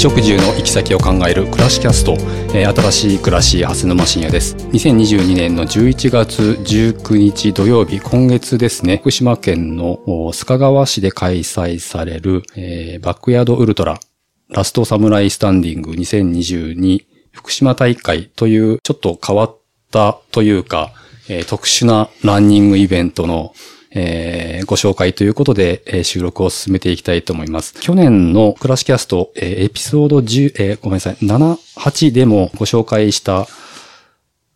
[0.00, 2.12] 食住の行き先を考える暮らしキャスト、
[2.54, 4.56] えー新しい暮らし蓮沼深也です。
[4.56, 9.98] 2022年の11月19日土曜日今月ですね福島県の
[10.32, 14.00] 須賀川市で開催される、えーバックヤードウルトラ
[14.48, 19.58] ラストサムライスタンディング2022福島大会というちょっと変わっ
[19.92, 20.94] たというか、
[21.28, 23.52] えー特殊なランニングイベントの
[23.92, 27.74] えーご紹介ということで、えー収録を進めていきたいと思います。
[27.80, 33.48] 去年のクラシキャスト、えーエピソード10、えーごめんなさい、7、8でもご紹介した、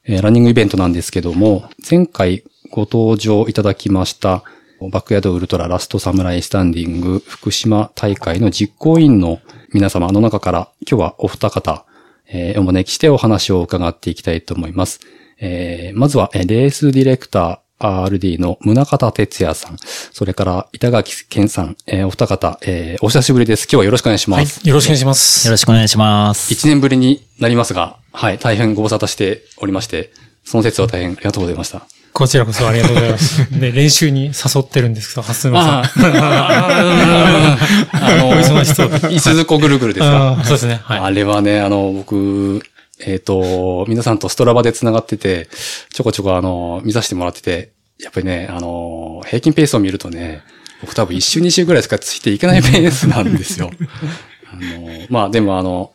[0.05, 4.45] えーランニングイベントなんですけども、前回ご登場いただきました、
[4.91, 9.41] バックヤードウルトララストサムライスタンディング福島大会の実行委員の
[9.73, 11.87] 皆様の中から、今日はお二方、
[12.29, 15.01] えーお招きしてお話を伺っていきたいと思います。
[15.41, 23.65] えーまずは、レースディレクター、RD の宗方哲也さん、それから板垣健さん、えーお二方、えーお久しぶりです。
[23.65, 24.61] 今日はよろしくお願いします。
[24.61, 24.69] はい。
[24.69, 25.47] よろしくお願いします。
[25.47, 26.53] よろしくお願いします。
[26.53, 30.13] 一年ぶりになりますが、はい、大変ご無沙汰しておりまして、
[30.45, 31.87] その説は大変ありがとうございました。
[32.15, 33.51] こちらこそありがとうございます。
[33.59, 35.83] で、練習に誘ってるんですけど、蓮沼さん。
[35.83, 37.57] あ
[38.21, 40.81] の、お忙しそういすずこぐるぐるですかそうですね。
[40.85, 41.01] はい。
[41.01, 42.63] あれはね、あの、僕、
[43.01, 45.49] えっ、と、皆さんとストラバで繋がってて、
[45.93, 50.43] ちょこちょこあの、見させてもらってて、やっぱりね、あの、平均ペースを見るとね、
[50.81, 53.71] 僕多分1週2週ぐらいしかついていけないペースなんですよ。
[54.53, 55.93] あの、まあでもあの、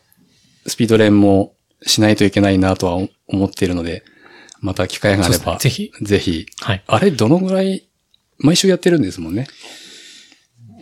[0.66, 4.02] スピード練もしないといけないなとは思っているので、
[4.60, 5.90] また機会があれば、ぜひ。
[6.02, 6.46] ぜひ。
[6.60, 6.82] はい。
[6.86, 7.88] あれ、どのぐらい、
[8.38, 9.46] 毎週やってるんですもんね？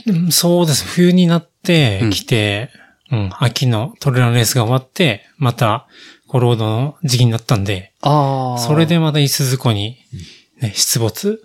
[0.06, 0.84] うんそうです。
[0.84, 2.70] 冬になってうん来て、
[3.10, 5.86] うん、秋のトレーラーレースが終わって、また、
[6.28, 9.96] コロードの時期になったんで、あそれでまた伊豆湖に、
[10.60, 11.42] ね、出没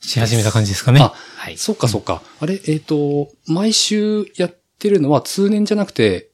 [0.00, 1.00] し始めた感じですかね。
[1.00, 1.56] あ、はい。
[1.56, 2.22] そっかそっか。
[2.40, 6.30] あれ、えっ、と、毎週やってるのは通年じゃなくて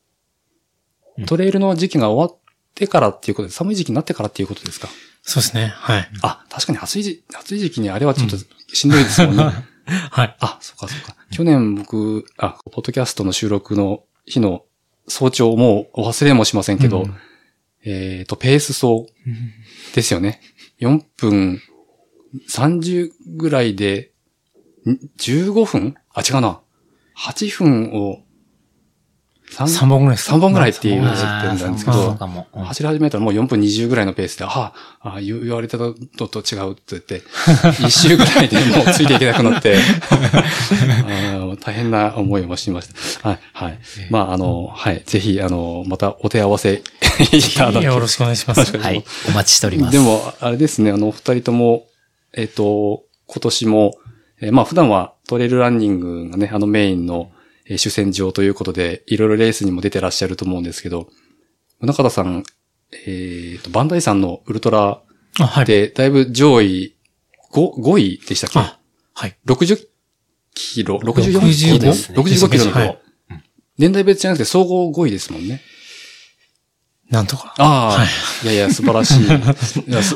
[1.18, 2.40] うん、トレイルの時期が終わっ
[2.74, 4.88] てからっていうことで、寒い時期になってからっていうことですか？
[5.22, 5.72] そうですね。
[5.76, 6.08] はい。
[6.22, 8.36] あ、確かに暑い時、暑い時期にあれはちょっと
[8.72, 9.44] しんどいですもんね。
[10.10, 10.36] はい。
[10.40, 11.16] あ、そっかそっか。
[11.30, 14.64] 去年僕、あ、ポッドキャストの収録の日の
[15.08, 17.16] 早朝もうお忘れもしませんけど、うん
[17.84, 19.06] えっ、と、ペース走
[19.92, 20.40] ですよね。
[20.80, 21.60] 4分
[22.48, 24.12] 30ぐらいで、
[24.86, 25.94] ん？15分？
[26.14, 26.60] あ、違うな。
[27.16, 28.22] 8分を
[29.52, 31.22] 3 3本ぐらい三本ぐらいっていうまあ時
[31.56, 32.16] 点なんですけど
[32.64, 37.22] 走り始めたらもう4分20ぐらいのペースで、ああ、言言われたのと違うって言って、
[37.84, 39.76] 一周ぐらいでもうついていけなくなって、
[41.62, 42.88] 大変な思いもしまし
[43.22, 43.28] た。
[43.28, 43.78] はい、はい。
[44.10, 46.82] まあ、あの、はい、ぜひ、あの、またお手合わせ
[47.32, 48.76] いただきよろしくお願いします。
[48.78, 49.04] はい。
[49.28, 49.92] お待ちしております。
[49.92, 51.86] で、も、あれですね、あの、お二人とも、
[52.34, 53.94] えっ、と、今年も、
[54.40, 57.30] えーまあ普段はトレイルランニングがね、あのメインの、
[57.66, 61.08] えー主戦場ということで、いろいろレースにも出てらっしゃると思うんですけど、
[61.80, 62.42] 宗方さん、
[63.06, 65.02] えっ、と、バンダイさんのウルトラ。
[65.64, 66.94] で、だいぶ上位
[67.52, 68.58] 5、5位でしたっけ？
[68.58, 68.78] あ、
[69.14, 69.36] はい。
[69.46, 69.78] 60
[70.54, 72.98] キロ、64キロ？65ですね65キロの、はい
[73.78, 75.62] 年代別じゃなくて総合5位ですもんね。
[77.12, 77.54] なんとか。
[77.58, 78.08] ああ、はい
[78.44, 79.22] い、やいや、素晴らしい。
[79.28, 79.28] い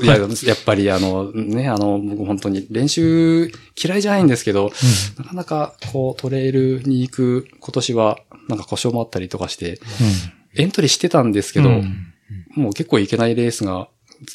[0.06, 4.72] や、ややっぱりあの、ね、あの、僕本当に練習嫌いじゃないんですけど、
[5.18, 8.18] なかなかこうトレイルに行く今年は
[8.48, 9.78] なんか故障もあったりとかして、
[10.56, 12.06] エントリーしてたんですけど、うん
[12.54, 13.88] もう結構いけないレースが、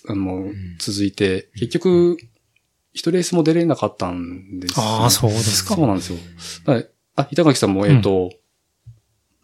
[0.07, 0.45] あの、
[0.79, 2.17] 続いて、結局、
[2.93, 5.75] 一レースも出れなかったんですよ、ああ、そうですか。
[5.75, 6.19] そうなんですよ。
[7.15, 8.31] あ、板垣さんも、えっ、と、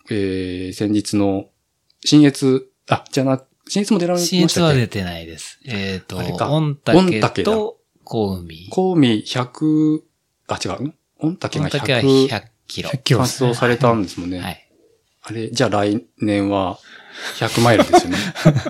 [0.09, 1.49] えー、先日の、
[2.05, 4.79] 新越、あ、じゃな、新越も出られま新越したっけ？
[4.79, 5.59] は出てないです。
[5.65, 8.67] えっと、あれか御御嶽と小海。
[8.69, 9.99] コウミ100、
[10.47, 12.89] あ、違う、ん御嶽が御嶽は100 100キロ。
[12.89, 14.39] 100キロね走されたんですもんね。
[14.39, 14.67] はい。
[15.23, 16.79] あれ、じゃあ来年は
[17.37, 18.17] 100マイルですよね。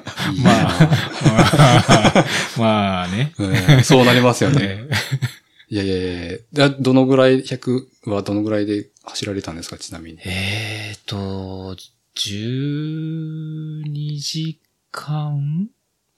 [0.43, 2.25] まあ、
[2.57, 3.33] まあね。
[3.37, 4.85] うんそうなりますよね。
[5.69, 10.19] いやいやいやでどのぐらい、100はどのぐらいで走られたんですか、ちなみに。
[10.23, 11.75] えっと、
[12.17, 14.59] 12時
[14.91, 15.67] 間？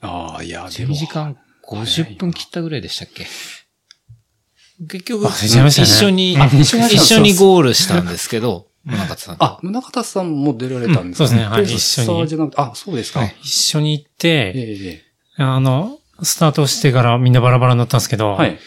[0.01, 1.38] ああ、いや、でも ?12 時間
[1.68, 3.25] 50分切ったぐらいでしたっけ？
[4.88, 5.30] 結局、ね。
[5.68, 6.66] 一緒に、あ一
[6.98, 9.38] 緒にゴールしたんですけど、 宗像さん。
[9.38, 9.44] と。
[9.44, 11.44] あ、宗方さんも出られたんですか、うんそうですね。
[11.46, 12.07] はい一緒に。
[12.07, 13.19] サーじゃなくて、あ、そうですか。
[13.19, 15.04] はい一緒に行っえて、え
[15.38, 15.44] え。
[15.44, 18.57] あの、スタートしてからみんなバラバラになったんですけど、えはい。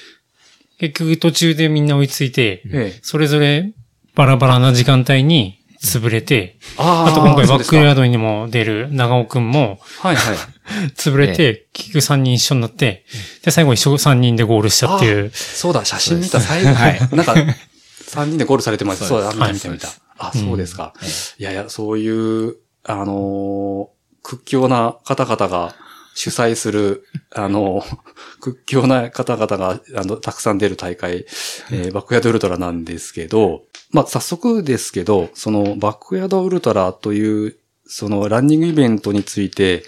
[0.79, 3.00] 結局途中でみんな追いついて、ええ。
[3.02, 3.73] それぞれ
[4.14, 8.02] バラバラな時間帯に潰れて、ああと今回バックヤード。
[8.02, 10.37] ドにも出る長尾くんもはいはい。
[10.96, 13.05] 潰れて、結局3人一緒になって、
[13.44, 15.31] で、最後一緒3人でゴールしたっていう。
[15.34, 16.73] そうだ、写真見た最後。
[16.75, 19.00] はい なんか、3人でゴールされてます。
[19.00, 19.96] そそううだ、見た見た見たはい。
[20.19, 20.94] あ、そうですか。
[21.02, 25.75] ええいやいや、そういうあのー屈強な方々が
[26.14, 27.82] 主催する、あの、
[28.41, 31.26] 屈強な方々が、あの、たくさん出る大会、
[31.70, 37.56] えーバックヤードウルトラなんですけど、まあ、早速ですけど、その、バックヤードウルトラという、
[37.87, 39.85] その、ランニングイベントについて、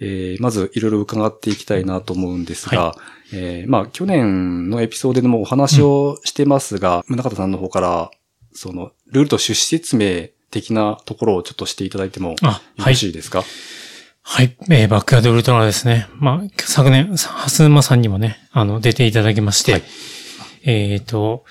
[0.00, 2.96] えーまず、いろいろ伺っていきたいなと思うんですが、
[3.32, 8.10] えーまあ、去年のエピソードでもお話をしてますが、宗方さんの方から、
[8.52, 12.96] その、ルールと趣旨説明的なところをちょっとしていただいてもよあ、はいろ。
[12.96, 13.38] しいですか？
[13.40, 13.46] はい。
[14.70, 16.06] えーバックヤードウルトラですね。
[16.18, 19.82] まあ、昨年、ハスマさんにもね、あの、出ていただきまして、はい
[20.64, 21.44] えっ、と、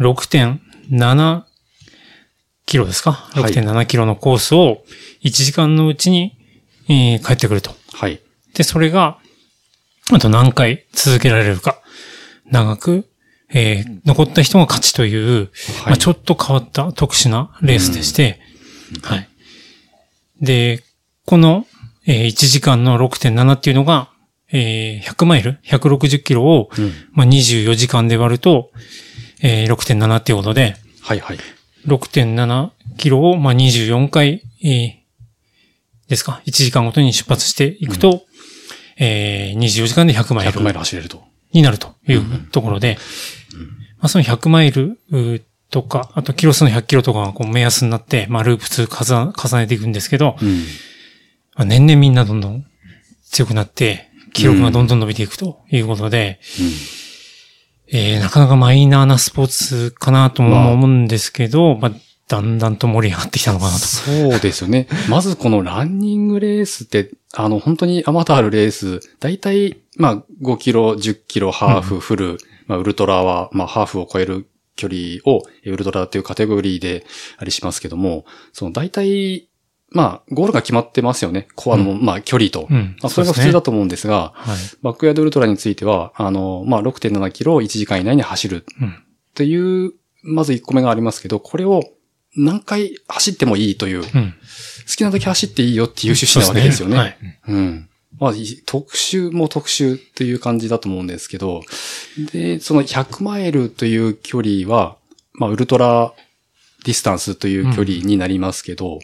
[0.00, 1.42] 6.7
[2.66, 3.12] キロですか？
[3.12, 4.82] はい ?6.7 キロのコースを
[5.22, 6.36] 1時間のうちに、
[6.88, 7.70] えー帰ってくると。
[7.92, 8.20] はい。
[8.54, 9.18] で、それが、
[10.12, 11.80] あと何回続けられるか。
[12.50, 13.08] 長く、
[13.50, 15.50] えー残った人が勝ちという、
[15.86, 18.40] まあ、ちょっと変わった特殊なレースでして、
[19.02, 19.28] はい。
[20.42, 20.82] で、
[21.26, 21.64] この、
[22.06, 24.10] えー1時間の6.7っていうのが、
[24.52, 26.92] えー100マイル ?160 キロを、うん。
[27.12, 28.70] まあ、24時間で割ると、
[29.42, 31.38] えー6.7っていうことで、はいはい。
[31.86, 35.04] 6.7キロを、まあ、24回、えー
[36.08, 38.22] ですか ?1 時間ごとに出発していくと、
[38.98, 41.22] えー24時間で100マイル100マイル走れると。
[41.52, 42.98] になるというところで、
[43.98, 44.98] まあ、その100マイル
[45.70, 50.64] とか、あとキロ数の100キロとかがこう目安になって、まあ、ループ2重重ねていくんですけど、うん。
[51.56, 52.64] まあ年々みんなどんどん
[53.30, 56.40] 強くなって、記録がどんどん伸びていくということで、
[57.88, 61.92] えーなかなかマイナーなスポーツかなとも思うんですけど、まあ、
[62.28, 63.78] だんだんと盛り上がってきたのかなと。
[63.78, 64.88] そうですよね。
[65.08, 77.04] まずこのランニングレースって、あの、本当にあまたあるレース、だいたい、まあ、5キロ、10キロ、ハーフ、フル、まあ、ウルトラは、まあ、ハーフを超える距離を、えウルトラというカテゴリーで
[77.36, 79.48] ありしますけども、その大体、
[79.94, 81.46] まあ、ゴールが決まってますよね。
[81.54, 82.66] コアの、まあ、距離と。
[82.68, 84.58] うんまあ、それが普通だと思うんですが、はい。
[84.82, 88.88] バックヤードウルトラについては、あの、まあ、6.7キロを1時間以内に走るうん。
[88.88, 88.92] っ
[89.34, 89.92] ていう、
[90.24, 91.84] まず1個目がありますけど、これを
[92.36, 94.34] 何回走ってもいいという、好うん。
[94.96, 96.96] きなだけ走っていいよっていう趣旨なわけですよね。
[96.96, 97.16] はい。
[97.48, 97.88] うん。
[98.18, 101.62] まあ、い特集も特集っていう感じだと思うんですけど、
[102.32, 104.96] で、その100マイルという距離は、
[105.34, 106.12] まあ、ウルトラ
[106.84, 109.00] ディスタンスという距離になりますけど、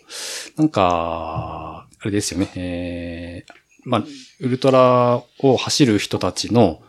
[0.57, 3.53] なんか、あれですよね、えー、
[3.85, 4.05] まあ、
[4.41, 6.81] ウルトラを走る人たちの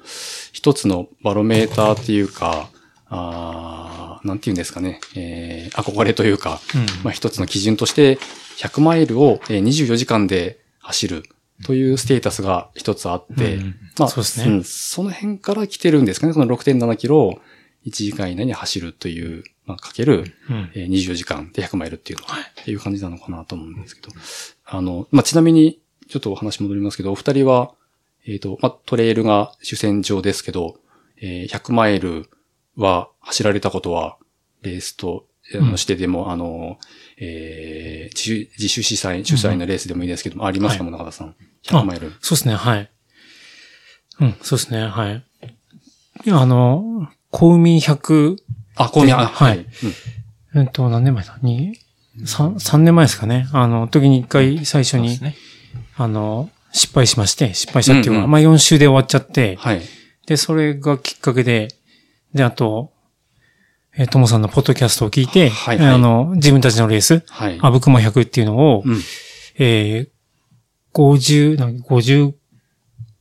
[0.51, 2.69] 一つのバロメーターっていうか、
[3.07, 7.03] あーなんて言うんですかね、えー、憧れというか、うん。
[7.03, 8.19] まあ、一つの基準として、
[8.57, 11.23] 100マイルをえー24時間で走る
[11.65, 13.75] というステータスが一つあって、うん。
[13.97, 14.57] まあ、そうですね。
[14.57, 16.33] んその辺から来てるんですかね。
[16.33, 17.39] その6.7キロを
[17.85, 20.71] 1時間以内に走るという、まあ、かける、うん。
[20.75, 24.09] えー24時間で100マイルっていうのは、っていう感じなのかなと思うんですけど。
[24.65, 27.73] あの、まあ、ちなみに、ちょっとお話戻りますけど、お二人は、
[28.27, 30.77] えっ、と、まあ、トレイルが主戦場ですけど、
[31.17, 32.29] えー100マイル
[32.75, 34.17] は走られたことは、
[34.61, 36.77] レースと、のしてでも、あの、
[37.17, 41.35] えー自主、自主主催、主催のレースでもいいですけども、ありますか、はい中田さん。
[41.63, 42.11] 100マイル。
[42.21, 42.91] そうですね、はい。
[44.19, 45.23] うん、そうですね、はい。
[46.29, 48.37] あの、小海100、
[48.75, 49.65] あ、こうみ、あ、はいうん
[50.53, 51.37] えっと、何年前だ？
[51.41, 51.77] に、
[52.25, 53.47] 三三年前ですかね。
[53.53, 55.35] あの、時に一回最初に、ね。
[55.95, 59.81] あの、失敗しまして、失敗したっていうか、うんうんまあ4週で終わっちゃって、はい。
[60.27, 61.69] で、それがきっかけで、
[62.33, 62.91] で、あと、
[63.95, 67.59] えー、ともさんのポッドキャストを聞いて、はいはいあの、自分たちのレース、はい。
[67.61, 68.99] あぶくま100っていうのを、うん。
[69.57, 70.09] えー、
[70.93, 72.33] 50、なん50、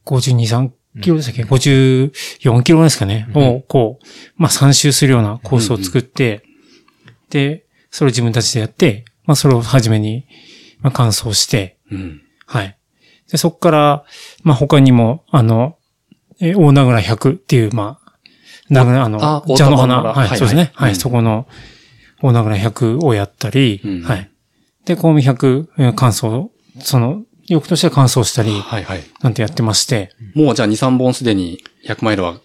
[0.05, 4.07] 52、3キロでしたっけ、?54 キロですかね、を、こう、
[4.37, 6.43] まあ3周するようなコースを作って、
[7.31, 10.27] で、それを自分たちでやって、まあそれを初めに、
[10.81, 12.23] まあ完走して、うん。
[12.47, 12.77] はい。
[13.31, 14.05] で、そこから、
[14.43, 15.77] まあ他にも、あの、
[16.41, 18.13] えー大名倉100っていう、まあ、
[18.69, 20.73] 名倉、あのあ、茶の花、はい、はいそうですね。
[20.75, 21.47] はい、うんそこの、
[22.23, 24.31] 大名倉100をやったり、うんはい。
[24.85, 26.49] で、コウミ100、えー乾燥、
[26.81, 29.03] その、翌年は乾燥したり、はいはい。
[29.23, 32.41] なんてやってまして、もうじゃあ2、3本すでに100マイルは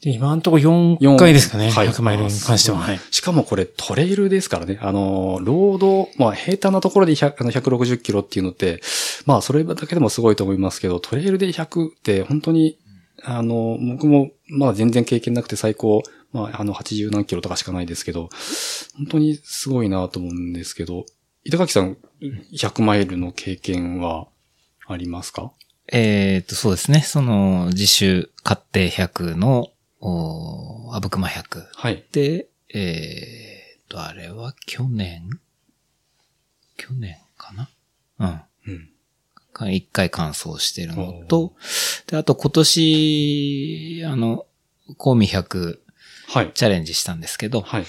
[0.00, 2.78] で今のところ4回ですかね、はい100マイルに関しては。
[2.78, 3.00] はい。
[3.12, 4.78] しかもこれトレイルですからね。
[4.80, 8.80] あの、ロード、まあ平坦なところで100あの160キロっていうのって、
[9.26, 12.78] まあそれだけでもすごいと思いますけど、トレイルで100って本当に、
[13.22, 18.28] あの、僕もまだ全然経験なくて最高、まああの80何キロとかしかないですけど、
[18.96, 21.04] 本当にすごいなと思うんですけど、
[21.44, 21.96] 板垣さん、
[22.52, 24.28] 100マイルの経験は
[24.86, 25.52] ありますか？
[25.88, 27.00] えっと、そうですね。
[27.00, 31.66] その、自主勝手100の、おあぶくま100。
[31.74, 32.04] はい。
[32.12, 35.28] で、えっと、あれは去年？
[36.76, 37.68] 去年かな？
[38.18, 38.24] う
[38.70, 38.72] ん。
[38.72, 38.88] うん。
[39.52, 41.54] か一回完走してるのと、
[42.06, 44.46] で、あと今年、あの、
[44.96, 45.78] コーミ100
[46.28, 46.52] はい。
[46.54, 47.84] チャレンジしたんですけど、はい。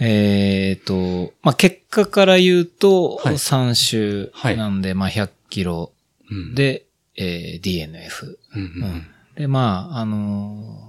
[0.00, 5.92] えっ、と、まあ、結果から言うと、はい3周なんで、まあ、100キロ
[6.30, 6.84] うん、で、
[7.16, 8.36] えー DNF。
[8.54, 9.06] うん、ううんん。
[9.36, 10.88] で、まあ、あのー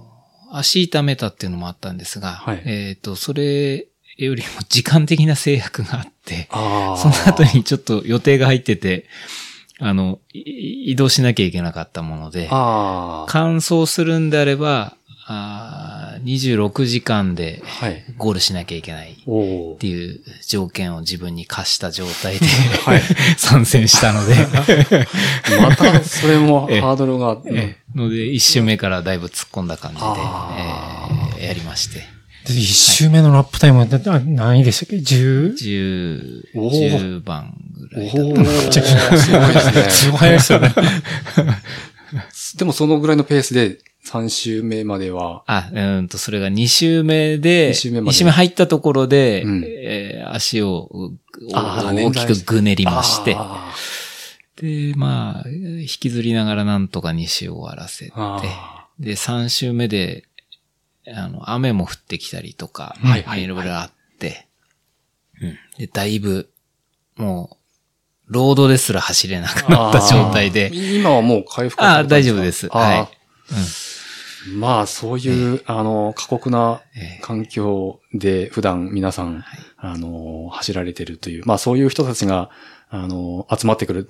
[0.52, 3.86] 足痛めたっていうのもあったんですが、はいえっ、と、それ
[4.16, 6.48] よりも時間的な制約があって。
[6.50, 6.56] そ
[7.08, 9.06] の後にちょっと予定が入ってて、
[9.78, 13.30] あの、い移動しなきゃいけなかったもので、ああ。
[13.30, 14.96] 完走するんであれば、
[15.32, 18.02] あー26時間ではい。
[18.18, 19.14] ゴールしなきゃいけないっ
[19.78, 19.86] て。
[19.86, 22.46] いう条件を自分に課した状態で
[22.84, 23.02] はい。
[23.38, 24.34] 参戦したので、
[25.62, 31.08] また、それも ええハードルが、ええので、一周目からだいぶ突っ込んだ感じで、あ
[31.38, 32.00] ええやりまして、
[32.46, 33.86] で一周目のラップタイムは
[34.24, 35.54] 何位でしたっけ ?10?
[35.54, 38.82] 10、おー10番ぐらいだおおった。
[39.16, 39.90] すごいですね。
[39.90, 40.74] すごい早いですよね。
[42.56, 48.10] でもそのぐらいのペースで3周目までは、あ、うーんと、それが2周目で、二周目まで。
[48.10, 49.64] 二周目入ったところで、うん。
[49.64, 50.88] えー足を
[51.52, 53.72] 大きくぐねりまして、あ
[54.56, 58.12] で、まあ、引きずりながらなんとか2周終わらせて。
[59.00, 60.24] で、3周目で、
[61.08, 63.46] あの、雨も降ってきたりとか、はいはいい。
[63.46, 64.46] ろいろあって、
[65.42, 65.58] うん。
[65.78, 66.48] で、だいぶ、
[67.16, 67.56] も
[68.28, 72.68] う、ロードですら走れなくーなった状態で、今はもう回復あー大丈夫です。
[72.68, 73.20] はい
[74.54, 79.44] まあ、そういう、あの、過酷なええ環境で普段皆さん、
[79.76, 82.50] あの、走られてるという、まあそういう人たちが、
[82.88, 84.06] あの、集まってくる、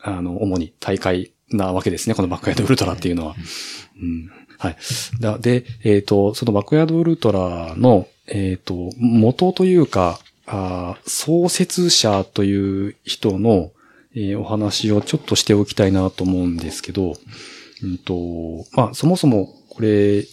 [0.00, 2.14] あの、主に大会なわけですね。
[2.14, 3.34] このバックヤードウルトラっていうのは。
[4.00, 4.30] うん。
[4.58, 4.76] はい。
[5.20, 13.70] だで、えっ、と、そのバックヤードウルトラの、えっ、と、元というか、あー創設者という人の、
[14.14, 17.14] えーお話をちょっとしておきたいなと思うんですけど、
[17.82, 20.24] うんと、まあ、そもそも、これ、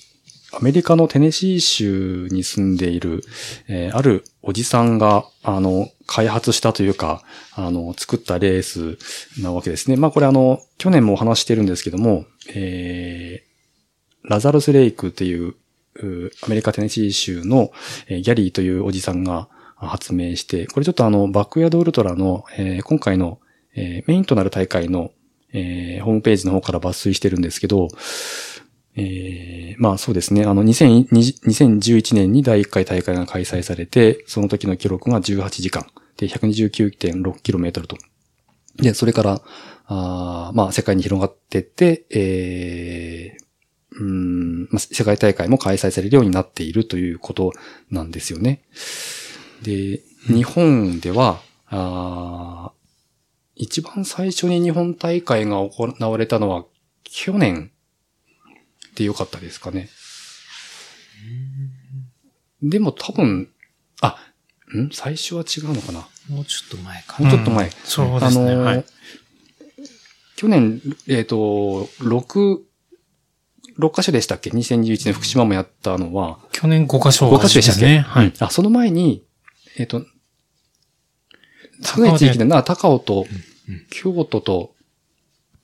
[0.51, 3.21] アメリカのテネシー州に住んでいる、
[3.67, 8.97] えーあるおじさんが、あの、開発したというか、あの、作ったレース
[9.41, 9.95] なわけですね。
[9.95, 15.55] まあ、これあの、去年もお話してるんですけども、えー、ラザルスレイクっていう、
[16.43, 17.71] アメリカテネシー州の、
[18.07, 23.39] えーギャリーというおじさんが発明して、これちょっとあの、バックヤードウルトラの、えー今回の、
[23.75, 25.11] えーメインとなる大会の、
[25.53, 27.87] えーホームページの方から抜粋してるんですけど、
[28.99, 30.43] えーまあそうですね。
[30.43, 31.07] あの、2020
[31.45, 35.87] 2011年に第1回大会が開催されて、その時の記録が18時間。
[36.17, 37.97] で、129.6km と。
[38.75, 39.41] で、それから、
[39.85, 43.49] あーまあ世界に広がってって、えー
[43.91, 47.53] うーん、まあ、世界大会も開催されるようになっているということ
[47.89, 48.63] なんですよね。
[49.63, 52.79] で、日本では、あー
[53.55, 56.65] 一番最初に日本大会が行われたのは
[57.03, 57.71] 去年
[58.99, 59.89] でよかったですかね。
[62.61, 63.49] でも多分、
[64.01, 64.17] あ、
[64.75, 64.89] ん？
[64.91, 66.07] 最初は違うのかな？
[66.29, 67.65] もうちょっと前かもうちょっと前。
[67.65, 68.51] うんそうですね。
[68.51, 68.85] あのーはい。
[70.35, 71.35] 去年、えっ、と、
[71.99, 72.59] 6、
[73.77, 77.99] 6カ所でしたっけ ?2011 年福島もやったのは、去年5箇所5カ所でしたっけ、ね。
[77.99, 78.33] はいうん。
[78.39, 79.25] あ、その前に、
[79.77, 80.05] えっ、と、
[81.83, 83.25] 高尾で少ない地域でな、高尾と
[83.69, 84.75] うん、京都と、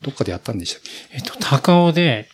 [0.01, 0.89] どっかでやったんでしたっけ？
[1.15, 2.29] えっと、高尾で、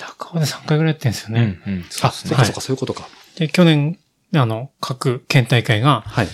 [0.00, 1.60] 高尾で3回ぐらいやってるんですよね。
[1.66, 1.84] うん、うん。
[2.02, 3.08] あ、そですねそううかそうか、そういうことか。
[3.36, 3.98] で、去年、
[4.34, 6.28] あの、各県大会が、はい。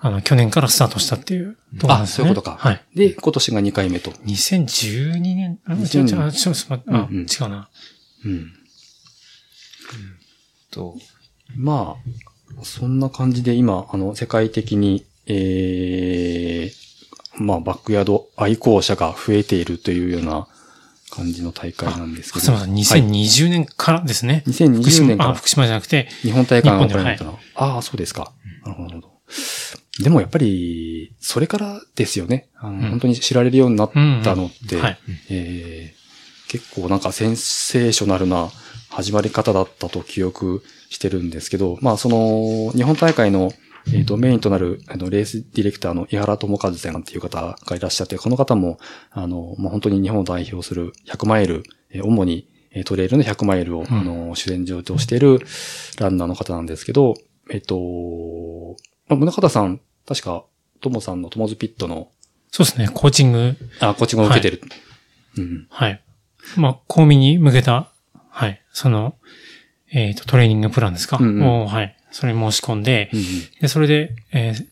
[0.00, 2.06] あの、去年からスタートしたっていうとこですね。
[2.06, 2.56] そういうことか。
[2.58, 2.84] はい。。
[2.94, 4.10] で、今年が2回目と。
[4.12, 7.68] 2012年、あ、違う2000違う、ちょっと待って、あ、うんうん違うな。
[8.24, 8.52] うん。
[10.70, 10.96] と、
[11.56, 16.72] まあ、そんな感じで今、あの、世界的に、ええ
[17.36, 20.48] まあ、バックヤード愛好者が増えているというような
[21.10, 22.44] 感じの大会なんですけど。
[22.44, 24.42] すみません、2020年からですね。
[24.46, 27.38] 2020福島年からあ、福島じゃなくて、日本大会が行われ日たの。
[27.54, 28.32] ああ、そうですか。
[28.64, 29.18] なるほどなるほど。
[30.02, 32.48] でもやっぱり、それからですよね。
[32.56, 35.94] あのうん本当に知られるようになったのって、
[36.48, 38.50] 結構なんかセンセーショナルな
[38.90, 43.52] 始まり方だったと記憶してるんですけど、まあその、日本大会の、
[43.94, 48.78] えっ、と、メインとなる、あの、レースディレクターの井原智和さんっていう方がいらっしゃって、この方も、
[49.10, 55.40] あの、まあ本当に日本を代表する100マイル、えー主に、えートレイルの100マイルを、あの、主戦場としている
[55.98, 57.14] ランナーの方なんですけど、
[57.50, 58.76] えっ、と、
[59.08, 60.44] まあ、宗方さん、確か、
[60.80, 62.10] ともさんのトモズピットの、
[62.50, 64.60] そうですね、コーチング、あ、こっちが受けてる。
[65.36, 65.66] うん。
[65.70, 66.02] はい。
[66.56, 67.90] まあ、公民に向けた、
[68.30, 69.16] はい、その、
[69.90, 71.96] えっ、と、トレーニングプランですか、うんうんをはい。
[72.10, 73.24] それに申し込んで、うんうん
[73.60, 74.66] で、それで、えー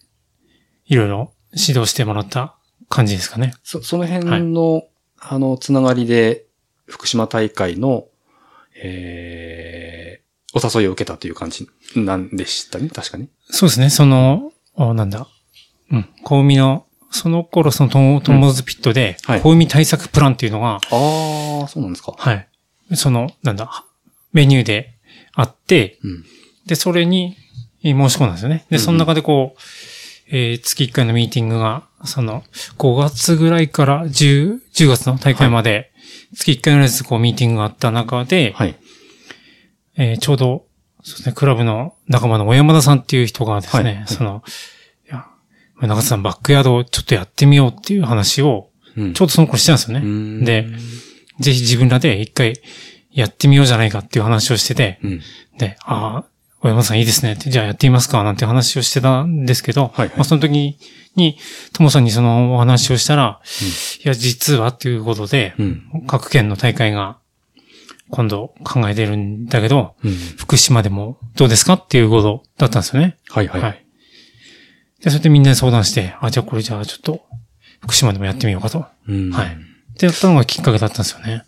[0.87, 2.57] いろいろ、指導してもらった
[2.89, 3.55] 感じですかね。
[3.65, 4.85] そ、その辺の、
[5.19, 6.45] あの、つながりで、
[6.87, 8.05] 福島大会の、
[8.81, 13.29] えー、お誘いを受けたという感じなんでしたね、確かに。
[13.51, 15.27] そうですね、その、おなんだ。
[15.91, 16.09] うん。
[16.23, 20.79] 小海の、その頃そのトモトモズピットで、はい小海対策プランっていうのが、あ
[21.65, 22.15] あ、そうなんですか。
[22.17, 22.49] はい。
[22.95, 23.85] その、なんだ、
[24.33, 24.96] メニューで
[25.37, 26.25] あって、うん。
[26.67, 27.37] で、それに
[27.85, 28.67] えー申し込んだんですよね。
[28.71, 29.61] で、その中でこう、
[30.31, 32.43] えー月1回のミーティングが、その、
[32.79, 35.93] 5月ぐらいから10、10月の大会まで、
[36.35, 38.75] 月1回ぐらいずつこうミーティングがあった中で、はい。
[39.97, 40.67] えーちょうど、
[41.05, 44.43] そうですね、クラブの仲間の小山田さんっていう人がですね、はいはいその、
[45.07, 45.27] いや、
[45.81, 50.07] 中津さんバックヤードをちょっとやってみようっていう話を、うんちょうどその頃してたんですようね。
[50.07, 50.67] んで、
[51.41, 52.55] ぜひ自分らで一回
[53.17, 55.21] やってみようじゃないかっていう話をしてて、うん。
[55.59, 56.25] で、ああ、
[56.61, 60.77] 小山田さんいいですねって、じゃあやってみますかなんて話をしてたんですけど、はいはいまあその時
[61.17, 61.39] に、
[61.73, 63.41] ともさんにそのお話をしたら、
[64.05, 65.83] いや、実はっていうことで、うん。
[66.07, 67.17] 各県の大会が
[68.11, 70.13] 今度考えてるんだけど、うん。
[70.37, 73.17] 福島でもどうですかっていうことだったんですよね。
[73.31, 73.87] はいはい。
[75.03, 77.25] で、それでみんなで相談して、あ、じゃあこれじゃあちょっと、
[77.81, 78.85] 福島でもやってみようかと。
[79.09, 79.47] うんはい。
[79.47, 81.45] ってやったのがきっかけだったんですよね。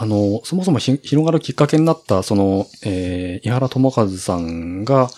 [0.00, 5.10] あの、そもそも広がるきっかけになった、その、えー、井原智和さんが、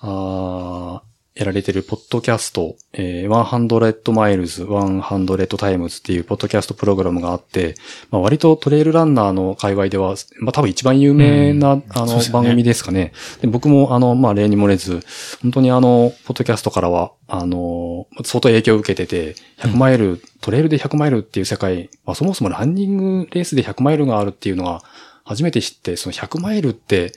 [0.00, 1.02] あ
[1.38, 7.76] やられてるポッドキャスト、えー、100 miles、100 times っていうポッドキャストプログラムがあって、
[8.10, 11.84] まあ、割とトレイルランナーの界隈では、まあ、多分一番有名な、うん。
[11.90, 12.28] あの、ね。
[12.32, 13.12] 番組ですかね。
[13.40, 15.00] で僕も、あの、まあ、例に漏れず、
[15.40, 24.82] 本当にあの、ポッドキャストからは、あの、相当影響を受けてて、100マイル、トレイルで100マイルっていう世界、まあ、そもそもランニングレースで100マイルがあるっていうのが、
[25.22, 27.12] 初めて知って、その100マイルって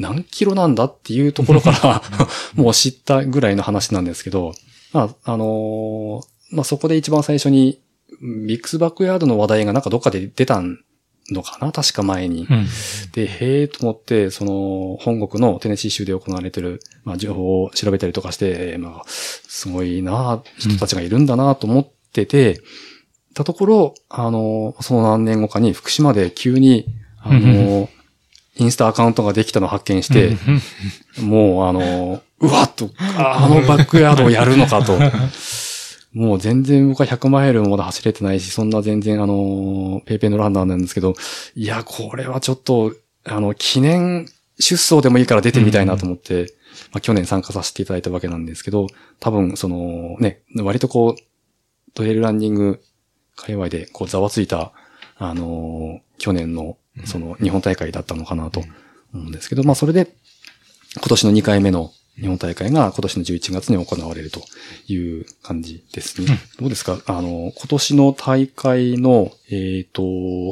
[0.00, 2.02] 何キロなんだっていうところから、
[2.54, 4.54] もう知ったぐらいの話なんですけど、
[4.92, 7.80] まあ、あのーまあ、そこで一番最初に、
[8.20, 10.62] ビックスバックヤードの話題がなんかどっかで出た
[11.30, 12.46] のかな確か前に。
[12.50, 12.66] うん。
[13.12, 22.60] で、へえと思って、その、本国のテネシー州で行われてる、まあ、情報を調べたりとかして、まあ、すごいな人たちがいるんだなと思ってて、
[23.34, 26.86] たところ、あの、その何年後かに福島で急に、
[27.18, 27.88] あの、
[28.60, 30.36] インスタアカウントができたのを発見して、
[31.20, 34.98] もうあの、うわっと、ああのバックヤードをやるのかと。
[36.12, 41.14] もう全然僕は100マイルもまだ走れてないし、そんな全然あの、ペイペイのランナーなんですけど、
[41.54, 42.92] いや、これはちょっと、
[43.24, 44.26] あの、記念
[44.58, 46.52] 出走でもいいから出てみたいなと思って、
[46.92, 48.88] まあ去年参加させていただいたわけなんですけど、
[49.20, 52.82] 多分そのね、割とこう、トレイルランニング
[53.36, 54.72] 界隈でこうざわついた、
[55.16, 58.68] あの去年のその日本大会だったのかなと思
[59.14, 60.08] うんですけど、まあそれで
[60.96, 64.42] 今年の2回目の日本大会が今年の11月に行われると
[64.88, 66.26] いう感じですね。
[66.58, 67.00] どうですか？
[67.06, 70.02] あの、今年の大会の、えっ、と、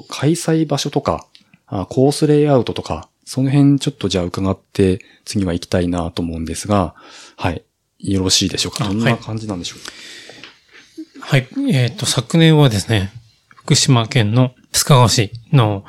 [0.08, 1.26] 開催場所とか
[1.66, 6.94] あ、コースレイアウトとか、その辺ちょっとじゃあ伺って次は行きたいなと思うんですが、
[7.36, 7.62] はい。
[7.98, 8.86] よろしいでしょうか？
[8.86, 11.20] あどんな感じなんでしょう？
[11.20, 11.46] か、はい。
[11.70, 13.12] えっ、と、昨年はですね、
[13.54, 15.84] 福島県の須賀川市の、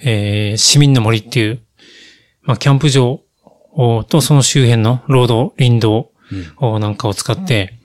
[0.00, 1.62] えー市民の森っていう、
[2.42, 3.20] まあ、キャンプ場
[3.72, 6.10] おとその周辺のロード、林道
[6.58, 7.78] おなんかを使って、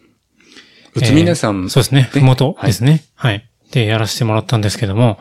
[0.95, 2.01] うつみねさん、えーそうですね。
[2.01, 3.03] ねふもとですね。
[3.15, 3.47] はい。
[3.71, 5.19] で、やらせてもらったんですけども、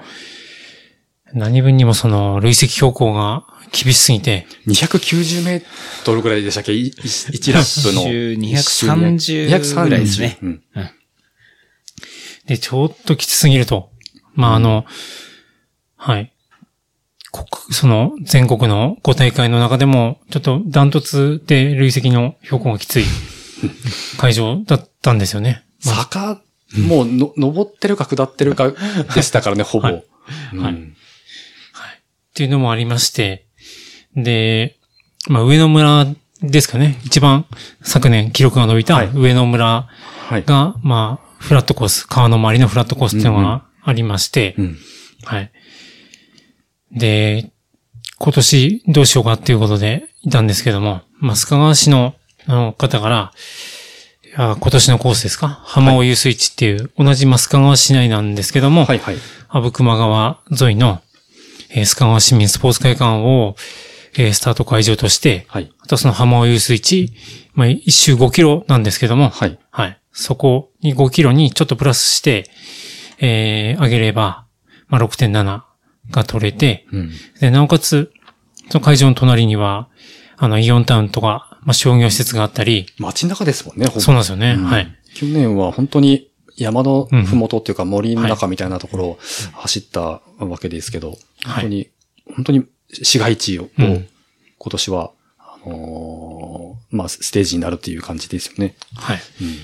[1.32, 8.02] 何分にもその、累積標高が厳しすぎて、290メートルぐらいでしたっけ ?1 ラップの。
[8.04, 10.62] 230ぐらいですねうん。
[12.46, 13.90] で、ちょっときつすぎると。
[14.36, 14.84] まあ、あの、
[15.96, 16.32] はい。
[17.32, 23.04] 国、その、全国の5大会の中でも、ちょっとダントツで累積の標高がきつい
[24.18, 25.64] 会場だったんですよね。
[25.84, 26.40] まあ坂、
[26.86, 28.72] もうの、登ってるか下ってるか
[29.14, 29.86] でしたからね、 ほぼ。
[29.86, 30.04] はい
[30.54, 30.78] うんはいっ
[32.36, 33.46] ていうのもありまして、
[34.14, 34.76] で、
[35.28, 36.06] まあ、上野村
[36.42, 37.00] ですかね。
[37.04, 37.46] 一番
[37.82, 39.88] 昨年記録が伸びたはい上野村
[40.28, 40.44] はい。
[40.44, 44.76] が、まあ、フラットコース、川の周りのフラットコースっていうのがありまして、うん。
[45.24, 45.50] はい。
[46.92, 47.50] で、
[48.18, 52.14] 今年どうしようかっていうことでいたんですけども、まあ、須賀川市の
[52.46, 53.32] あの方から、
[54.36, 55.48] 今年のコースですか？
[55.48, 59.16] 浜尾遊水地っていう、同じまあ須賀川市内なんですけども、はいはい。
[59.48, 61.00] 阿武隈川沿いの、
[61.70, 63.56] えー須賀川市民スポーツ会館を、
[64.18, 65.72] えースタート会場として、はい。
[65.80, 67.12] あとその浜尾遊水地、
[67.54, 69.58] まあ、一周5キロなんですけども、はい。
[69.70, 69.98] はい。
[70.12, 72.50] そこに5キロにちょっとプラスして、
[73.18, 74.46] えー、上げれば、
[74.88, 75.62] まあ、6.7
[76.10, 77.10] が取れて、うん。
[77.40, 78.12] で、なおかつ、
[78.70, 79.88] その会場の隣には、
[80.36, 83.86] あの、イオンタウンとか、まあ、商業施設があったり、街中ですもんね。
[83.86, 84.54] そうなんですよね。
[84.58, 84.96] うんはい。
[85.14, 89.18] 去年は本当に山のふもとっていうか森の中みたいなところを
[89.54, 91.90] 走ったわけですけど、本当に、
[92.34, 94.06] 本当に市街地を、今
[94.70, 98.74] 年は、あのー、まあ、ステージになるっていう感じですよね。
[98.94, 99.20] はい。
[99.40, 99.56] うん、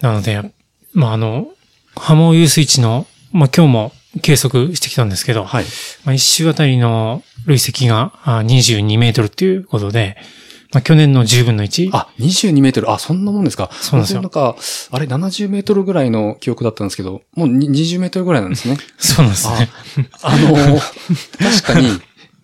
[0.00, 0.52] なので、
[0.92, 1.48] まあ、あの、
[1.96, 5.64] 波紋遊水地の、まあ、今日も計測してきたんですけど、はい。
[6.04, 10.16] まあ、一周あたりの累積が22メートルっていうことで、
[10.72, 11.90] まあ、去年の10分の 1?
[11.92, 12.90] あ、22メートル。
[12.90, 13.70] あ、そんなもんですか。
[13.72, 14.20] そうなんですよ。
[14.20, 14.56] なんか、
[14.90, 18.76] あれ70メートルぐらいの記憶だったんですけど、もう20メートルぐらいなんですね。
[18.98, 19.70] そうなんですね。
[20.22, 20.80] ああの、
[21.38, 21.88] 確かに、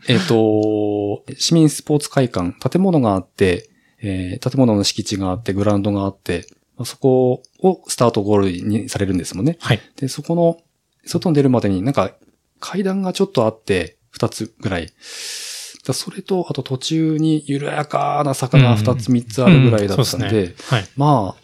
[0.09, 3.69] えっ、ー、と、市民スポーツ会館、建物があって、
[4.01, 6.47] えー、建物の敷地があって、グラウンドがあって、
[6.85, 9.57] そこをスタートゴールにされるんですもんね。
[9.61, 9.81] はい。
[9.97, 10.59] で、そこの、
[11.05, 12.13] 外に出るまでになんか
[12.61, 14.93] 階段がちょっとあって、二つぐらい。
[14.99, 21.43] それと、あと途中に緩やかな坂が二つ三つあるぐらいだったんで、うんうんねはい、まあ、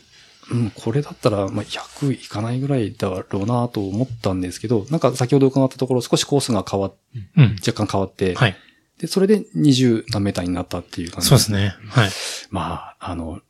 [0.51, 6.95] うん、これだったら、まあ、100いかないぐらいだろうなと思ったんですけど、なんか先ほど伺ったところ少しコースが変わっ、
[7.37, 8.57] うん、若干変わって、はい、
[8.99, 11.75] で、それで20何メーターになったっていう感じそうですね。
[11.89, 12.11] はい。
[12.51, 13.41] まあ、あの、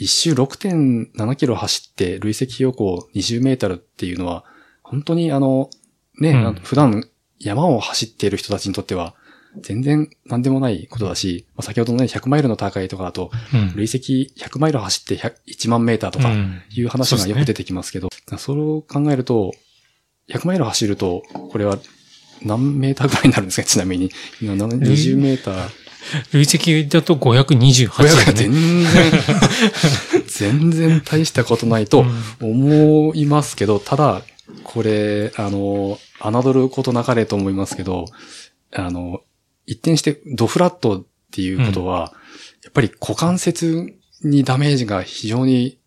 [0.00, 4.44] 一周6.7キロ走って累積標高20メートルっていうのは、
[4.82, 5.70] 本当にあの、
[6.20, 7.08] ね、うん、普段
[7.40, 9.14] 山を走っている人たちにとっては、
[9.60, 13.32] 全然何でもないことだし、まあ、先ほどのね、100マイルの大会とかだと、
[13.74, 15.16] 累積100マイル走って
[15.48, 16.32] 1万メーターとか
[16.70, 19.52] いう話がよく出てきますけど、うん、それを考えると、
[20.28, 21.78] 100マイル走ると、これは
[22.42, 23.66] 何メーターぐらいになるんですか？
[23.66, 24.10] ちなみに。
[24.40, 25.87] 20メーター。
[26.32, 29.10] 累積だと528、500全然、
[30.26, 32.04] 全然大したことないと
[32.40, 34.22] 思いますけど、ただ、
[34.64, 38.06] これ、あの、侮ることなかれと思いますけど、
[38.72, 39.20] あの、
[39.66, 42.04] 一転してドフラットっていうことは、うん、
[42.64, 45.78] やっぱり股関節にダメージが非常に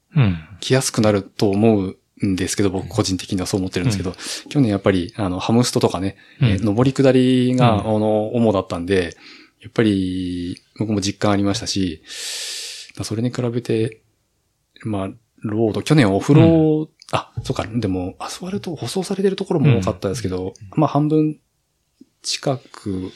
[0.60, 4.16] 来やすくなると思うんですけど、僕個人的にはそう思ってるんですけど、うん、
[4.50, 9.18] 去年やっぱり、あの、ハムストとかね、上り下りが、あの、主だったんで、
[9.62, 12.02] やっぱり、僕も実感ありましたし、
[13.04, 14.02] それに比べて、
[14.84, 15.10] まあ、
[15.44, 21.40] ロード、去年オフロー、うん、あ、そうか、でも、アスファルト舗装されてるところも多かったですけど、うん、まあ半分
[22.22, 23.12] 近く、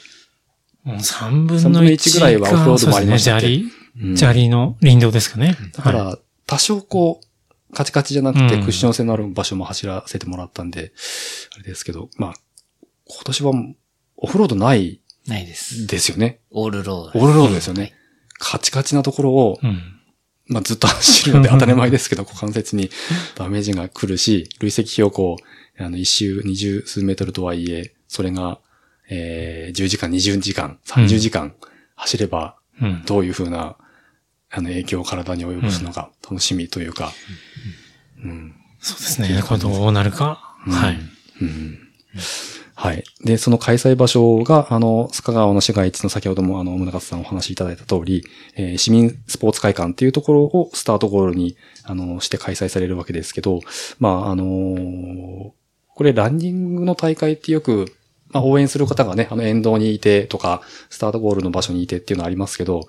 [0.84, 3.34] 3分の1ぐらいはオフロードもありました。
[3.34, 3.40] ね。
[3.40, 3.64] 砂利、
[4.02, 5.56] うん、砂利の林道ですかね。
[5.72, 10.92] だから、多少こう、カチカチじゃなくてクッション性のある場所も走らせてもらったんで、
[11.54, 12.34] あれですけど、まあ、
[13.08, 13.52] 今年は
[14.16, 15.86] オフロードないないです。
[15.86, 16.40] ですよね。
[16.50, 17.20] オールロード。
[17.20, 17.82] オールロードですよね。
[17.82, 17.94] はい、
[18.38, 19.80] カチカチなところを、うん、
[20.46, 22.90] まあずっと走るので当たり前ですけど、 股関節に
[23.34, 25.36] ダメージが来るし、累積標高、
[25.78, 28.60] あの、一周二十数メートルとはいえ、それが、
[29.08, 31.54] えー、10時間、20時間、30時間
[31.96, 32.56] 走れば、
[33.06, 33.76] どういうふうな、
[34.50, 37.12] あの、影響を体に及ぼすのか、楽しみというか、
[38.22, 38.54] うん。
[38.80, 39.42] そうですね。
[39.58, 40.56] どうなるか。
[40.66, 40.98] はい。
[41.40, 41.78] うん
[42.78, 43.04] はい。
[43.24, 48.22] で、その開催場所が、あの、須賀川の市街地の先ほども、あの、宗勝さんお話しいただいた通り、
[48.54, 53.60] えー、市民スポーツ会館っていうところをスタートゴールに、あの、して開催されるわけですけど、
[53.98, 55.50] まあ、あのー、
[55.88, 57.86] これランニングの大会ってよく、
[58.28, 60.60] まあ、応援する方がね、あの、沿道にいてとか、
[60.90, 62.88] スタートゴールの場所にいてっていうのはありますけど、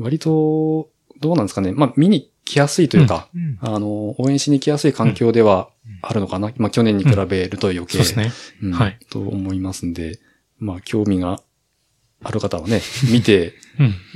[0.00, 0.88] 割と、
[1.20, 1.70] どうなんですかね。
[1.70, 5.68] まあ、見に来やすいというか、うん、あの、応援しに来やすい環境では
[6.00, 6.50] あるのかな？
[6.56, 8.72] まあ去年に比べると余計、うん、そうですね。
[8.72, 8.98] はい。
[9.10, 10.18] と思いますんで、
[10.58, 11.42] まあ興味が
[12.24, 12.80] ある方はね、
[13.12, 13.54] 見て、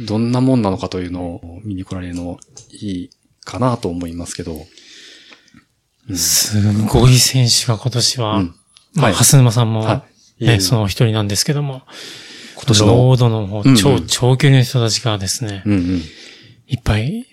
[0.07, 2.38] どんなもんなのかというのを見に来られるの
[2.71, 3.11] いい
[3.45, 4.66] かなと思いますけど。
[6.09, 8.55] うん、すごい選手が今年は、うん、
[8.95, 10.05] まあ、蓮沼さんも、は
[10.38, 11.83] い、ね、その一人なんですけども、
[12.57, 16.03] 今年のロードの超、うんうん、長距離の人たちがですね、うんうん、
[16.66, 17.27] いっぱい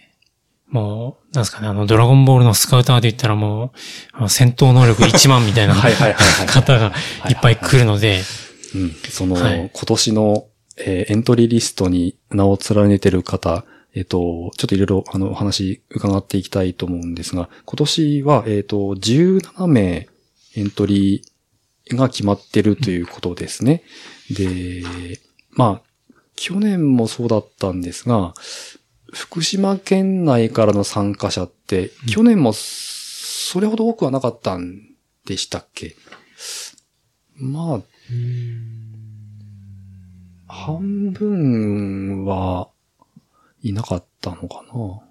[0.70, 3.74] もう、なんですかね、あの、ドラゴンボールのスカウターで言ったらも
[4.22, 5.76] う、戦闘能力1万みたいな
[6.48, 6.94] 方が
[7.30, 8.22] いっぱい来るので、
[8.76, 10.46] うん、その、はい、今年の、
[10.78, 20.08] えー、エントリーリストに名を連ねてる方、えっ、ー、と、ちょっといろいろ、あの、お話伺っていきたいと思うんですが、今年は、えっ、ー、と、17名
[20.56, 23.84] エントリーが決まってるということですね。
[24.30, 24.84] で、
[25.52, 28.34] まあ、去年もそうだったんですが、
[29.14, 34.80] 福島県内からの参加者って、去年もそれほど多くはなかったん
[35.26, 35.96] でしたっけ？
[37.36, 37.82] まあ、
[40.48, 42.70] 半分は
[43.62, 45.02] いなかったのかな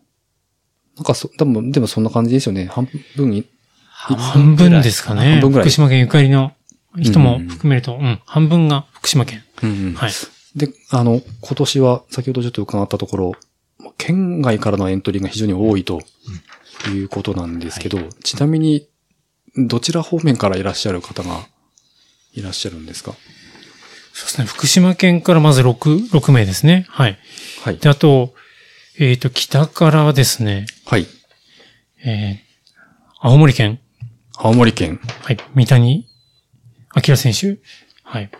[0.96, 2.66] なんかそ、多分、でもそんな感じですよね。
[2.66, 3.46] 半分に。
[3.90, 5.32] 半分ですかね。
[5.32, 5.68] 半分ぐらい。
[5.68, 6.52] 福島県ゆかりの
[7.00, 9.44] 人も含めると、うん、うん、半分が福島県。
[9.62, 10.12] うん、うん、はい。
[10.56, 13.32] で、あの、今年は、先ほどちょっと伺ったところ、
[13.96, 16.00] 県外からのエントリーが非常に多いと
[16.92, 18.88] いうことなんですけど、ちなみに、
[19.56, 21.46] どちら方面からいらっしゃる方が
[22.34, 23.12] いらっしゃるんですか？
[24.12, 24.46] そうですね。
[24.46, 26.86] 福島県からまず6、6名ですね。
[26.88, 27.18] はい。
[27.64, 27.78] はい。
[27.78, 28.34] で、あと、
[28.98, 31.06] えっ、と、北からはですね、はい。
[32.04, 32.48] えー
[33.20, 33.80] 青森県、
[34.36, 35.00] 青森県。
[35.24, 36.06] はい、三谷
[37.08, 37.58] 明選手。
[38.04, 38.30] はい。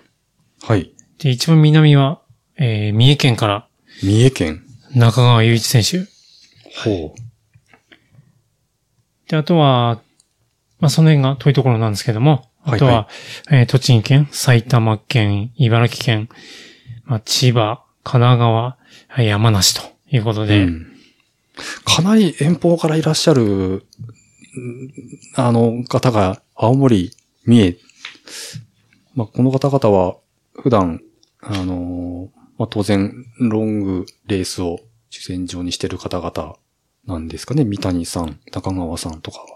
[0.62, 0.92] はい。
[1.18, 2.22] で、一番南は、
[2.57, 3.68] えー三重県から
[4.03, 4.64] 三重県。
[4.94, 6.07] 中川雄一選手。
[6.85, 7.14] ほ
[9.29, 10.01] で、あとは、
[10.81, 13.09] まあ、その辺が遠いところなんですけども、はいあとは、
[13.51, 16.29] えー栃木県、埼玉県、茨城県、
[17.05, 18.77] まあ、千葉、神奈川、
[19.09, 20.46] はい山梨ということう。
[20.46, 20.87] で、うん
[21.85, 23.83] かなり遠方からいらっしゃる、うん
[25.35, 27.11] あの方が、青森、
[27.44, 27.77] 三重。
[29.14, 30.16] まあ、この方々は、
[30.55, 31.01] 普段、
[31.40, 36.57] あのーまあ、当然、ロングレースを主戦場にしてる方々
[37.07, 37.64] なんですかね。
[37.64, 39.47] 三谷さん、中川さんとかは。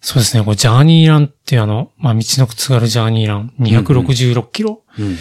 [0.00, 5.16] そうですね、これジャーニーランっていうあの、まあ、道のく津軽ジャーニーラン、266キロ、うん。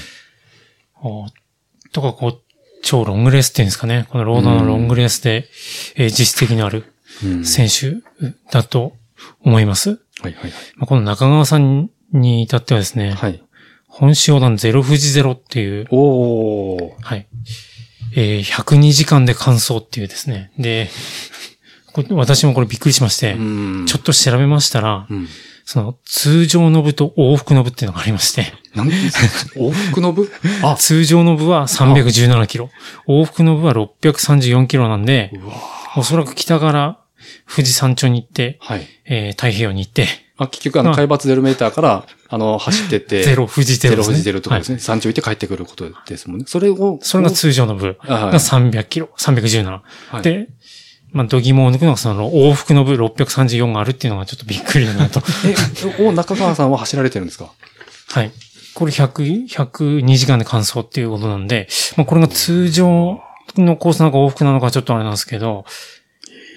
[1.02, 1.26] お
[1.92, 2.42] とか、こう、
[2.84, 4.06] 超ロングレースっていうんですかね。
[4.10, 5.50] このロードのロングレースで、
[5.96, 7.46] えー実績のあるうん。
[7.46, 7.96] 選手
[8.52, 8.96] だと
[9.42, 10.00] 思います。
[10.22, 13.44] はいはいまあ、この中川さんに至ってはですね、はい。
[13.96, 14.00] はい。
[14.02, 16.92] 本州横断ゼロ富士ゼロっていう、おー。
[17.02, 17.28] はい。
[18.16, 20.52] えー102時間で完走っていうですね。
[20.58, 20.90] で、
[22.12, 23.86] 私もこれびっくりしまして、うん。
[23.88, 25.28] ちょっと調べましたら、うん。
[25.68, 30.30] その通常の部と往復の部っていうのがありまして、なん往復の部？
[30.62, 32.70] あ、通常の部は317キロ、
[33.08, 35.32] 往復の部は634キロなんで、
[35.98, 37.00] おそらく北から
[37.52, 38.88] 富士山頂に行って、はい。
[39.06, 43.95] えー太平洋に行って、あ、結局あの、海抜ゼロメーターから、あの、走ってって、ゼロ、富士ゼロね。
[43.95, 44.82] ゼロ富士ゼロとかですはいね。
[44.82, 46.45] 山頂行って帰ってくることですもんね。
[46.48, 49.82] それを、それが通常の部が300キロ、317。
[50.10, 50.50] はい、で、
[51.13, 55.21] まあ、度肝を抜くのがその往復の部634があるっていうのがちょっとびっくりだなと。
[56.00, 57.52] え、お、中川さんは走られてるんですか？
[58.10, 58.32] はい。
[58.74, 63.21] これ100、102時間で完走っていうことなんで、まあ、これが通常
[63.56, 65.63] のコースなのか往復なのかちょっとあれなんですけど、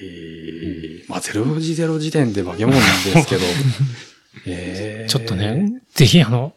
[0.02, 3.42] ええまあ、ゼロ富士ゼロ時点で化け物なんですけど。
[4.46, 6.52] ええちょっとね、ぜひあの、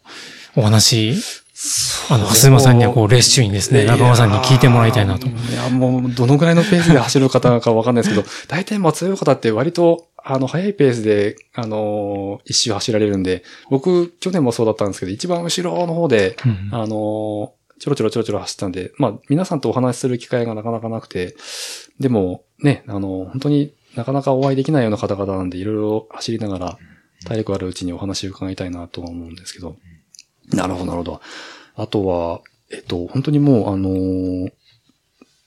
[0.56, 1.14] お話、
[2.10, 5.26] あの、蓮馬さんにはこう、レース中にですね、中川さんに聞いてもらいたいなと。
[5.26, 17.48] いや、もう、どのぐらいのペースで走る方かわかんないですけど、大体まあ強い方って割と、あの、速いペースで、あのー一周走られるんで、僕、去年もそうだったんですけど、一番後ろの方で、うんあのー
[17.82, 21.34] ちょろちょろちょろちょろ走ったんで、まあ、皆さんとお話しする機会がなかなかなくて、
[21.98, 26.78] でも、ね、あの、本当になかなかお会いできないような方々なんで、いろいろ走りながら、
[27.24, 29.76] 体力あるうちにお話を伺いたいなとは思うんですけど。
[30.52, 31.20] なるほど、なるほど。
[31.76, 34.52] あとは、えっと、本当にもう、あのー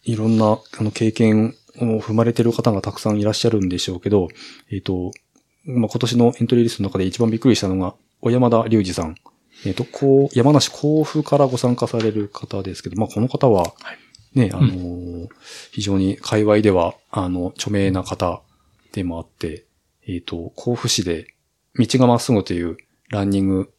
[0.06, 4.30] いろんな、あの、経験を踏まれてる方がたくさんいらっしゃるんでしょうけど、
[4.72, 5.12] えっと、
[5.66, 9.16] まあ、今年のエントリーリストの中で一番びっくりしたのが、小山田隆二さん。
[9.66, 13.74] えっ、と、こう、山梨甲府からご参加される方ですけど、まあ、この方は、
[14.36, 15.28] ね、あのー
[15.72, 18.42] 非常に界隈では、あの、著名な方
[18.94, 19.66] でもあって、
[20.08, 21.34] えっ、と、甲府市で、
[21.78, 22.78] 道がまっすぐという
[23.10, 23.74] ランニング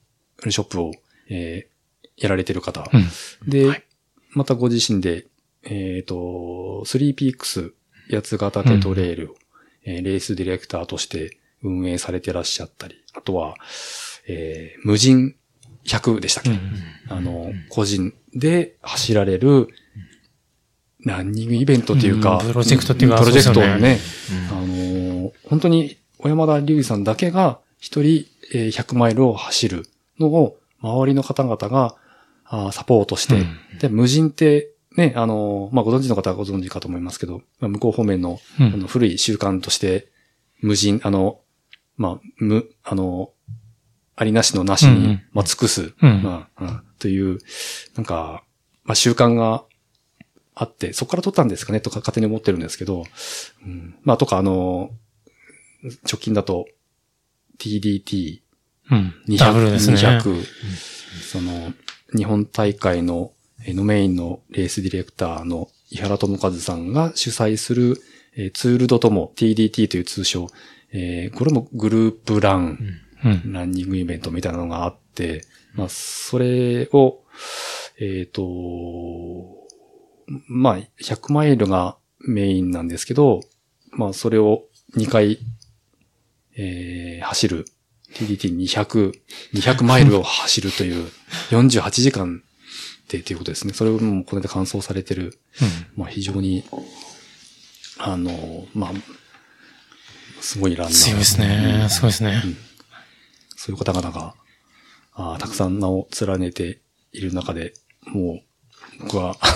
[0.49, 0.93] ショップを、
[1.29, 1.77] えー
[2.19, 2.89] やられてる方。
[2.95, 3.51] うん。
[3.51, 3.85] で、はい。
[4.31, 5.27] またご自身で、
[5.65, 7.75] えっ、と、スリーピークス
[8.11, 9.37] 八ヶ岳トレイルを、
[9.85, 13.57] えーレースディレクターとして運営されてらっしゃったり、あとは、
[14.27, 15.37] えー無人
[15.85, 16.51] 100でしたっけ、
[17.09, 19.69] あの、個人で走られる、
[21.07, 23.99] ランニングイベントっていうか、うんプロジェクトっていうかプロジェクトをね、
[24.51, 29.87] うあのー本当に小山田隆二さんだけが一人、えー100マイルを走る
[30.19, 31.95] のを周りの方々が
[32.73, 33.79] サポートして、うん。
[33.79, 38.67] で、無人ってね、あのーまあ、ご存知の方はご存知かと思いますけど、まあ、向こう方面のうん。
[38.67, 40.09] あの古い習慣として、
[40.61, 41.41] 無人、あの、
[41.97, 43.31] まあ、無、あの、
[44.17, 46.23] ありなしのなしに、まあ、尽くす、うん。
[46.23, 46.83] まあ、うん。
[46.99, 47.39] という、
[47.95, 48.43] なんか、
[48.85, 49.65] まあ、習慣が
[50.59, 53.05] あって、そこから取ったんですかねとか勝手に思ってるんですけど、
[53.63, 54.91] うん、まあ、とか、あの、
[56.11, 56.67] 直近だと、
[57.59, 58.41] TDT200、
[58.91, 59.37] うん。
[59.37, 59.97] ダブルですね。
[59.97, 60.45] 200
[61.31, 61.75] その、
[62.17, 63.33] 日本大会の、
[63.67, 68.01] えーのメインのレースディレクターの井原智和さんが主催する、
[68.35, 70.49] えーツールドとも TDT という通称、
[70.93, 72.79] えーこれもグループラン、
[73.25, 73.53] うん。
[73.53, 75.43] ランニングイベントみたいなのがあって、
[75.75, 77.23] まあ、それを、
[77.99, 78.43] えっ、と、
[80.49, 83.41] まあ、100マイルがメインなんですけど、
[83.93, 84.65] まあ、それを
[84.97, 85.39] 2回、
[86.57, 87.67] えー走る
[88.15, 89.13] TDT200、
[89.55, 91.11] 200マイルを走るという
[91.51, 92.43] 48時間
[93.09, 93.73] でということですね。
[93.73, 95.39] それをもうこれで完走されてる、
[95.97, 96.65] まあ、非常に、
[97.99, 98.93] あの、まあ、
[100.41, 100.95] すごいランナー。
[100.95, 101.87] 強いですね。
[101.91, 102.43] すごいですね。
[103.57, 104.35] そういう方々が、
[105.13, 106.81] あーたくさん名を連ねて
[107.13, 107.75] いる中で、
[108.07, 108.43] も
[108.99, 109.55] う、僕は、あの、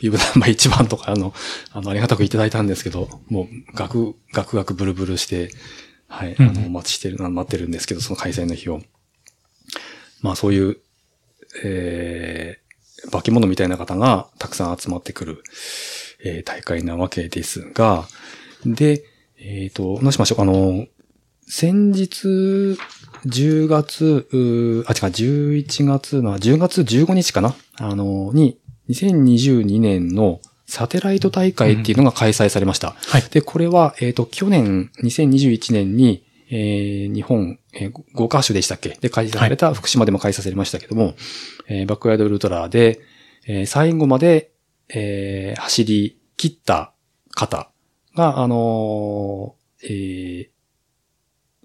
[0.00, 1.32] ビブナンバー1番とか、あの、
[1.72, 5.50] あの、ありがたくいただいたんですけど、もう、ガク、ガクガクブルブルして、
[6.08, 8.80] はい、あの、お待ちしてる、待ってるんですけど、その開催の日を。
[10.22, 10.78] まあ、そういう、
[11.64, 15.42] えー、化け物みたいな方がたくさん集まってくる、
[16.24, 18.06] えー大会なわけですが、
[18.64, 19.04] で、
[19.38, 20.40] えっ、と、どうしましょう。
[20.42, 20.86] あの、
[21.48, 22.78] 先日、
[23.26, 24.28] 10月、
[24.86, 28.58] あ、違う、11月の、10月15日かなあの、に、
[28.90, 32.90] 2022年のサテライト大会っていうのが開催されました。
[32.96, 33.22] はい。
[33.30, 38.90] で、これは、えっ、と、去年、2021年に、えー日本、えー、5カ所でしたっけ？
[39.00, 41.14] で開催された、福島でも開催されましたけども、
[41.68, 43.00] えーバックヤードウルトラで、
[43.46, 44.50] えー最後まで、
[44.88, 46.92] えー走り切った
[47.34, 47.70] 方
[48.16, 50.48] が、あのーえー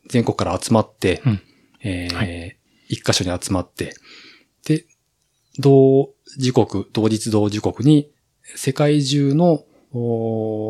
[0.08, 1.42] 全国から集まって、うん。
[1.84, 2.24] えーは
[2.88, 3.94] 一箇所に集まって、で、
[5.60, 8.12] 同時刻、同日同時刻に、
[8.56, 9.63] 世界中の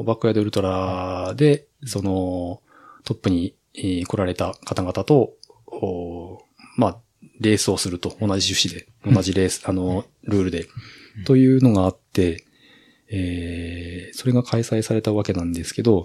[0.05, 2.61] バックヤードウルトラで、その、
[3.03, 5.33] トップにえー来られた方々と、
[6.77, 6.97] まあ、
[7.39, 10.67] レースをすると、同じ趣旨で、同じレース、あの、ルールで、
[11.25, 12.43] というのがあって、
[13.09, 16.03] えーそれが開催されたわけなんですけど、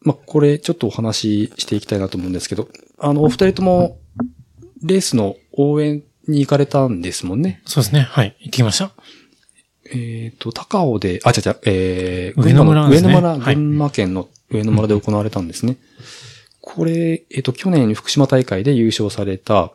[0.00, 2.68] まあ、これちょっとお話ししていきたいなと思うんですけど、
[2.98, 3.98] あの、お二人とも、
[4.82, 7.60] レースの応援に行かれたんですもんね。
[7.66, 8.00] そうですね。
[8.02, 8.36] はい。
[8.40, 8.90] 行ってきました。
[9.92, 15.76] えっ、と、高尾で、あ、違う違う、えー、上野村ですね上野村、はい群馬県の上野村で行われたんですね。
[16.60, 19.72] これ、えっ、と、去年福島大会で優勝された、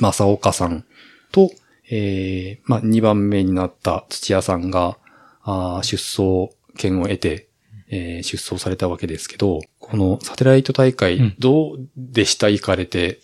[0.00, 0.84] 正岡さん
[1.32, 1.50] と、
[1.90, 4.96] えー、まあ、2番目になった土屋さんが、
[5.42, 7.48] あー出走権を得て、
[7.88, 12.48] えー出走されたわけですけど、このサテライト大会、うんどうでした？
[12.48, 13.18] 行かれて。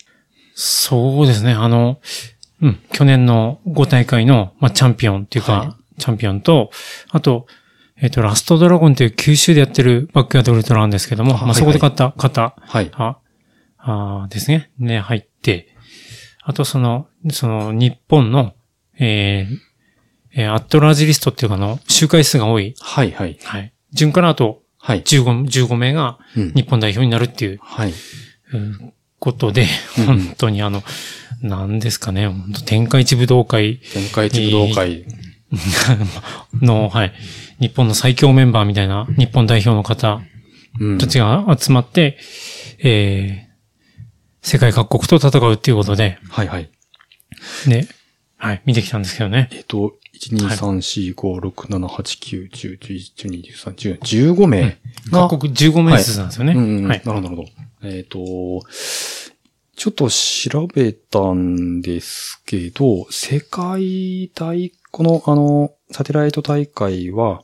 [0.55, 1.53] そうですね。
[1.53, 1.99] あの、
[2.63, 6.71] うん、去年の5大会の、まあ、チャンピオンっていうか、はチャンピオンと、
[7.11, 7.45] あと、
[7.97, 12.89] えっ、と、ラストドラゴンっていう九州でやってるバックヤードウルトラなんですけども、あまあ、そこで買った方、はい。
[12.93, 13.19] あ、
[13.77, 14.71] あですね。
[14.79, 15.75] ね、入って、
[16.41, 18.53] あとその、その、日本の、
[18.97, 19.57] えー
[20.35, 23.37] えーアットラージリストっていうかあの、周回数が多い、はい、はい。
[23.43, 23.73] はい。
[23.91, 25.03] 順からあとはい。
[25.03, 27.93] 15、15名がうん日本代表になるっていう、はい。
[28.53, 28.93] うん
[29.23, 30.83] ことで、うん本当にあの、
[31.41, 32.29] 何ですかね、
[32.65, 35.05] 天下一武道会天下一武道会。
[36.61, 37.13] の、はい、
[37.61, 40.21] 日本の最強メンバーみたいな日本代表の方
[40.79, 42.17] うんたちが集まって、
[42.79, 43.53] えー
[44.45, 46.69] 世界各国と戦うっていうことで、はい、はい。
[47.65, 47.87] ね、
[48.35, 49.47] はい、見てきたんですけどね。
[49.53, 54.77] えっと、1、2、3、4、5、6、7、8、9、10、11、12、13、14、15名
[55.11, 56.53] が、各国15名ずつなんですよね。
[56.53, 57.01] うんうん、はい。
[57.05, 57.49] なるほど、なるほど。
[57.83, 58.61] えっ、と、
[59.75, 67.41] ちょっと調べたんですけど、世界大、この、あの、サテライト大会は、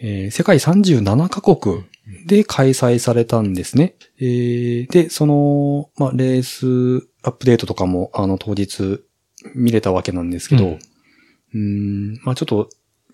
[0.00, 1.84] えー世界37カ国
[2.26, 3.96] で開催されたんですね。
[4.18, 9.00] えーで、その、まあ、レースアップデートとかも、あの、当日
[9.54, 10.78] 見れたわけなんですけど、
[11.54, 12.68] うんん、まあ、ちょっと、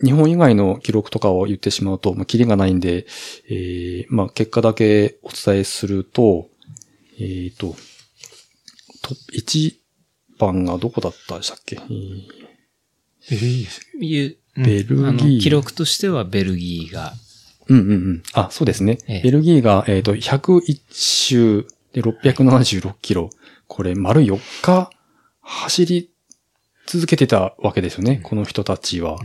[0.04, 3.06] 日本以外の記録とかを言ってしまうと、まあ、キリがないんで、
[3.48, 6.50] えーまあ、結果だけお伝えすると、
[7.18, 7.74] えっ、と、
[9.02, 9.74] トップ1
[10.38, 17.12] 番がどこだったでしたっけ、えーいう、うんベルギーあの記録としてはベルギーが、
[17.68, 18.22] うんうんうん。
[18.32, 18.98] あ、そうですね。
[19.06, 23.30] ええベルギーが、えっ、と、101周で676キロ。
[23.66, 24.90] これ、丸4日
[25.40, 26.10] 走り
[26.86, 28.20] 続けてたわけですよね。
[28.22, 29.18] この人たちは。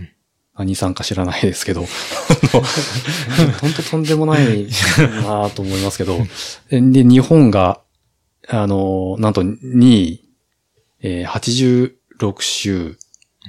[0.58, 1.86] 何さんか知らないですけど。
[3.62, 4.68] 本当とんでもない
[5.24, 6.20] なと思いますけど。
[6.70, 7.82] で、日本が、
[8.47, 10.24] あの、なんと2位、
[11.02, 12.97] えー86周、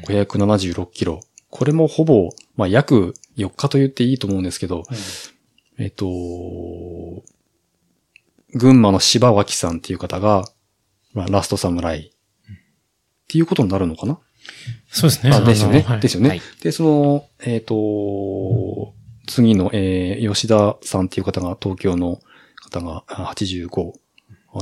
[0.06, 1.20] 576キロ。
[1.50, 4.84] これもほぼ、まあ、約4日と言っていいと思うんですけど、
[5.78, 6.06] えっと、
[8.54, 10.44] 群馬の柴脇さんっていう方が、
[11.12, 12.12] まあ、ラストサムライっ
[13.28, 14.18] ていうことになるのかな？
[14.88, 15.32] そうですね。
[15.32, 15.80] あですよね。
[15.80, 16.28] はいですよね。
[16.28, 18.94] はいで、その、えっ、と、
[19.26, 22.20] 次の、えー吉田さんっていう方が、東京の
[22.56, 23.68] 方があ85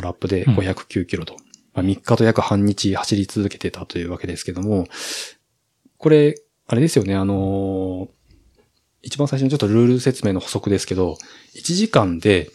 [0.00, 1.36] ラップで509キロと、
[1.74, 4.86] まあ、3日と約半日走り続けてたというわけですけども、
[5.98, 8.08] これ、あれですよね、あのー
[9.02, 11.16] 一番最初のちょっとルール説明の補足ですけど、
[11.54, 12.50] 1時間で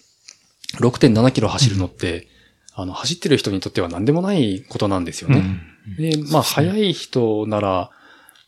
[0.76, 2.28] 6.7キロ走るのって、
[2.76, 5.38] あの、走ってる人にとっては何でもないことなんですよね。
[5.38, 7.92] うんで、まあ、早い人なら、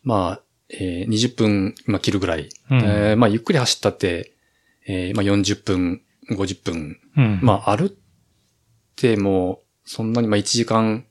[0.04, 2.50] まあ、えー20分、まあ、切るぐらい。
[2.72, 4.34] うんえーまあ、ゆっくり走ったって、
[4.88, 7.00] えーまあ、40分50分。
[7.16, 7.40] うん。
[7.42, 7.92] まあ、歩っ
[8.96, 11.06] ても、そんなに、まあ、1時間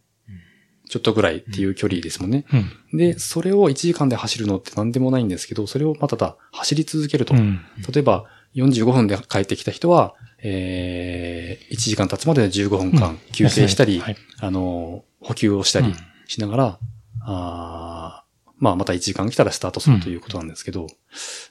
[0.89, 2.45] ちょっとぐらいっていう距離ですもんね。
[2.93, 2.99] うん。
[2.99, 7.35] で、それを1時間で走るのって何でもないんですけど、それをまただ走り続けると。
[7.35, 7.61] うん。
[7.93, 14.16] 例えば、45分で帰ってきた人は、えー、1時間経つまでで15分間休憩したり、はい。
[14.39, 15.95] あの、補給をしたり
[16.27, 16.79] しながら、
[17.20, 18.27] あー
[18.59, 20.87] まあ、また1時間来たらスタートするということなんですけど、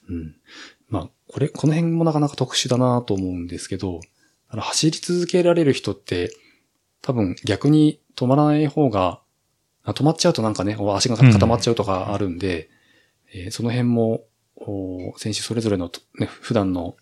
[0.09, 0.35] うん。
[0.89, 3.99] まあ、これ、この辺もなかなか特殊だなと思うんですけど、
[4.49, 6.31] 走り続けられる人って、
[7.01, 9.21] 多分逆に止まらない方が、
[9.83, 12.69] あ止まっちゃうとなんかね、足が固まっちゃうとかあるんで、
[13.33, 14.23] えーその辺も、
[14.55, 16.95] お選手それぞれのと、ね、普段の、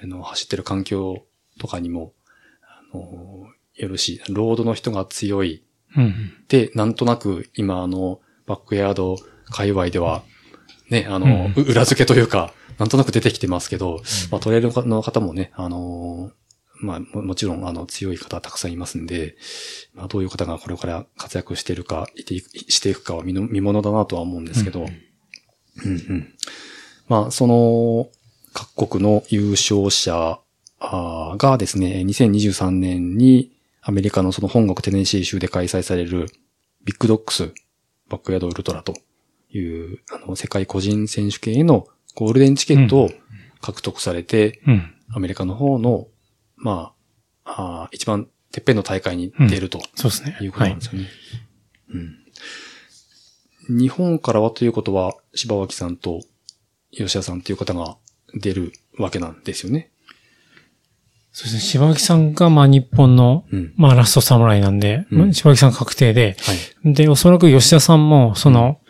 [0.00, 1.24] あの走ってる環境
[1.58, 2.12] とかにも、
[2.62, 5.64] あのよるし、ロードの人が強い
[5.96, 6.32] うん。
[6.48, 9.16] で、なんとなく今あの、バックヤード
[9.50, 10.22] 界隈では、
[10.90, 16.30] ね、あの、う裏付けというか、なんとなく出てきてますけど、まあトレイルの方もね、あの
[16.80, 19.36] まあももちろんあの強い方たくさんいますんで、
[19.94, 24.88] まあどういう方がこれから活躍しているか、いていくしていくかは見の見物だなとは思うんですけど、うん
[25.86, 26.34] うん。
[27.08, 28.08] まあその、
[28.54, 30.40] 各国の優勝者
[30.80, 33.52] がですね、2023年に
[33.88, 36.26] アメリカのその本国テネシー州で開催される
[36.84, 37.54] ビッグドックス
[38.10, 38.92] バックヤードウルトラと
[39.50, 43.10] いう、あの、世界個人選手権へのゴールデンチケットを
[43.62, 44.94] 獲得されて、うん。
[45.10, 46.06] アメリカの方の、
[46.56, 46.92] ま
[47.44, 50.36] あ、あー一番てっぺんの大会に出るとそうですね。
[50.42, 51.08] いうことなんですよね。
[53.70, 53.78] うん。
[53.78, 56.20] 日本からはということは、柴脇さんと
[56.90, 57.96] 吉田さんという方が
[58.34, 59.90] 出るわけなんですよね。
[61.38, 61.60] そうですね。
[61.60, 63.72] 柴脇さんが、まあ、日本の、うん。
[63.76, 66.94] まあ、ラストサムライなんで、うん柴脇さん確定で、はい。
[66.94, 68.80] で、おそらく吉田さんも、その、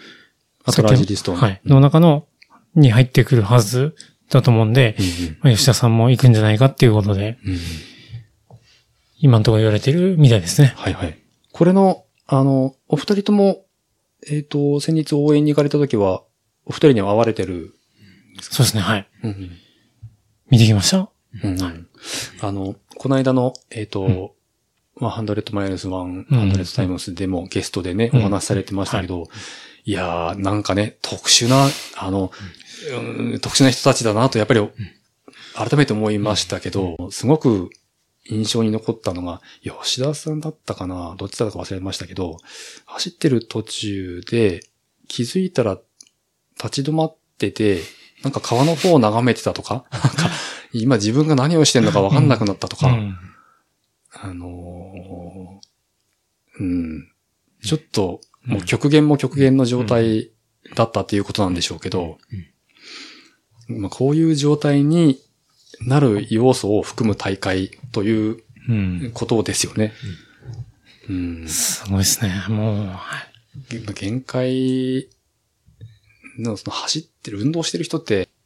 [0.64, 1.60] あとラージリストのはい。
[1.66, 2.26] の中の、
[2.74, 3.94] に入ってくるはず
[4.30, 4.96] だと思うんで、
[5.42, 7.56] まあ、吉田さんも行くんじゃないかっていうことで、うんうん。
[7.56, 7.60] うん。
[9.18, 10.72] 今のところ言われてるみたいですね。
[10.74, 11.18] はいはい。
[11.52, 13.66] これの、あの、お二人とも、
[14.26, 16.22] えっ、と、先日応援に行かれた時は、
[16.64, 17.74] お二人には会われてる。
[18.40, 18.80] そうですね。
[18.80, 19.06] はい。
[19.22, 19.50] うん
[20.50, 21.10] 見てきました？
[21.44, 21.60] うん。
[21.60, 21.87] うん
[22.40, 24.34] あの、この間の、えっ、と、
[24.96, 28.20] まあ、100マイルズ1、100タイムスでもゲストでね、うん。
[28.20, 29.28] お話しされてましたけど、
[29.84, 29.92] い。
[29.92, 32.32] やー、なんかね、特殊な、あの、
[32.92, 33.40] うん。
[33.40, 34.68] 特殊な人たちだなと、やっぱり、
[35.54, 37.70] 改めて思いましたけど、すごく
[38.28, 42.36] 印象に残ったのが、吉田さんだったかなどっちだったか忘れましたけど、
[42.86, 44.60] 走ってる途中で
[45.08, 45.78] 気づいたら
[46.62, 47.80] 立ち止まってて、
[48.22, 49.84] なんか川の方を眺めてたとか
[50.72, 53.16] 今自分が何をしてんのか分かんなくなったとか、うん。
[54.12, 57.08] あのーうん、
[57.62, 60.30] ちょっと、もう極限も極限の状態
[60.74, 62.18] だったっていうことなんでしょうけど、
[63.68, 65.20] まあ、こういう状態に
[65.80, 69.10] なる要素を含む大会といううん。
[69.14, 69.94] ことですよね。
[71.08, 72.44] うん、すごいですね。
[72.48, 73.28] もう、はい
[73.94, 75.08] 限界
[76.38, 78.37] の、その走ってる、運動してる人って、まあ、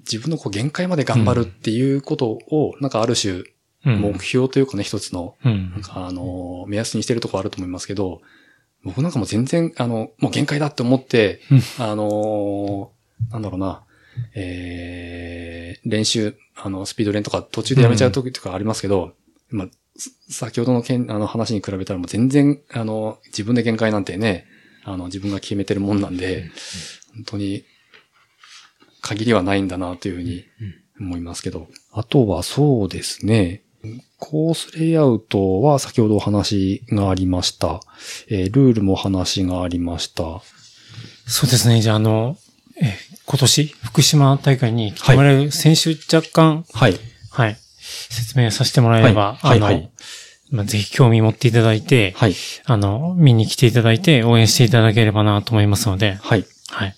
[0.00, 3.42] 自分のこう限界まで頑張るっていうことを、なんかある種、
[3.84, 4.00] うん。
[4.00, 5.80] 目標というかね、一つの、うんなん。
[5.80, 8.20] かあの、目安にしてるとこあると思いますけど、
[8.82, 12.96] 僕なんかもう全然、あの、もう限界だって思って、うんあのー
[13.30, 13.82] なんだろうな、
[14.34, 19.14] えー、練習、あの、スピード練とか途中でやめちゃう時とかありますけど、
[19.48, 24.46] まあ、す先ほどのけんあの話に比べたらもう全然、あの、自分で限界なんてね、
[24.84, 26.50] あの、自分が決めてるもんなんで、
[27.14, 27.64] 本当に、
[29.06, 30.44] 限りはないんだなというふうに
[31.00, 31.68] 思いますけど。
[31.92, 33.62] あとはそうですね、
[34.18, 37.80] コースレイアウトは先ほどお話がありました。
[38.28, 40.24] えールールも話がありました。
[41.26, 41.80] そうですね。
[41.80, 42.36] じゃあ、あの、
[42.80, 46.94] えー今年、福島大会に来てもらえる選手若干、はい。
[47.32, 47.56] はい、
[48.08, 49.90] 説明させてもらえれば、あの、はいはいはい
[50.50, 52.34] まあ、ぜひ興味持っていただいて、はい。
[52.64, 56.44] あの、見に来ていただいて、応援していただければなと思いますので、はい。
[56.68, 56.94] はい。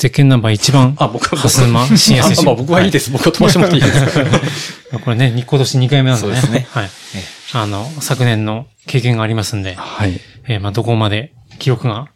[0.00, 3.10] ゼッケンナンバー1番、あ、僕は、蓮沼信也選手あまあ僕はいいです。
[3.10, 6.34] 僕は飛ばしてもらっていいですか これね、今年2回目なんでね。
[6.34, 6.90] そうですねはい。
[7.52, 10.18] あの、昨年の経験がありますんで、はい。
[10.48, 12.08] えーまあ、どこまで記録が、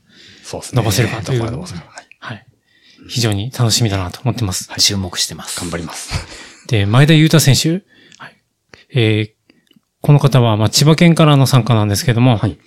[0.42, 0.80] そうですね。
[0.80, 1.86] 伸ばせるかというどこまで伸ばせるか。
[1.90, 2.46] はいはい。
[3.10, 4.70] 非常に楽しみだなと思ってます。
[4.78, 5.60] 注目してます。
[5.60, 6.10] 頑張ります。
[6.68, 7.82] で、前田裕太選手。
[8.16, 8.36] はい。
[8.94, 9.30] えー
[10.00, 12.58] この方は、まあ、千葉県からの参加なんですけども、はい。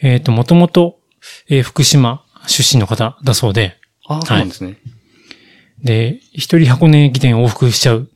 [0.00, 1.00] えっ、と、もともと、
[1.48, 3.76] えー福島出身の方だそうで、
[4.08, 4.76] あ、そうなんですね。
[5.82, 8.08] で、一人箱根駅伝往復しちゃう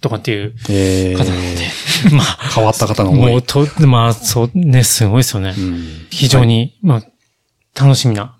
[0.00, 1.68] とかっていうえ方なんで、
[2.14, 3.16] まあ、変わった方が多い。
[3.16, 5.54] もうと、まあ、そうね、すごいですよね。
[5.56, 8.36] うん非常に、まあ、楽しみな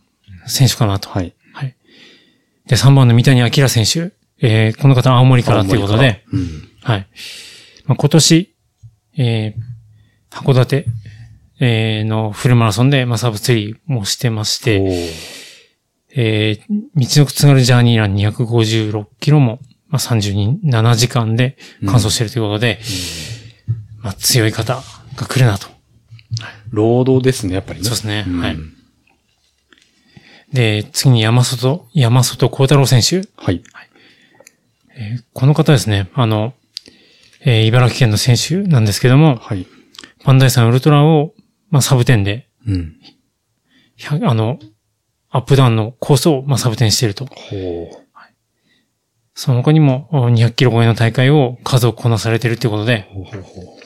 [0.47, 1.09] 選手かなと。
[1.11, 1.35] はい。
[2.69, 4.13] で、3番の三谷明選手。
[4.41, 6.69] えーこの方青森からということで、うん。
[6.83, 7.07] はい。
[7.87, 8.55] まあ、今年、
[9.17, 10.87] えー、函館、
[11.61, 15.11] えー、のフルマラソンで、まあ、サブツリーもしてまして、
[16.15, 16.61] えー、
[16.95, 22.81] 道の津軽ジャーニーラン256キロも、まあ、37時間で完走しているということで、
[24.01, 24.83] まあ、強い方
[25.17, 25.69] が来るなと。
[26.71, 27.85] 労働ですね、やっぱりね。
[27.85, 28.57] そうですねんはい
[30.53, 33.29] で、次に山里、山里幸太郎選手。
[33.37, 33.63] はい。
[34.97, 36.55] えーこの方ですね、あの、
[37.45, 39.67] えー茨城県の選手なんですけども、はい。
[40.25, 41.35] バンダイさんウルトラを、
[41.71, 42.97] まあ、サブテンで、うん。
[43.99, 44.59] 100あの、
[45.31, 47.27] アップダウンのコースを、まあ、サブテンしていると。
[47.27, 48.09] ほう。
[49.35, 53.79] その他にも、お200キロ超えの大会を数をこなされているということで、ほうほうほ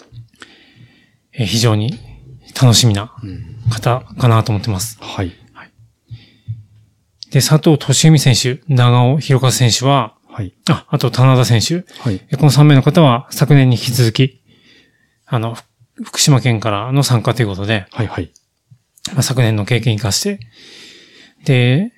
[1.33, 1.99] えー非常に
[2.61, 3.27] 楽しみなう。
[3.27, 3.57] うん。
[3.71, 4.99] 方かなと思ってます。
[5.01, 5.33] はい。
[7.33, 10.55] で、佐藤俊美選手、長尾博和選手は、はい。
[10.71, 11.85] あ、あと棚田選手。
[12.01, 12.21] はい。
[12.31, 14.43] えこの3名の方は昨年に引き続き、
[15.27, 15.65] あの、ふ
[16.05, 18.07] 福島県からの参加ということで、はい。
[18.07, 18.31] はい。
[19.15, 20.41] まあ、昨年の経験活かして、
[21.45, 21.93] で、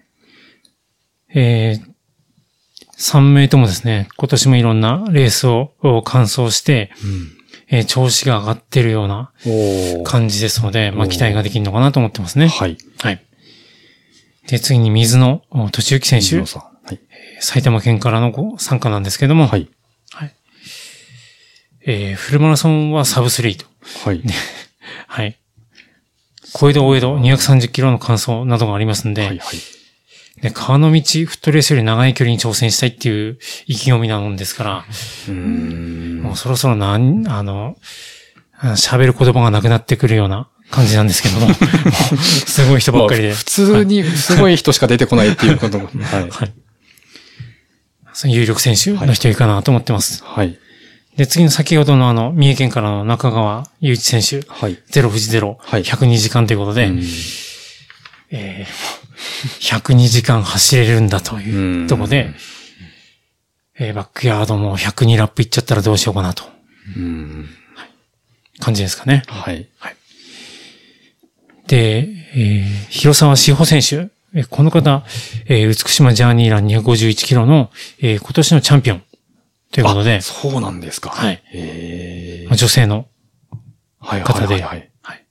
[1.34, 1.95] えー、
[2.97, 6.90] 3名ともですね、今年もいろんなレースをを完走して、
[7.68, 9.32] えー調子が上がってるような
[10.05, 12.49] 感じですので、まあ、期待ができるのかなと思ってますね。
[12.49, 12.76] はい。
[13.01, 13.24] はい。
[14.47, 16.36] で、次に水野お敏之選手。
[16.86, 17.01] はい。
[17.40, 19.68] 埼玉県からのご参加なんですけども、はい。
[21.86, 23.66] えーフルマラソンはサブ3と。
[24.05, 24.22] はい。
[25.09, 25.38] はい。
[26.55, 29.38] 小江戸大江戸230キロの完走などがありますんで、はい。
[29.38, 29.59] はい。
[30.40, 34.84] で川の道フットレースより長い距離に挑戦したいっていう意気込みなもんですから、
[35.28, 36.22] うーん。
[36.22, 37.76] もうそろそろなん、あの、
[38.59, 41.52] あ喋る言葉がなくなってくるような感じなんですけども、
[42.22, 43.28] すごい人ばっかりで。
[43.28, 45.88] まあ普通にすごい人しか出てこないっていうことも。
[45.88, 46.30] はい。
[46.30, 46.52] はい。
[48.32, 50.22] 有力選手の一人かなと思ってます。
[50.24, 50.57] はい。
[51.17, 54.79] で、次の先ほどのあの、三重県からの中川祐一選手、はい。
[54.87, 57.03] ゼロ富士ゼロ、はい102時間ということで、うん
[58.31, 62.31] えー、102時間走れるんだというところで、
[63.79, 66.45] えーバックヤードも102ラップいっちゃったらどうしようかなと。
[66.97, 67.49] うん。
[68.61, 69.23] 感じですかね。
[69.27, 69.69] はい。
[71.67, 74.09] で、えー広沢志保選手。
[74.35, 75.05] えーこの方、
[75.47, 79.03] えー美島ジャーニーラン251キロの、えー今年のチャンピオン
[79.75, 81.11] ということであ、そうなんですか。
[81.11, 81.43] はい。
[82.57, 83.09] 女性の
[83.99, 84.20] はい。
[84.22, 84.91] 方ではい。
[85.03, 85.27] はい。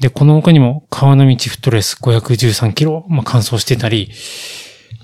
[0.00, 4.10] で、この他にも川の道フットレース513キロ、まあ、完走してたり、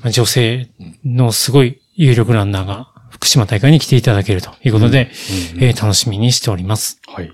[0.02, 0.68] まあ、女性
[1.04, 5.10] のすごい有力ランナーが福島大会に来ていただけるということで、
[5.54, 7.00] うんえー楽しみにしております。
[7.06, 7.32] はい。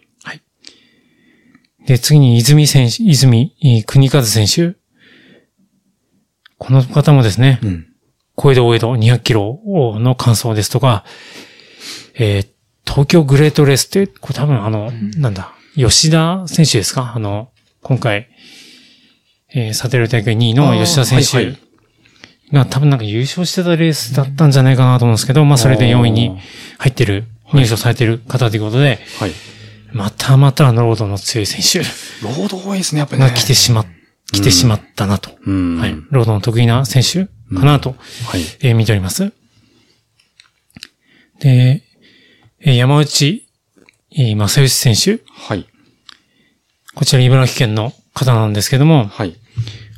[1.86, 4.76] で、次に泉選手、泉えー国和選手。
[6.58, 7.86] この方もですね、うん。
[8.40, 9.60] 小江戸大江戸200キロ
[9.98, 11.04] の完走ですとか、
[12.14, 12.48] えー
[12.90, 17.12] 東京グレートレースって、これ多分あの、なんだ、吉田選手ですか？
[17.14, 17.50] あの、
[17.82, 18.28] 今回、
[19.54, 21.56] えーサテライト大会2位の吉田選手い
[22.50, 26.38] が多分なんか優勝してたレースだったんじゃないかなと思うんですけど、まあそれで4位に
[26.78, 29.32] 入ってる、入賞されてる方ということで、はい。
[29.92, 31.86] またまたロードの強い選手
[32.26, 33.28] ロード多いですね、やっぱりね。
[33.28, 33.84] が来てしま、
[34.32, 35.32] 来てしまったなと。
[35.46, 35.78] うん。
[35.78, 35.94] はい。
[36.10, 37.94] ロードの得意な選手かなと、
[38.26, 38.40] はい。
[38.60, 39.32] えー見ております。
[41.40, 41.82] で、
[42.60, 43.46] えー山内、
[44.12, 45.22] えー正義選手。
[45.32, 45.66] はい。
[46.94, 49.36] こちら茨城県の方なんですけども、はい。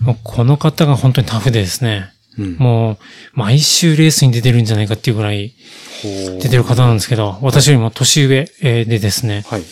[0.01, 2.57] もうこの方が本当にタフでですね、うん。
[2.57, 2.99] もう
[3.35, 5.55] 毎週レースに出てるんじゃないかっていうぐらい
[6.03, 9.63] 出てる方なんですけど、私よりも年上えーでですね、はい。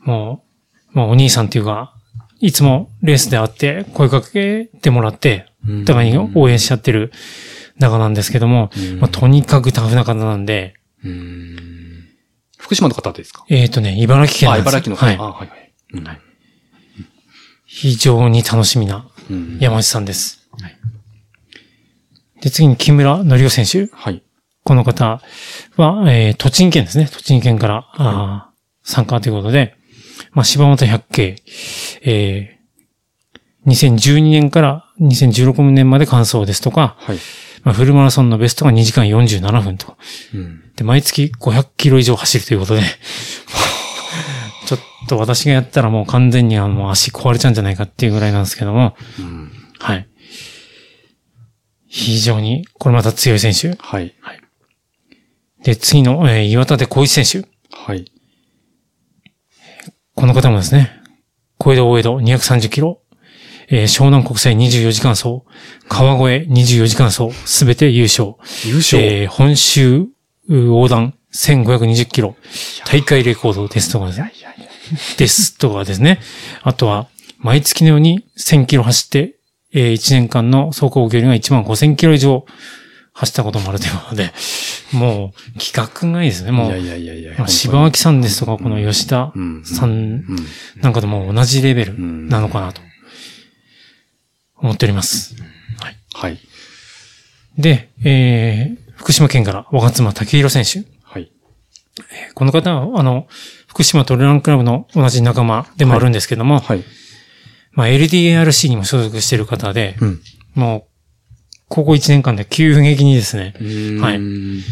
[0.00, 0.44] も
[0.92, 1.94] う、まあお兄さんっていうか、
[2.40, 7.12] いつもレースで会って声かけてもらって、うんお互いに応援しちゃってる
[7.78, 12.08] 仲なんですけども、うんまあ、とにかくタフな方なんで、うん。
[12.58, 13.44] 福島の方ですか？
[13.48, 15.06] えっ、とね、茨城県です茨城の方。
[15.06, 15.22] はいあ、。
[15.22, 15.72] はいはい。
[15.94, 16.06] うん
[17.66, 20.46] 非常に楽しみなうん山内さんです。
[22.42, 23.88] で、次に木村則夫選手。
[23.94, 24.22] はい。
[24.64, 25.22] この方
[25.76, 27.06] は、えー、栃木県ですね。
[27.10, 28.52] 栃木県から、あー
[28.88, 29.74] 参加ということで、
[30.32, 31.36] まあ、柴本百景、
[32.02, 37.18] えー、2012年から2016年まで完走ですとか、はい。
[37.64, 39.96] まあ、フルマラソンのベストが2時間47分と。
[40.34, 40.62] うん。
[40.74, 42.82] で、毎月500キロ以上走るということで、
[44.66, 49.52] ちょっと私がやったらもう完全にあの足壊れちゃうんじゃないかっていうぐらいなんですけども、うん。
[49.78, 50.08] はい。
[51.88, 53.76] 非常に、これまた強い選手。
[53.78, 54.42] はい。
[55.62, 57.48] で、次の、えー岩立小一選手。
[57.70, 58.10] はい。
[60.14, 60.90] この方もですね、
[61.58, 63.01] 小江戸大江戸230キロ、
[63.74, 65.42] えー湘南国際24時間走、
[65.88, 68.34] 川越24時間走、すべて優勝。
[68.66, 69.02] 優勝？
[69.02, 70.06] えー本州
[70.48, 72.36] 横断1520キロ。
[72.84, 74.32] 大会レコードですとかですね。
[75.16, 76.20] ですとかですね。
[76.62, 77.08] あとは、
[77.38, 79.36] 毎月のように1000キロ走って、
[79.72, 82.44] えー1年間の走行距離が1万5000キロ以上
[83.14, 84.32] 走ったこともあるということで、
[84.92, 86.50] もう、企画がいいですね。
[86.50, 87.32] もいやう、いやいやいや。
[87.38, 90.26] まあ柴脇さんですとか、この吉田うんさんうん。
[90.82, 92.82] なんかとも同じレベルんなのかなと
[94.62, 95.34] 思っております。
[95.80, 95.96] はい。
[96.14, 96.38] はい。
[97.58, 100.88] で、えー、福島県から若妻武宏選手。
[101.02, 101.30] はい。
[102.34, 103.26] この方は、あの、
[103.66, 106.84] 福島トレランクラブの同じ仲間でもあるんですけども、はい。
[107.72, 110.20] まあ LDARC にも所属している方で、うん。
[110.54, 110.84] もう、
[111.68, 113.54] 高校1年間で急激にですね、
[114.00, 114.62] はいうん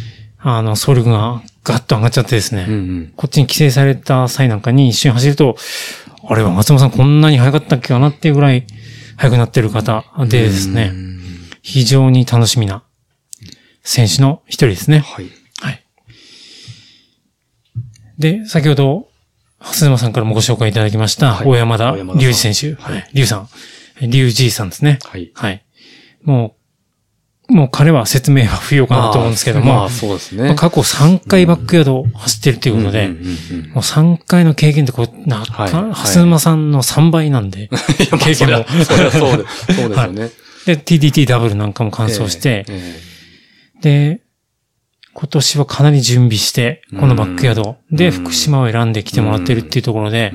[0.43, 3.13] あの、走力がガッと上がっちゃってですね、うん。
[3.17, 5.57] こっちに規制された際なんかに一緒に走ると、
[6.29, 8.67] あれは松本さんこんなに速かったっけかなっていうぐらい
[9.21, 10.95] 速くなってる方でですね、
[11.61, 12.83] 非常に楽しみな
[13.83, 15.01] 選手の一人ですね。
[15.01, 15.27] はい。
[15.61, 15.85] はい。
[18.19, 19.09] で、先ほど、
[19.59, 22.81] 蓮沼さんからもご紹介いただきました、はい大山田隆二選手。
[22.83, 23.03] はいはい。
[23.09, 23.49] 隆さん。
[24.01, 24.99] 隆二さんですね。
[25.05, 25.31] はい。
[25.35, 25.67] はい。
[26.23, 26.60] もう、
[27.51, 30.45] もう彼は説明は不要かなと思うんですけども、まあ、そうですね。
[30.45, 33.19] まあ過去3回バックヤードを走ってるということで、もう
[33.79, 35.93] 3回の経験ってこう、なか、はいはい。
[35.93, 37.69] 蓮沼さんの3倍なんで、
[38.21, 38.65] 経験も。
[38.85, 39.19] そうです。
[39.19, 40.31] そうですよね。
[40.67, 43.01] で、TDT ダブルなんかも完走して、え
[43.83, 44.21] で、
[45.13, 48.13] 今年はかなり準備して、このバックヤードでうん。
[48.13, 50.33] 福島を選んできてもらってるっていうところで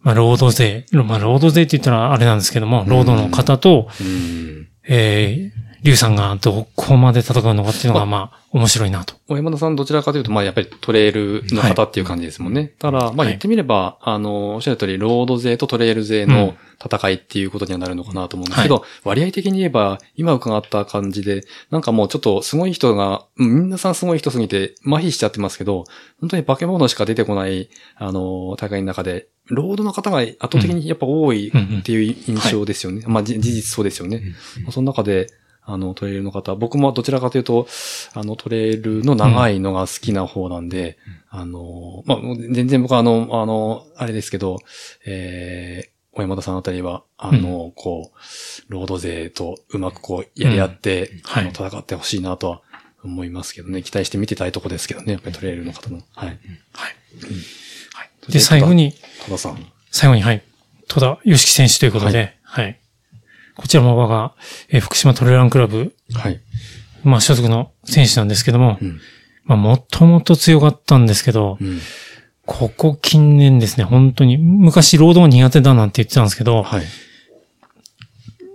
[0.00, 9.14] まあ、ロード勢、まあ、ロード勢って言ったらあれなんですけども、ロードの方と、うんえー、リュウさんがどこまで戦うのかっていうのが、まあ、面白いなと。
[9.28, 12.72] 小山田さんどちらかというと、まあやっぱりトレイルの方っていう感じですもんね。
[12.78, 25.84] ただ、まあはい言ってみれば、あの、おっしゃる通り、ロード勢とトレイル勢の戦いっていうことにはなるのかなと思うんですけど、割合的に言えば、今伺った感じで、なんかもうちょっとすごい人が、うん皆さんすごい人すぎて麻痺しちゃってますけど、
[26.20, 33.02] 本当に化け物しか出てこない、あの、大会の中で、ロードの方が圧倒的にやっぱ多いっていう印象ですよね。
[33.06, 34.22] まあじ事実そうですよね。
[34.70, 35.28] その中で、
[35.70, 37.66] あの、トレイルの方、僕もどちらかというと、
[38.14, 40.96] あの、トレイルの長いのが好きな方なんで、
[41.28, 42.18] あの、まあ、
[42.50, 44.60] 全然僕はあの、あの、あれですけど、
[45.04, 52.62] えー、小山田さんあたりは、あの、こう、ロード勢とうまくこう、やり合って、はいあの戦ってほしいなとは
[53.04, 53.84] 思いますけどね。
[53.84, 55.98] 期待して見てたいとこですけどね、やっぱりトレイルの方の。
[56.16, 56.28] はい。
[56.28, 56.36] はい。
[56.72, 58.32] はい。
[58.32, 58.94] で、最後に、
[59.26, 59.64] 戸田さん。
[59.92, 60.42] 最後に、はい。
[60.88, 62.80] 戸田良樹選手ということで、はい。
[63.54, 64.34] こちらも我が、
[64.70, 66.40] えー福島トレランクラブ、はい。
[67.04, 69.00] まあ、所属の選手なんですけども、うん。
[69.44, 71.80] まあ、もともと強かったんですけど、うん。
[72.48, 76.82] ここ近年ですね、本当に、昔ロードが苦手だなんて言ってたんですけど、はい。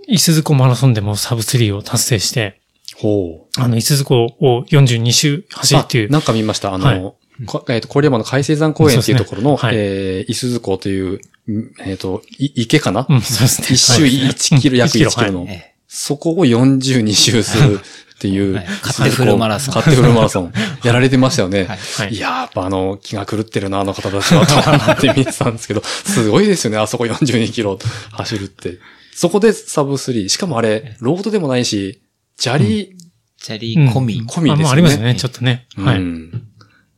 [0.08, 2.60] 伊豆湖マラソンでもサブ3を達成して、
[2.96, 3.60] ほう。
[3.60, 6.08] あの、伊豆湖を42周走るっていう。
[6.08, 6.74] あ、なんか見ました。
[6.74, 7.46] あの、はい。
[7.46, 11.20] こえっ、と、郡山の海星山公園っていうところの、そうですねえー、伊豆湖という、
[11.52, 13.68] んえっ、と、い池かな、うん、そうですね。
[13.70, 14.10] 一周はい。
[14.10, 15.48] 1キロ、約1キロの、はい。
[15.50, 17.80] えそこを42周する
[18.24, 20.52] っていう、はい勝手フルマラソン勝手フルマラソン。
[20.82, 21.64] やられてましたよね。
[21.64, 27.78] はいはいい、やー、やっぱあの、気が狂ってるな、あの方たちは、と思って見てたんですけど、 すごいですよね、あそこ42キロ
[28.12, 28.78] 走るって。
[29.14, 30.28] そこでサブ3。
[30.28, 32.00] しかもあれ、ロードでもないし、
[32.38, 32.96] 砂利
[33.38, 34.22] チャリー込み。
[34.22, 34.52] 込みですよね。
[34.52, 35.66] あもうありますよね、ちょっとね。
[35.76, 35.98] はい。
[35.98, 36.42] うん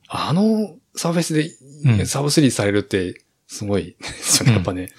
[0.08, 1.50] あのサーフェスで、
[1.84, 4.90] うんサブスリーされるって、すごいですよね、やっぱね。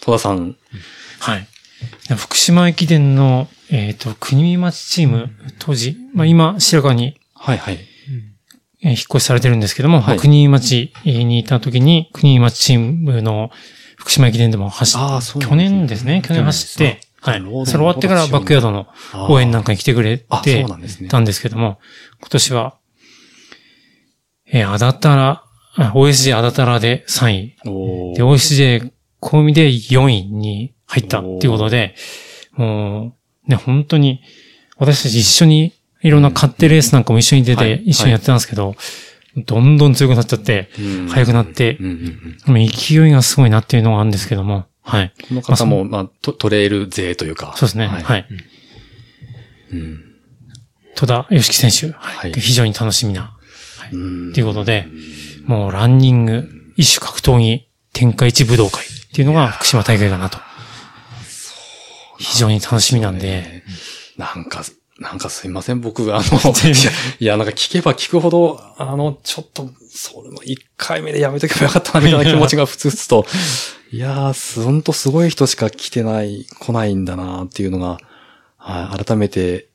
[0.00, 0.56] 戸田さん。
[1.20, 1.46] はい。
[2.16, 7.74] 福島駅伝の、えっ、と、国見町チーム、当時、まあ今、白川に、はいはい。
[7.74, 8.36] えー
[8.82, 10.18] 引っ越しされてるんですけども、はい。
[10.18, 13.50] 国見町にいた時に、国見町チームの
[13.96, 17.40] 福島駅伝でも走っああ、そう去年ですね、去年走って、はい。
[17.40, 18.86] それ終わってからバックヤードの
[19.28, 20.64] 応援なんかに来てくれて。
[21.08, 21.80] たんですけども、
[22.20, 22.76] 今年は、
[24.52, 25.42] えー、あだたら、
[25.78, 27.56] あ OSJ あだたらで3位、
[28.14, 31.94] で、OSJ 込みで4位に入ったっていうことで、
[32.52, 34.20] もう、ね、本当に、
[34.78, 37.78] 私たち一緒に、いろんな勝手レースなんかも一緒に出はい。
[37.78, 38.76] て、一緒にやってたんですけど、
[39.36, 41.08] どんどん強くなっちゃって、うん。
[41.08, 41.78] 速くなって
[42.46, 45.12] 勢いがすごいなっていうのがあるんですけども、はい。
[45.28, 47.52] この方も、まあ、トトレイル勢というか。
[47.56, 47.86] そうですね。
[47.86, 48.26] ははい。
[49.72, 49.76] い。
[49.76, 50.00] うん。
[50.94, 52.32] 戸田良樹選手、はい。
[52.32, 53.36] 非常に楽しみな、
[53.92, 54.30] うん。
[54.30, 54.86] っていうことで、
[55.44, 58.84] もうランニング、一種格闘技、天下一武道会
[59.16, 60.36] っていうのが福島大会だなと。
[62.18, 63.62] 非常に楽しみなんで、
[64.18, 64.62] なんか、
[64.98, 66.52] なんかすいません、僕、あの、
[67.18, 73.24] いや、なんか聞けば聞くほど、あの、ちょっと、それも一回目でやめとけばよかったな、みたいな気持ちがふつふつと。
[73.90, 77.96] いやー、すほんとすごい人しか来てない、来ないんだな、っていうのが、
[78.58, 79.68] はい、改めて、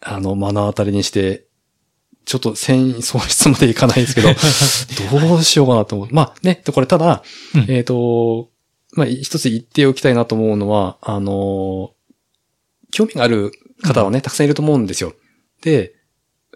[0.00, 1.46] あの、目の当たりにして、
[2.24, 4.28] ちょっと繊維喪失までいかないですけど、
[5.18, 6.08] どうしようかなと思う。
[6.12, 7.24] まあね、これただ、
[7.56, 7.66] うん。
[7.68, 8.49] えっ、と、
[8.92, 11.94] まあ一つ言っておきたいなと思うのは、あの、
[12.90, 15.14] 興味がある方はね、たくさんいると思うんですよ。
[15.62, 15.94] で、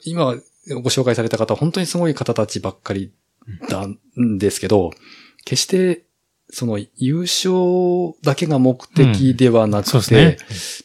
[0.05, 0.35] 今
[0.83, 3.13] ご紹介された方は本当にすごい方たちばっかり
[3.69, 4.91] なんですけど、
[5.45, 6.05] 決して、
[6.51, 7.53] その優勝
[8.23, 10.03] だけが目的ではなくて、うん。
[10.03, 10.39] そうで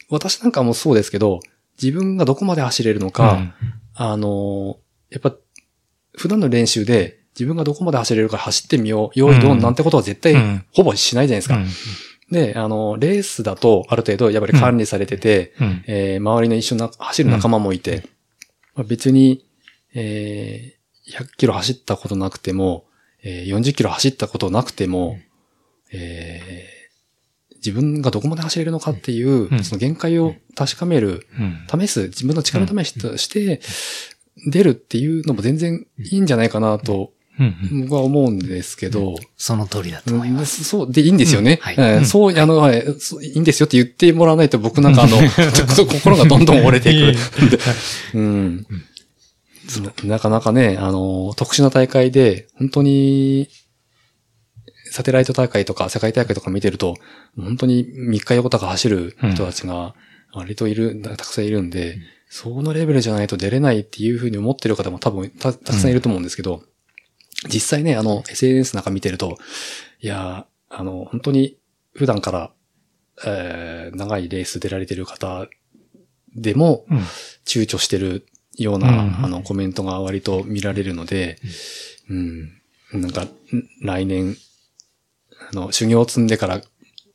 [0.08, 1.40] 私なんかもそうですけど、
[1.80, 3.52] 自分がどこまで走れるのか、うん。
[3.94, 4.78] あの、
[5.10, 5.34] やっぱ、
[6.16, 10.64] 普段の練習で自分がどこまで走れるか走ってみよう、用意ドンなんてことは絶対うん。
[10.74, 11.56] ほぼしないじゃないですか。
[11.56, 11.66] うん。
[12.30, 15.84] で、あの、レースだとある程度やっぱり管理されてて、うん。
[15.86, 18.04] えー周りの一緒にな走る仲間もいて、
[18.74, 19.46] まあ、別に、
[19.94, 20.80] えー
[21.12, 22.84] 100キロ走ったことなくても、
[23.24, 25.18] えー40キロ走ったことなくても、
[25.92, 26.80] えー
[27.56, 29.64] 自分がどこまで走れるのかっていう、うん。
[29.64, 31.80] その限界を確かめる、うん。
[31.80, 33.60] 試す、自分の力試しとして
[34.46, 37.08] 出るっていうのも全然いいんじゃないかなとうん
[37.82, 40.36] 僕は思うんですけど、その通りだと思いうん。
[40.36, 40.64] ます。
[40.64, 41.58] そう、でいいんですよね。
[41.62, 42.04] はい。
[42.04, 42.84] そう、あの、はい。
[43.22, 47.18] いいんですよって言ってもらわないと僕なんかあの、ちょっと心がどんどん折れていく。
[48.14, 48.66] うん。
[50.02, 53.48] ななかなかね、あの、特殊な大会で、本当に、
[54.90, 56.96] サテライト大会とか世界大会とか見てると、
[57.36, 59.94] 本当に3日横とか走る人たちが
[60.32, 66.62] 割といる、たくさんいるんで、そのレベルじゃないと出れないっていうふうに思ってる方も多分たたくさんいると思うんですけど、
[67.48, 69.38] 実際ね、あの、SNS なんか見てると、
[70.00, 71.58] いやー、あの、本当に
[71.94, 72.50] 普段から、
[73.24, 75.48] えー長いレース出られてる方
[76.34, 76.98] でも、うん。
[77.44, 78.26] 躊躇してる
[78.56, 81.38] ような、うんあの、コメントが割と見られるので、
[82.08, 82.52] うん、
[82.92, 83.30] なんか、ん
[83.82, 84.36] 来年、
[85.52, 86.62] あの、修行を積んでから、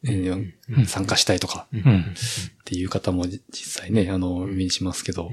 [0.04, 0.86] えーうん。
[0.86, 2.00] 参加したいとかうん。
[2.00, 2.04] っ
[2.66, 5.32] ていう方もじ実際ね、あの、目にしますけど、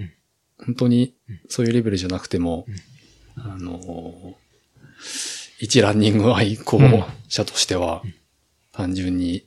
[0.64, 1.14] 本当に
[1.48, 2.66] そういうレベルじゃなくても、
[3.36, 4.36] あの、
[5.60, 6.80] 一ランニング愛好
[7.28, 8.02] 者としては、
[8.72, 9.44] 単純に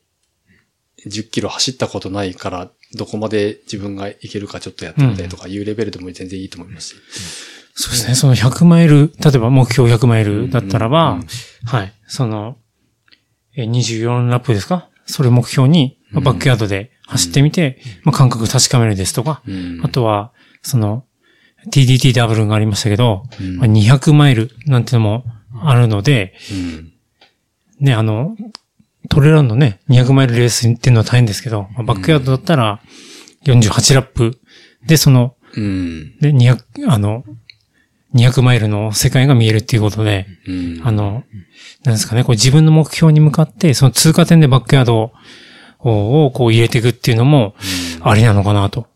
[1.08, 6.90] 10キロ走ったことないから、どこまで自分がいけるかちょっとやってみたいとかいうレベルでも全然いいと思います。
[6.90, 6.96] し。
[7.74, 8.16] そうですね。
[8.16, 11.28] その100マイル、例えば目標100マイルだったらば、うん
[11.66, 11.94] はい。
[12.08, 12.58] その、
[13.56, 14.90] えー24ラップですか？
[15.06, 19.82] それ目標に、まあバックヤードで走ってみて、まあ、感覚確かめるですとか、うん。
[19.84, 20.32] あとは、
[20.62, 21.06] その、
[21.68, 23.58] TDT ダブルがありましたけど、うん。
[23.58, 25.26] まあ、200マイルなんてのも
[25.62, 26.92] あるので、うん
[27.80, 28.36] ね、あの、
[29.10, 32.80] トレランのね、200マイルレースっていうのは大変ですけど、まあバックヤードだったら
[33.46, 34.40] 48ラップ
[34.86, 36.18] で、その、うん。
[36.20, 37.24] で、200、あの、
[38.14, 40.82] 200マイルの世界が見えるっていうことで、うん。
[40.84, 41.24] あの、
[41.84, 45.14] なんですかね、こう自分の目標に向かって、その通過点でバックヤードを
[45.80, 47.56] をこう入れていくっていうのも
[48.02, 48.88] ありなのかなと。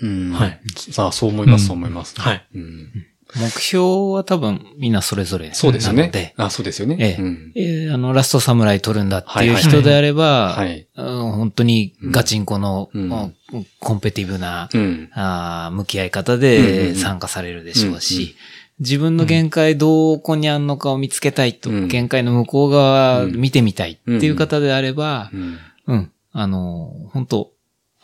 [0.00, 0.32] うん。
[0.32, 0.60] はい。
[0.92, 2.20] さあ、そう思います、うんそう思います。
[2.20, 2.46] はい。
[2.54, 3.06] うん。
[3.34, 5.58] 目標は多分みんなそれぞれなので。
[5.58, 6.34] そうですよね。
[6.36, 6.96] あ、そうですよね。
[7.00, 10.86] ええうんえーあの、ラストサムライ取るんだっていうはいはい人であれば、はい。
[10.96, 13.34] うん本当にガチンコの、うんうん
[13.78, 15.10] コンペティブな、うん。
[15.12, 18.36] あー向き合い方でうん参加されるでしょうし、
[18.78, 25.58] 自分の限界どこにあんのかを見つけたいと、うん限界の向こう側見てみたいっていう方であれば、うん。
[25.86, 27.50] うん、あの、本当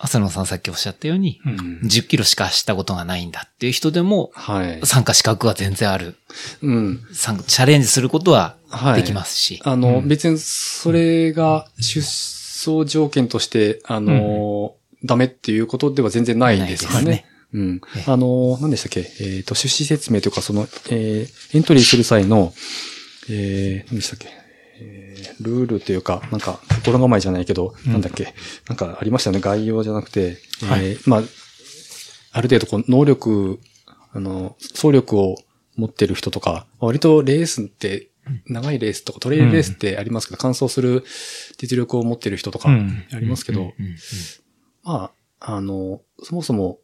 [0.05, 4.81] 浅野さんさっきおっしゃったように、うん10キロしか走ったことがないんだっていう人でも、はい。
[4.85, 6.17] 参加資格は全然ある。
[6.63, 7.01] うん。
[7.13, 9.01] 参加チャレンジすることははい。
[9.01, 9.61] できますし。
[9.65, 14.75] あの、別にそれが出走条件として、あの、
[15.05, 17.25] ダメっていうことでは全然ないですよね。
[17.53, 18.05] うんえ。
[18.07, 19.01] あの、何でしたっけ？
[19.21, 22.53] えっ、と、趣旨説明というか、その、えーエントリーする際の、
[23.29, 24.29] えー、何でしたっけ？
[24.29, 24.41] えー
[25.43, 27.93] ルールというか、なんか、心構えじゃないけど、うん。
[27.93, 28.34] なんだっけ
[28.68, 29.40] なんかありましたよね。
[29.40, 31.22] 概要じゃなくて、えーはいまあ、
[32.32, 33.61] ある程度こう、能力、
[34.12, 35.36] あの、総力を
[35.76, 38.09] 持ってる人とか、割とレースって、
[38.47, 41.05] 長いレースとかトレイルレースってありますけど、完走する
[41.59, 43.05] 実力を持ってる人とかうん。
[43.12, 43.72] ありますけど、
[44.84, 46.78] まあ、あの、そもそも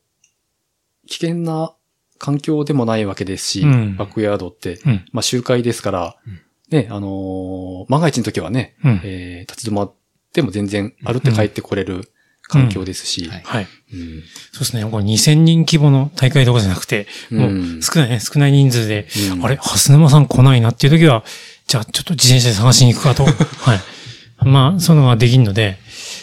[1.07, 1.75] 危険な
[2.19, 3.97] 環境でもないわけですし、うん。
[3.97, 5.05] バックヤードって、うん。
[5.13, 6.41] まあ周回ですから、うん
[6.71, 9.01] ね、あのー万が一の時はね、うん。
[9.05, 9.95] えー立ち止まっ
[10.33, 12.11] ても全然歩って帰ってこれる
[12.43, 13.67] 環境ですし、はい
[14.53, 14.85] そうですね。
[14.91, 21.25] これ2000人規模の大会とかじゃなくて、もう少ないね、少ない人数で、うんあれ、蓮沼さん来ないなっていう時は、
[21.67, 23.25] じゃあちょっと自転車で探しに行くかと。
[23.61, 23.81] はい。
[24.45, 25.77] まあ、そういうのができるので、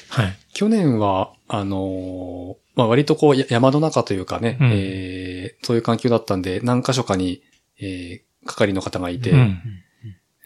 [0.09, 0.37] はい。
[0.53, 7.41] 去年は、あのーまあ割とこうや山の中というかね、うんえーそういう環境だったんで、何箇所かに、
[7.79, 9.59] えー係の方がいて、うん。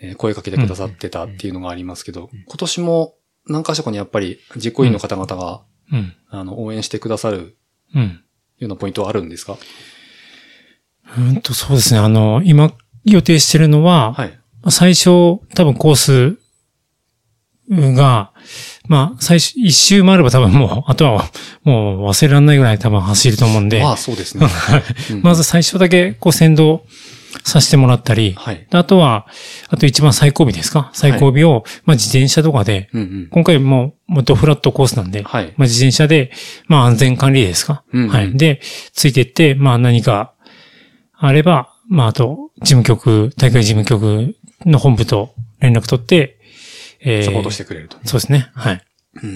[0.02, 3.16] えー声かけてくださってたっていうのがありますけど、今年も
[3.48, 6.14] 何箇所かにやっぱり実行委員の方々が、うん。
[6.30, 7.58] あの、応援してくださる
[7.96, 8.22] うん。
[8.60, 9.58] ようなポイントはあるんですか？
[11.18, 12.00] うんと、そうですね。
[12.00, 12.72] あの、今
[13.06, 14.40] 予定してるのは、はい。
[14.70, 15.06] 最初、
[15.56, 16.38] 多分コース
[17.72, 18.34] が、
[18.88, 21.32] まあ、最初、一周回れば多分もう、 あとは
[21.64, 24.48] もう忘れられないぐらい多分走ると思うんで、ああ、そうですね。
[25.12, 26.82] うんまず最初だけこう先導
[27.44, 28.68] させてもらったり、はい。
[28.72, 29.28] あとは、
[29.70, 30.90] あと一番最後尾ですか？
[30.94, 33.28] 最後尾を、まあ自転車とかで、うんうん。
[33.30, 35.54] 今回もう、もうドフラットコースなんで、はい。
[35.58, 36.32] まあ自転車で、
[36.68, 38.38] まあ安全管理ですか、うんうんはい。
[38.38, 38.62] で、
[38.94, 40.34] ついてって、まあ何か
[41.14, 46.40] あれば、まああと、事務局、大会事務局の本部と連絡取って、
[47.02, 47.98] えサポートしてくれると。
[48.06, 48.50] そうですね。
[48.54, 48.82] はい。
[49.16, 49.28] うー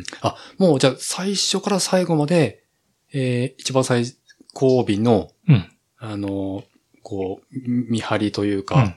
[0.00, 0.04] ん。
[0.20, 2.64] あ、もうじゃあ最初から最後まで、
[3.12, 4.04] えー、一番最
[4.52, 5.70] 後尾の、うん。
[5.98, 6.64] あの、
[7.04, 8.94] こう、見張りというか、うん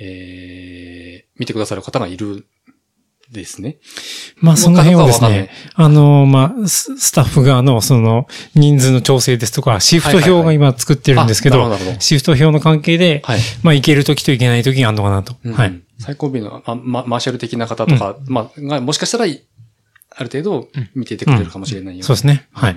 [0.00, 2.46] えー、見てくださる方がいる
[3.30, 3.78] ですね。
[4.36, 13.40] まあその辺はですね、あの、まあ、ススタッフ側のその人数の調整ですとか、シフト表が今作ってるんですけどシフト表の関係で、はい。
[13.62, 15.36] まあ行ける時と行けない時があるのかなと。
[15.44, 15.82] うんはい。。
[15.98, 19.46] 最後尾のあ、ま、マーシャル的な方とか、まあ、が、もしかしたらい、
[20.10, 22.48] ある程度見ていてくれるかもしれないよ、そうですね。
[22.52, 22.76] はい。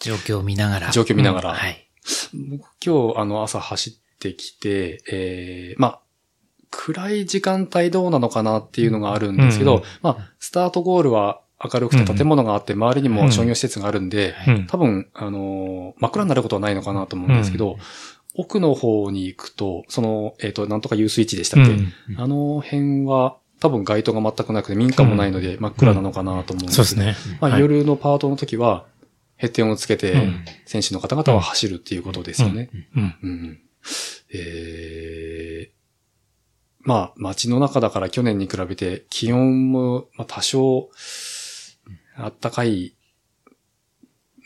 [0.00, 0.90] 状況を見ながら。
[0.90, 1.54] 状況見ながら。
[1.54, 1.87] はい。
[2.50, 6.00] 僕今日、あの、朝走ってきて、えー、まあ、
[6.70, 14.66] 暗い時間帯どうなのかなっていうのがあるんですけど、うんまあ、スタートゴールは明るくて建物があって、周りにも商業施設があるんで、うん。
[14.66, 17.78] 多分、あのー真っ暗になることはないのかなと思うんですけど、
[18.36, 27.36] 奥の方に行くと、その、えっ、と、なんとか遊水地でしたっけ、うんあの辺は、多分街灯が全くなくて民家もないので真っ暗なのかなと思うんですけど、そうですね。
[27.40, 28.84] まあ、はい夜のパートの時は、
[29.38, 32.68] ヘッテンをつけてうん、選手の方々は走るっていうことですよね。
[34.34, 35.78] えー、
[36.80, 40.90] まあ、街の中だから去年に比べて気温も、まあ、多少、
[42.16, 42.94] あったかい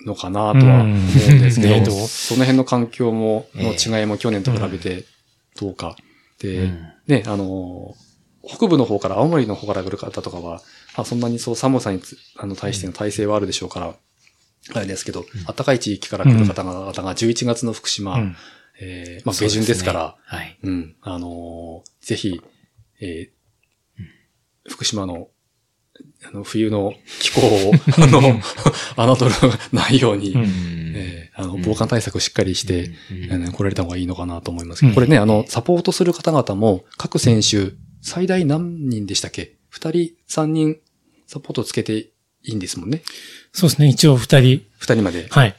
[0.04, 1.06] のかなとは思うん
[1.40, 5.04] ですけど、その辺の環境も、ええの違いも去年と比べて
[5.58, 5.96] どうか。
[6.38, 6.92] で、うん。
[7.06, 7.94] ね、あの、
[8.46, 10.60] 北部の方から、青森の方から来る方とかは、
[10.96, 13.94] まあ、そんなにそう寒さにつあの対しての耐性はあるでしょうから、
[14.74, 18.36] あれですけど、暖かい地域から来る方々が11月の福島、うん。
[18.80, 20.14] えーまあ、下旬ですから、ね。
[20.24, 20.58] はい。
[20.62, 22.40] うん、あのーぜひ、
[23.00, 23.42] えー
[24.68, 25.28] 福島の、
[26.24, 27.72] あの、冬の気候を、
[28.96, 30.92] あの、侮らないように、うん。
[30.94, 33.52] えーあの、防寒対策をしっかりして、うん。
[33.52, 34.80] 来られた方がいいのかなと思います。
[34.80, 34.94] けど、うん。
[34.94, 39.56] これね、あの、サポートする方々も、各選手、最大何人でしたっけ？
[39.68, 40.76] 二人、三人、
[41.26, 42.10] サポートつけて
[42.44, 43.02] いいんですもんね。
[43.52, 43.88] そうですね。
[43.88, 44.64] 一応二人。
[44.78, 45.28] 二人まで。
[45.30, 45.56] はい。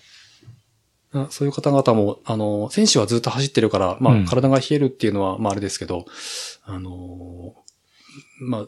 [1.13, 6.05] あそういう方々も、あの、選手はずっと走ってるから、まあ、うん体が冷えるっていうのは、まあ、あれですけど、
[6.63, 7.55] あの、
[8.41, 8.67] まあ、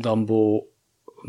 [0.00, 0.64] 暖房、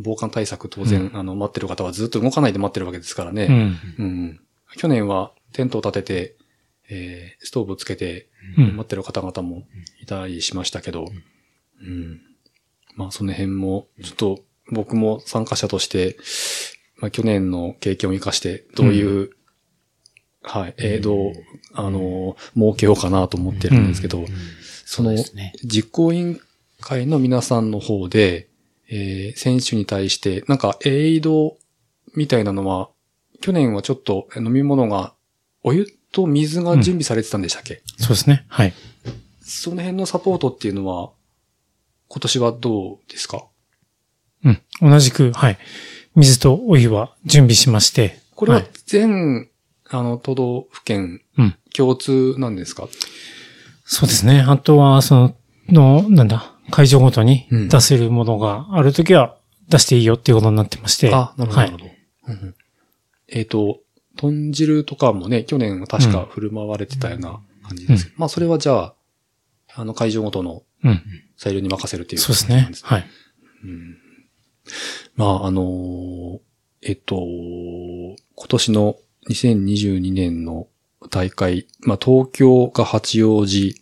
[0.01, 3.47] 防寒対策当然、うあの、待ってる方はずっと動かないで待ってるわけですからね。
[3.49, 3.77] うん。
[4.05, 4.39] うん。
[4.77, 6.37] 去年はテントを立てて、
[6.89, 9.63] えーストーブをつけて、うん待ってる方々も
[10.01, 11.05] いたりしましたけど、
[11.81, 12.21] うん。
[12.95, 14.39] まあ、その辺も、ちょっと
[14.71, 16.17] 僕も参加者として、
[16.97, 19.31] まあ、去年の経験を生かして、どういう、
[20.41, 21.33] はい、えーどう、
[21.73, 24.25] あの、儲けようかなと思ってるんですけど、
[24.85, 25.11] その
[25.63, 26.41] 実行委員
[26.81, 28.47] 会の皆さんの方で、
[28.89, 31.57] えー選手に対して、なんか、エイド
[32.15, 32.89] みたいなのは、
[33.41, 35.13] 去年はちょっと飲み物が、
[35.63, 38.45] お湯と水が準備されてたんでしたっけ、そうですね。
[38.49, 38.73] はい。
[39.41, 41.11] その辺のサポートっていうのは、
[42.09, 43.45] 今年はどうですか？
[44.43, 44.61] うん。
[44.81, 45.57] 同じく、はい。
[46.15, 48.19] 水とお湯は準備しまして。
[48.35, 49.49] これはい全、
[49.89, 51.55] あの、都道府県うん。
[51.75, 52.87] 共通なんですか？
[53.85, 54.41] そうですね。
[54.41, 55.35] あとは、その、
[55.69, 59.35] の、なんだ、会場ごとにうん出せるものがあるときは
[59.69, 61.13] 出していいよっていうことになってまして。
[61.13, 61.85] あ、なるほど、はないるほど。
[62.27, 62.55] うんうん
[63.29, 63.79] えっ、と、
[64.15, 68.93] 豚汁とかもね、去年は確か振る舞われてたような感じですけど、まあそれはじゃあ、
[69.75, 71.01] あの会場ごとのうん。
[71.37, 72.69] 裁量に任せるっていうそうですね。
[72.83, 73.05] はい。
[73.63, 73.97] うん
[75.15, 76.39] まああのー
[76.85, 78.15] えっと、今
[78.49, 78.97] 年の
[79.29, 80.67] 2022年の
[81.09, 83.81] 大会、まあ東京が八王子、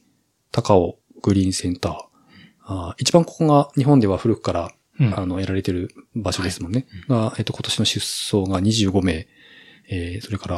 [0.52, 1.96] 高尾グリーンセンター。
[2.64, 5.18] あー一番ここが日本では古くからうん。
[5.20, 6.86] あの、得られてる場所ですもんね。
[7.08, 9.28] が、えっと、今年の出走が25名。
[9.90, 10.58] えー、それから、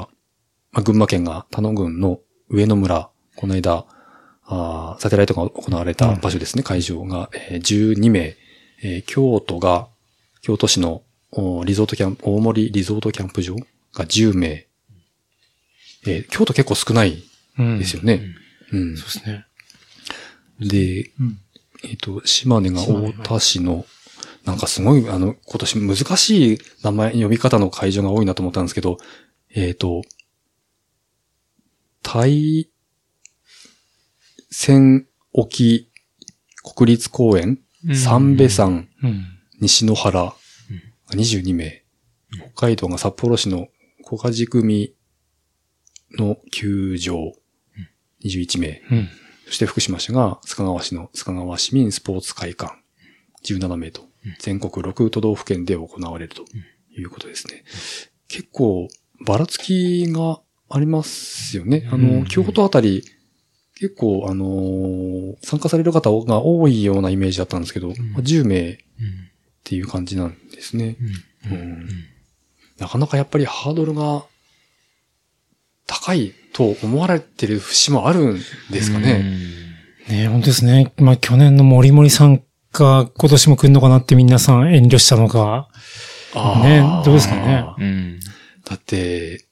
[0.72, 2.20] まあ、群馬県が田野郡の
[2.50, 3.86] 上野村、この間、
[4.44, 8.36] あーサテライトが行われた場所ですね、会場が、えー12名。
[8.84, 9.88] えー京都が、
[10.44, 13.56] 京都市のおリゾートキャンプ、大森リゾートキャンプ場
[13.94, 14.68] が10名。
[16.06, 17.24] えー京都結構少ない
[17.58, 18.22] うんですよね。
[18.74, 18.98] うん。
[18.98, 19.46] そうですね。
[20.60, 21.40] で、うん
[21.86, 23.86] えっ、と、島根が大田市の、
[24.44, 28.98] なんかすごい、あの、今年難しい名前、呼び方の会場が多いなと思ったんですけど、
[29.50, 30.02] えっ、と、
[32.02, 32.70] 対
[34.50, 35.90] 戦沖
[36.76, 37.60] 国立公園、
[37.94, 39.33] 三部山、うん。
[39.64, 40.36] 西野原が
[41.12, 41.84] 22名、
[42.54, 43.70] 北海道が札幌市の
[44.04, 44.94] 小梶組
[46.18, 47.32] の球場。
[48.26, 49.10] 21名、うん。
[49.46, 52.76] そして福島市が須賀川市の須賀川市民スポーツ会館。
[53.46, 54.02] 17名と、
[54.40, 56.44] 全国6都道府県で行われると
[56.98, 57.64] いうことですね。
[58.28, 58.90] 結構
[59.26, 61.88] ばらつきがありますよね。
[61.92, 63.04] あうの、ん京都あたり
[63.76, 68.78] 結構あのー参加される方が多いようなイメージだったんですけど、まあ10名
[69.64, 70.98] っていう感じなんですね。
[71.50, 71.88] うん
[72.80, 74.26] なかなかやっぱりハードルが
[75.88, 78.40] 高いと思われてる節もあるん
[78.72, 79.24] ですかね。
[80.10, 80.92] ね本当ですね。
[80.98, 82.44] まあ去年の森森さん
[82.74, 85.70] が今年も来るのかなって皆さん遠慮したのか。
[86.64, 88.20] ねどうですかねうん。
[88.66, 89.46] だって、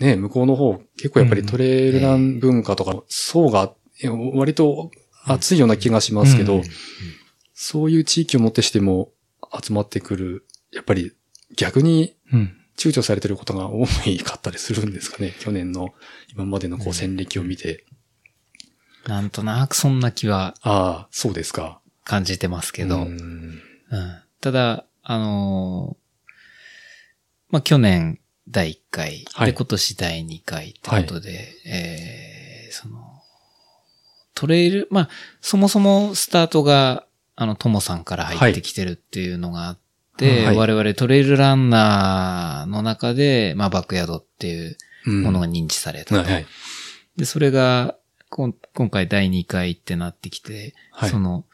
[0.00, 3.72] ね、向こうの方、結構やっぱりトレイルラン文化とか、層が
[4.34, 4.90] 割と
[5.24, 6.62] 熱いような気がしますけど、うん
[7.58, 9.08] そういう地域をもってしても
[9.62, 11.12] 集まってくる、やっぱり
[11.56, 12.56] 逆にうん。
[12.76, 15.34] 躊躇されてることが多いかったりするんですかね。
[15.40, 15.94] 去年の
[16.30, 17.86] 今までのこう戦歴を見て。
[19.06, 21.80] なんとなくそんな気はああ、そうですか。
[22.04, 23.62] 感じてますけど、ううんん
[24.40, 26.32] ただ、あのー
[27.48, 33.22] まあ、去年第1回、はいで、今年第2回ってことで、えーその、
[34.34, 35.08] トレイル、まあ、
[35.40, 37.05] そもそもスタートが、
[37.36, 39.78] あの、ともさんから入ってきてるっていうのがあっ
[40.16, 44.76] て、はい我々トレイルランナーの中で、まあ、バックヤードっていう
[45.06, 46.20] うんものが認知されたと。
[46.22, 46.46] はいはい。
[47.16, 47.96] で、それが、
[48.30, 51.44] こん今回第2回ってなってきて、はいその、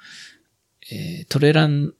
[0.92, 1.92] えートレラン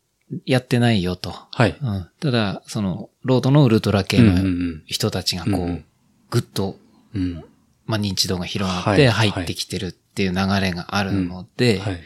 [0.47, 1.35] やってないよと。
[1.51, 1.77] はい。
[1.83, 5.85] うん、ただ、その、ロードのウルトラ系うんうのん人たちがこう、うんうん
[6.31, 6.79] ぐっと、
[7.15, 7.45] うん。
[7.85, 12.01] まあ、認知度が広がっはいて入ってきてるっていう流れがあるので、はい。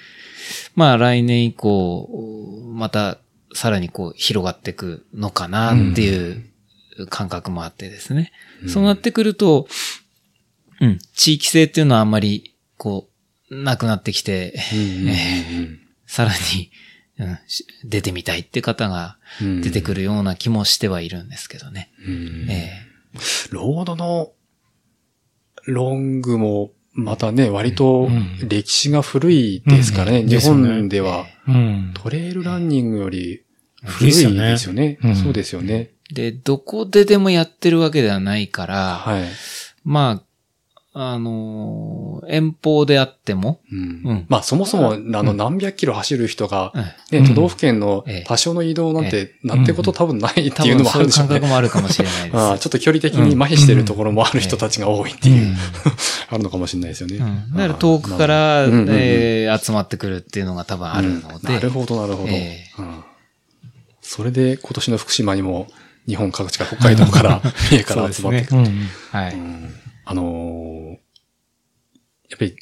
[0.75, 2.09] まあ、来年以降、
[2.73, 3.19] また、
[3.55, 8.33] さらにこう、広がっていくのかなっていう感覚もあってですね。
[8.63, 8.69] うん。
[8.69, 9.67] そうなってくると、
[10.81, 13.09] うん、地域性っていうのはあんまり、こ
[13.51, 14.59] う、なくなってきて、
[16.07, 16.71] さらに、
[17.19, 19.61] うん、し出てみたいって方がうん。
[19.63, 21.91] 出てくるような気もしてはいるんですけどね。
[22.07, 22.47] うん。
[22.51, 22.73] え。
[23.51, 24.33] ロードの
[25.67, 30.21] ロングも、またね、割とうん歴史が古いですからね。
[30.21, 31.93] うん日本ではうん。
[31.95, 33.43] トレイルランニングより
[33.85, 34.99] 古いですよねですよね。
[35.05, 35.91] うんそうですよね。
[36.11, 39.25] えで、どこででもやってるわけではないから、はい。
[39.85, 40.26] まあ、
[40.99, 43.79] あのー遠方であっても、うん。
[43.79, 43.83] う
[44.15, 44.27] ん。
[44.29, 46.83] まあそもそも、あの、うん何百キロ走る人が、うん。
[46.83, 47.27] ね、うん。
[47.27, 48.25] 都道府県のええ。
[48.27, 51.35] 多少の移動なんて、なんてこと多分ないって多いうのもあるんでしょうね。
[51.35, 52.37] 覚もあるかもしれないです。
[52.39, 55.55] ああちょっと距離的に麻痺してるところもある人たちが多いっていう、
[56.31, 57.19] あるのかもしれないですよね。
[57.19, 62.65] うん、だから遠くから、えー集まってくるっていうのが多分あるので、なるほど、なるほど、ええ。
[62.79, 63.05] うん。
[64.01, 65.67] それで今年の福島にも
[66.09, 68.61] 日本各地から北海道から、三重から集まってくる。
[68.61, 68.89] うん。
[69.13, 69.35] はい。
[69.35, 69.75] うん。
[70.05, 70.86] あのー
[72.31, 72.57] やっぱり、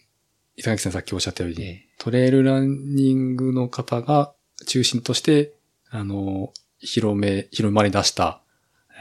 [0.57, 4.33] 板垣さんさっきおっしゃったように、ええトレイルランニングの方が
[4.67, 5.55] 中心として、
[5.91, 8.43] あのー広め、広まり出した、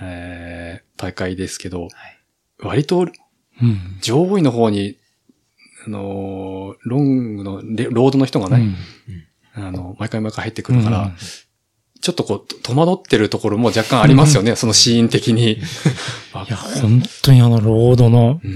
[0.01, 1.89] えー大会ですけど、
[2.59, 3.07] 割と
[3.61, 3.97] うん。
[4.01, 4.97] 上位の方に、
[5.85, 8.75] あのーロングのレ、ロードの人がね、
[9.53, 11.15] あの、毎回毎回入ってくるから、うん
[12.01, 15.61] ちょっとこう、戸惑ってるところも若干ありますよね、そのシーン的に。
[16.33, 18.55] あいや、本当にあの、ロードのうん。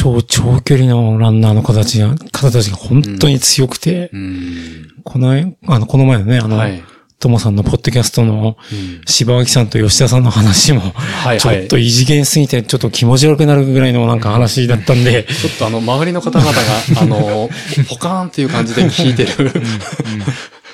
[0.00, 4.88] 超長距離のランナーの方たちが、方たちが本当に強くて、うん。
[5.04, 5.30] この、
[5.66, 6.82] あの、この前のね、あの、はい。
[7.18, 16.58] ともさんのポッドキャストのうん柴脇さんと吉田さんの話も、はいちょっと異次元すぎて、ちょっと気持ち悪くなるぐらいのなんか話だったんで、ちょっとあの、周りの方々が、
[17.02, 17.50] あの、
[17.90, 19.52] ポカーンっていう感じで聞いてる、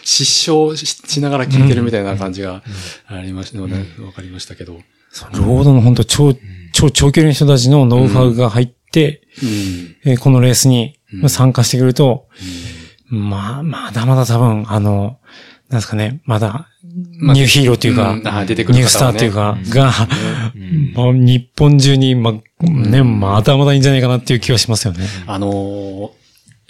[0.05, 2.63] 失笑ししながら聞いてるみたいな感じが
[3.09, 3.75] ありましたので、
[4.05, 4.75] わかりましたけど。
[4.75, 4.81] うん。
[5.33, 6.33] ロードの本当超、
[6.73, 9.23] 超長距離の人たちのノウハウが入って、
[10.05, 11.29] えーこのレースにうん。
[11.31, 12.27] 参加してくると、
[13.09, 15.19] まあ、まだまだ多分、あの、
[15.69, 16.69] なんですかね、まだ、
[17.21, 18.27] まあニューヒーローというか、うん。
[18.27, 19.93] あ出てくるニュースターというか、が、
[20.55, 20.93] うん。
[20.95, 25.07] まあ、日本中に、ま、ね、まだまだいいんじゃないかなっていう気はしますよね。
[25.27, 26.11] あのー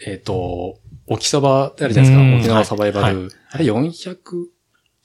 [0.07, 2.25] えっ、と、沖そばってあるじゃないですか。
[2.27, 2.39] うん。
[2.41, 3.23] 沖縄サバイバル。
[3.23, 3.31] はい。
[3.53, 4.17] あれ400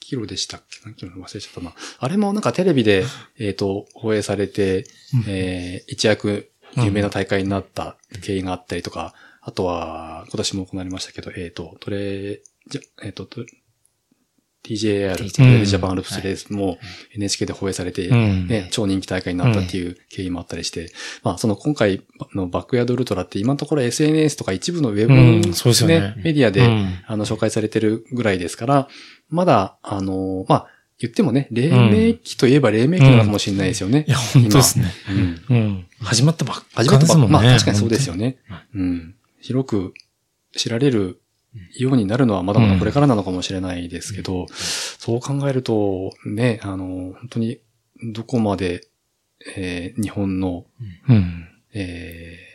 [0.00, 0.80] キロでしたっけ？
[0.84, 1.72] 何キロ忘れちゃったな。
[1.98, 3.04] あれもなんかテレビで、
[3.38, 4.84] えっ、と、放映されて、
[5.14, 5.24] うん。
[5.28, 13.44] えー一躍有名な大会になった経緯があったりとか、あとは、今年も行われましたけど、えっ、と、トレ、じゃ、えっ、と、ト
[14.64, 16.78] TJR、TJR ジャパンアルプスレースも
[17.16, 18.46] NHK で放映されて、うん。
[18.46, 20.92] ね、超人気大会になったっていう経緯もあったりして、
[21.24, 22.02] まあその今回
[22.34, 25.14] のバックヤードウルトラって今のところ SNS とか一部のウェブ、
[25.88, 26.14] ね。
[26.22, 27.02] メディアで、うん。
[27.06, 28.88] あの紹介されてるぐらいですから、
[29.28, 30.66] まだ、あの、まあ
[31.02, 34.04] 言ってもね、黎明期といえば黎明期なのかもしれないですよね。
[34.06, 34.86] いや、本当ですね。
[35.48, 35.86] うんうん。
[36.00, 37.32] 始まったばっか初めてですもんね。
[37.32, 38.38] まあ確かにそうですよね。
[38.48, 38.56] ね。
[38.74, 39.14] うん。
[39.40, 39.94] 広く
[40.56, 41.20] 知られる
[41.76, 47.58] ようになるのはまだまだこれからなのかもしれないですけど、そう考えると、ね、あの、本当に
[48.12, 48.86] どこまで、
[49.56, 50.66] えー日本の、
[51.08, 51.48] うん。
[51.74, 52.52] えー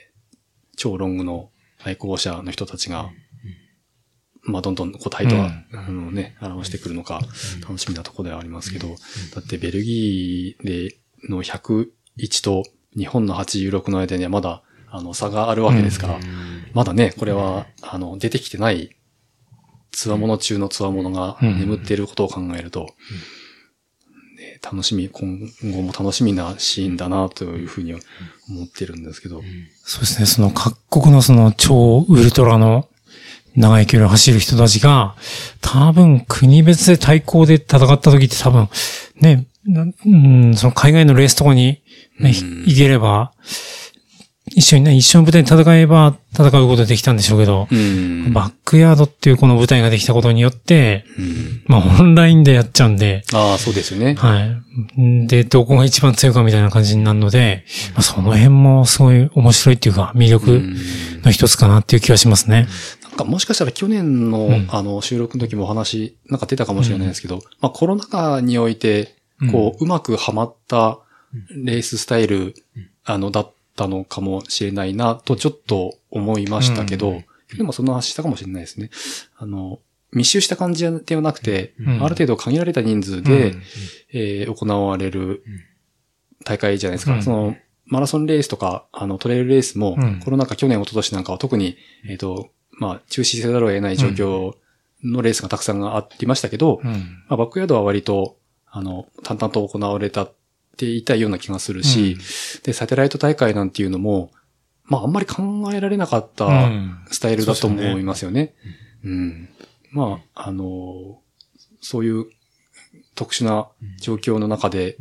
[0.80, 1.50] 超ロングの
[1.84, 3.10] 愛好者の人たちが、
[4.48, 5.80] まあ、どんどんこう態度は、うん。
[5.80, 7.20] あのね、表してくるのか、
[7.62, 8.96] 楽しみなところではありますけど、
[9.36, 10.96] だってベルギーで
[11.30, 12.64] の101と
[12.96, 16.20] 日本の86の間にはまだ、あの、差があるわけですから、
[16.74, 18.96] まだね、これは、あの、出てきてない、
[19.92, 21.60] つわもの中のつわものがうん。
[21.60, 22.88] 眠っていることを考えると、
[24.38, 28.00] ね楽しみ、今後も楽しみなシーンだなというふうには
[28.50, 29.42] 思ってるんですけど、
[29.84, 30.26] そうですね。
[30.26, 32.88] その各国のその超ウルトラの
[33.58, 35.16] 長い距離を走る人たちが、
[35.62, 38.70] 多分国別で対抗で戦った時って多分、
[39.20, 41.82] ね、なうん、その海外のレースとかに、
[42.20, 42.64] ね、うん。
[42.66, 43.34] 行ければ、
[44.58, 48.34] 一緒にね、一緒の舞台に戦えば戦うことできたんでしょうけど、うん。
[48.34, 54.16] バックヤードっていうこの舞台ができたことによって、うんまあオンラインでやっちゃうんで、ああ、そうですよね。
[54.16, 54.46] は
[54.98, 55.28] い。
[55.28, 60.76] で、どこが一番強いかみたいな感じになるので、まあ、その辺もすごい面白いっていうか、魅う力ん
[61.22, 62.68] の一つかなっていう気はしますね。
[63.04, 69.18] なんかもしかしたら去年の、うんあの収録の時もお話、なんか出たかもしれないですけど、まあコロナ禍において、
[69.52, 70.98] こう、うまくはまった
[71.52, 72.56] レーススタイル、
[73.06, 77.26] あの、だったのかもしれないな、とちょっと思いましたけど、うん
[77.56, 78.90] でもその話したかもしれないですね。
[79.38, 79.80] あの、
[80.12, 82.04] 密集した感じではなくて、うん。
[82.04, 83.62] ある程度限られた人数で、うん
[84.12, 85.44] えー行われる
[86.44, 87.16] 大会じゃないですか。
[87.16, 87.24] うん。
[87.24, 87.56] その、
[87.86, 90.20] マラソンレースとか、あの、トレイルレースも、うん。
[90.20, 94.56] コロナ禍去年、一昨年なんかは特に、えっ、と、まあ、中止せざるを得ない状況
[95.04, 96.92] のレースがたくさんありましたけど、うん。
[97.30, 98.38] まあ、バックヤードは割と、
[98.70, 100.28] あの、淡々と行われた
[100.78, 102.18] っていたような気がするし、
[102.64, 104.32] で、サテライト大会なんていうのも、
[104.86, 107.00] まあ、あんまり考えられなかったうん。
[107.10, 107.90] スタイルだとそうですよね。
[107.92, 108.54] 思いますよね。
[109.04, 109.50] うん。
[109.92, 111.20] まあ、あの、
[111.82, 112.26] そういう
[113.16, 113.68] 特殊な
[114.00, 114.98] 状況の中で、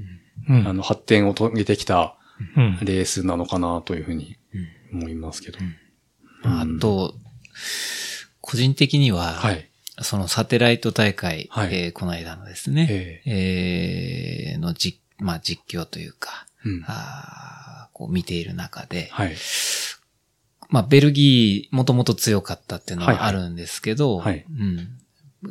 [0.48, 0.66] うん。
[0.66, 2.16] あの、発展を遂げてきた
[2.56, 2.78] うん。
[2.82, 4.36] レースなのかなというふうに
[4.92, 5.58] 思いますけど。
[6.42, 7.14] まああと、
[8.40, 9.68] 個人的には、はい。
[10.02, 11.74] そのサテライト大会、はい。
[11.74, 14.52] えーこの間のですね、え。
[14.52, 16.84] えーの実、まあ実況というか、えうん。
[16.86, 19.36] あーこう見ている中で、はい。
[20.68, 24.95] まあベルギーもともと強かったっていうのはあるんですけど、はいうん。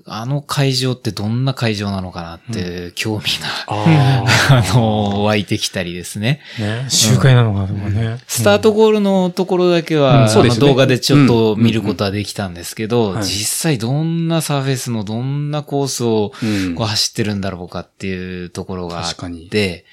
[0.05, 6.41] あの会場ってどんな会場なのかなっていう興味が、あ あの、湧いてきたりですね。
[6.59, 8.19] ね、集会なのかとかね。
[8.27, 10.49] スタートゴールのところだけは、うん。
[10.49, 10.55] ね。
[10.57, 13.15] 動画でちょっと見ることはできたんですけど、うん。
[13.15, 13.23] はい。
[13.25, 16.75] 実際どんなサーフェスのどんなコースをうん。
[16.75, 19.85] こう走ってるんだろうかっていうところがあって、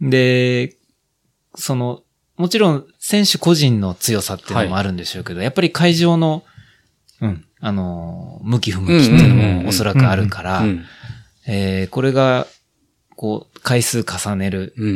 [0.00, 0.76] で、
[1.54, 2.02] その、
[2.36, 6.42] もちろん選手個人の強さっていうのもあるんでしょうけど、やっぱり会場の、
[7.20, 10.84] うん、あの、向き不向きっていうのもおそらくあるからう、ん。
[11.46, 12.46] えーこれが、
[13.16, 14.86] こう、回数重ねるう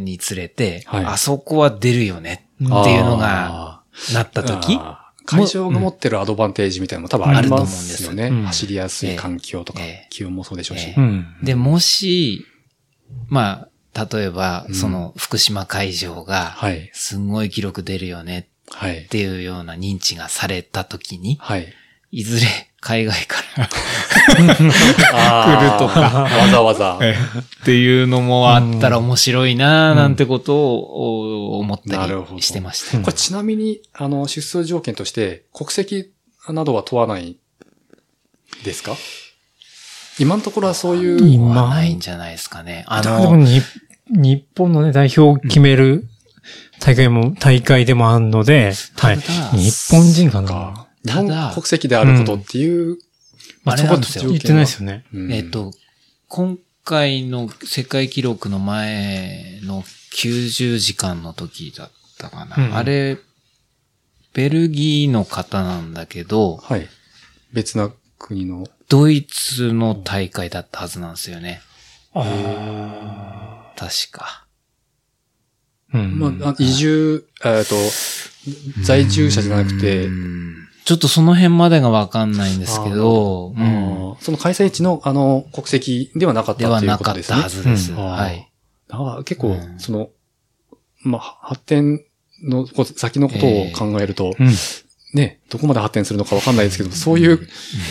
[0.00, 0.04] ん。
[0.04, 3.82] につれて、はいあそこは出るよねっていうのが、
[4.12, 4.78] なった時、
[5.26, 8.28] 会場が持ってるアドバンテージみたいなのも多分ありますよね。
[8.28, 10.90] うん走りやすい環境とかええ、気温もそうでしょうし。
[10.90, 11.26] えうん。
[11.42, 12.44] で、もし、
[13.28, 16.90] まあ、例えばう、んその福島会場が、はい。
[16.92, 19.08] すんごい記録出るよねはいっ。
[19.08, 21.62] ていうような認知がされた時に、はい。
[21.62, 21.66] い
[22.22, 22.46] ずれ
[22.80, 23.70] 海外から来
[24.42, 26.98] るとかわざわざ。
[27.00, 32.98] っていうのもあったら面白いななんてことをお思ったりしてました。
[33.00, 36.12] これちなみに、あの、出走条件として、国籍
[36.48, 37.36] などは問わない
[38.64, 38.96] ですか？
[40.18, 42.84] 今のところはそういう、今ないんじゃないですかね。
[42.86, 43.60] あでもの、に
[44.10, 46.06] 日本のね、代表を決める
[46.80, 49.18] 大会も、大会でもあるので、はい。
[49.56, 50.86] 日本人かなか。
[51.04, 52.98] 日ただ本国籍であることっていう、
[53.64, 55.04] あれなんですよ言ってないですよね。
[55.12, 55.72] うんえっ、と、
[56.28, 59.82] 今回の世界記録の前の
[60.14, 62.56] 90時間の時だったかな。
[62.56, 63.18] うんあれ、
[64.32, 66.88] ベルギーの方なんだけど、はい。
[67.52, 71.60] 別な国の、ドイツの大会だったはずなんですよね。
[72.12, 74.46] あ確か。
[75.92, 75.98] あ。
[75.98, 76.18] うん。
[76.18, 77.76] まあ、あ移住、えっと、
[78.82, 87.40] 在住者じゃなくてう、んちょっとその辺までがわかんないんですけど、あーその開催地の、あの、国籍ではなかったというなかったことですね。
[87.40, 87.92] はずです。
[87.92, 88.50] うんはい。
[88.88, 90.10] だから結構う、んその、
[91.02, 92.04] まあ、発展
[92.42, 94.50] の先のことを考えると、うん。
[95.14, 97.48] ね、どこまで発展するのかわかんないですけど、そういう、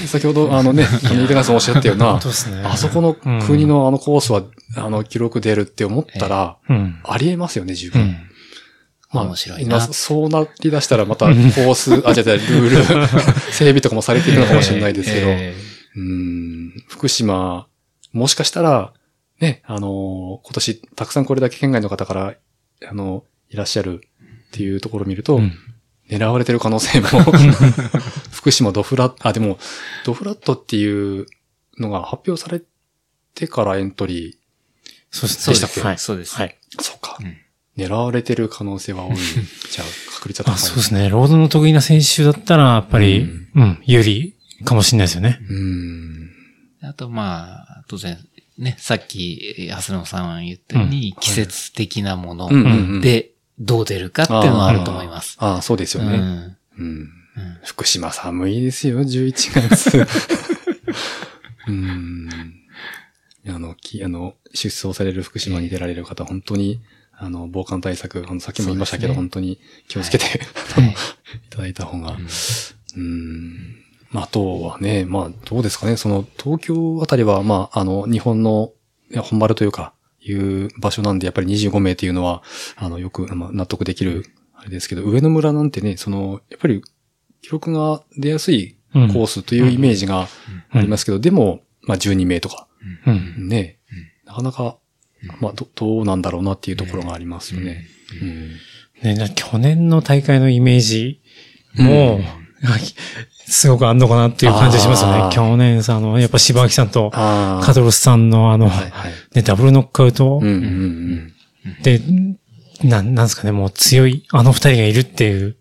[0.08, 2.20] 先ほど、あのね、 あの、井手さんおっしゃったようなね。
[2.66, 3.16] あそこの
[3.46, 4.44] 国のあのコースは、
[4.76, 7.00] あの、記録出るって思ったら、うん。
[7.04, 8.18] ありえますよね、十分。
[9.22, 9.78] 面白いな。
[9.78, 12.84] 今そうなりだしたらまたコース、あ、じゃルール、
[13.54, 15.56] 整備とかもされていくのかもしれないですけど、え
[15.96, 17.68] うん、福島、
[18.12, 18.94] もしかしたら、
[19.40, 22.36] ね、あの、今年たくさんこれだけ県外の方から、
[22.88, 24.02] あの、いらっしゃる
[24.48, 25.54] っていうところを見ると、うん。
[26.10, 27.08] 狙われてる可能性も、
[28.32, 29.58] 福島ドフラット、あ、でも、
[30.06, 31.28] ドフラットっていう
[31.78, 32.62] のが発表され
[33.34, 34.38] てからエントリ
[35.14, 35.80] そうですそうです。
[35.80, 35.98] はい。
[35.98, 36.36] そうです。
[36.36, 36.58] はい。
[36.76, 37.38] ー、そうか、うん
[37.78, 39.16] 狙われてる可能性は多い。
[39.16, 40.54] じゃあ、確率は高い。
[40.56, 41.10] あ、そうですね。
[41.10, 45.40] ロードの得意な選手だったら、やっぱり、うん、有利かもしれないですよね。
[45.50, 46.30] うん。
[46.82, 48.18] あと、まあ、当然、
[48.58, 55.38] ね、さっき、ハスノさん言ったように、季節的なものうんうんうんで、どう出るかっていうのはあると思います。
[55.40, 56.18] ああ、そうですよね。
[56.18, 56.58] うんうん。
[56.78, 57.10] うん
[57.64, 60.06] 福島寒いですよ、11月。
[61.68, 62.30] うん。
[63.48, 66.82] あの、き、あの、出走される福島に出られる方、本当に、
[67.16, 69.16] あの、防寒対策、あの、さっきも言いましたけど、ね。
[69.16, 70.32] 本当に気をつけて、は
[70.82, 70.90] い。
[70.90, 72.18] いただいた方が。
[72.96, 73.84] うん。
[74.12, 78.72] まあ、あとはね、まあ、どうですかね、その、東京あたりは、まあ、あの、日本の、
[79.16, 82.44] 本丸というか、いう場所なんで、やっぱり25名っていうのは、
[82.76, 84.26] あの、よく、まあ、納得できる、
[84.56, 86.82] あれですけど、上野村なんてね、その、やっぱり、
[87.42, 90.28] 記録が出やすいコースというイメージが
[90.72, 92.68] ありますけど、でも、まあ、12名とか、
[93.06, 93.48] うん。
[93.50, 93.80] ね、
[94.26, 94.78] なかなか、
[95.40, 97.88] まあ、ど、どうなんだろうなっていうところがありますよね。
[98.22, 98.52] うん
[99.04, 101.22] ね、な去年の大会のイメージ
[101.76, 102.22] も、
[103.46, 105.36] すごくあんのかなっていう感じがしますよね。
[105.36, 107.12] 去年さ、あの、やっぱ柴木さんと。
[107.12, 109.12] カドロスさんのあの、はいはい。
[109.36, 110.54] ね、ダブルノックアウトうんうん
[111.66, 111.82] うん。
[111.84, 112.00] で、
[112.84, 115.58] なん、なんですかね、もう強い、あの二人がいるっていう、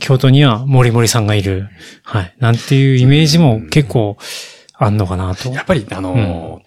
[0.00, 1.68] 京都には森森さんがいる、
[2.02, 4.16] はい、なんていうイメージも結構
[4.74, 5.50] あんのかなと。
[5.50, 6.61] やっぱり、あの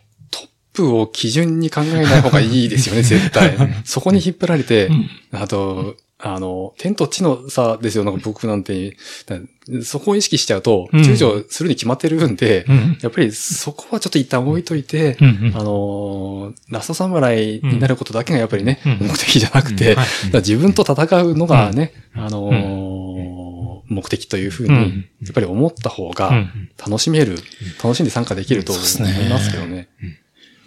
[0.75, 3.55] プを基準に考えない方がいいですよね、 絶対。
[3.83, 4.89] そこに引っ張られて、
[5.31, 8.95] あと、あの、天と地の差ですよ、なんか僕なんて。
[9.27, 9.37] だ
[9.83, 11.01] そこを意識しちゃうと、うん。
[11.01, 12.97] 躊躇するに決まってるんで、うん。
[13.01, 15.27] やっぱりそこはちょっと一旦置いといて、うん。
[15.27, 15.53] うん。
[15.55, 19.07] あのーラストサムライになることだけがやっぱりね、うん。
[19.07, 19.97] 目的じゃなくて、
[20.33, 23.45] 自分と戦うのがね、あのー
[23.87, 25.05] 目的というふうに、うん。
[25.21, 26.69] やっぱり思った方うがん。
[26.79, 27.37] 楽しめる、
[27.83, 29.89] 楽しんで参加できると思いますけどね。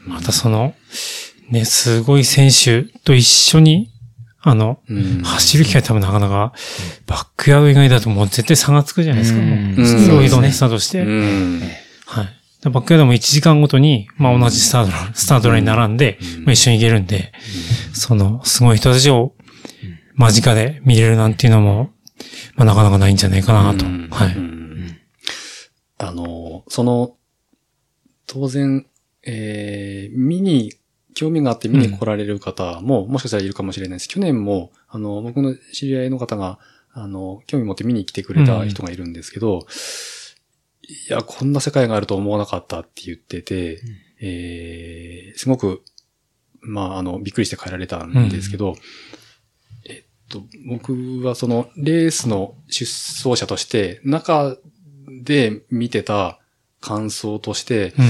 [0.09, 0.75] またその、
[1.51, 3.91] ね、すごい選手と一緒に、
[4.41, 6.53] あの、うん走る機会多分なかなか、
[7.07, 9.41] バックヤード以外だともう絶対差がつくじゃないですか。
[9.41, 11.03] うんスロー移動でスタートして。
[11.03, 11.61] うん。
[12.07, 12.29] はい。
[12.63, 17.33] でバックヤードも1時間ごとに、まあ同じスタートライン、スタートラインに並んで、まあ一緒に行けるんで、
[17.93, 19.35] その、すごい人たちを
[20.17, 21.91] 間近で見れるなんていうのも、
[22.57, 23.87] まあなかなかないんじゃないかなと。
[23.87, 24.35] うんはい。
[24.35, 24.59] うん
[26.01, 27.17] あの、その、
[28.29, 28.87] 当然、
[29.29, 30.73] えー、見に、
[31.15, 34.09] 興味があって見に来られる方も、もしかしたらいるかもしれないです。
[34.09, 36.59] 去年も、あの、僕の知り合いの方が、
[36.93, 39.67] あの、興味持って見に来てくれた人がいるんですけど、
[40.83, 43.83] いや、こんな世界があると思わなかったって言ってて、
[44.21, 45.83] えー、すごく、
[46.61, 48.77] まあ、あの、びっくりして帰られたんですけど、
[49.87, 54.57] えっと、僕はその、レースの出走者として、中
[55.23, 56.39] で見てた
[56.81, 58.05] 感想として、うん。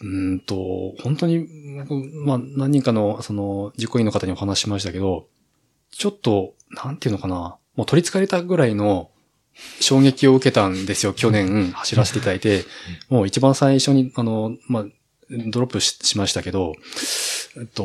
[0.00, 1.46] うーんと、本当に、
[1.78, 5.28] 僕まあ、何人かの、その、実行委員の方にお話ししましたけど、
[5.90, 9.10] ちょっと、なんていうのかな、もう取り憑かれたぐらいの
[9.80, 12.64] 衝撃を受けたんですよ、去年走らせていただいて。
[13.08, 14.84] もう一番最初に、あの、まあ、
[15.50, 16.74] ドロップししましたけど、
[17.56, 17.82] えっと、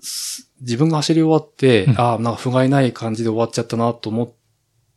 [0.00, 4.32] す自分が走り終わって、うんああ、なんか不甲斐ない感じで終わっちゃったなと思っ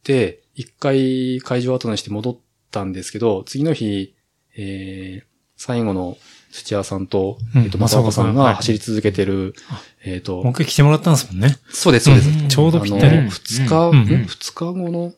[0.03, 2.37] て、一回会場後にして戻っ
[2.71, 4.15] たんですけど、次の日、
[4.61, 5.23] えー、
[5.55, 6.17] 最後の
[6.51, 7.63] 土屋さんと、うん。
[7.63, 9.55] えっと、正岡さんが走り続けてる、
[10.03, 11.57] えっともう一、回来てもらったんですもんね。
[11.69, 12.29] そうです、そうです。
[12.29, 13.17] うんちょうどぴったり。
[13.17, 14.25] あの二日、うんうんん。
[14.25, 15.13] 二日後の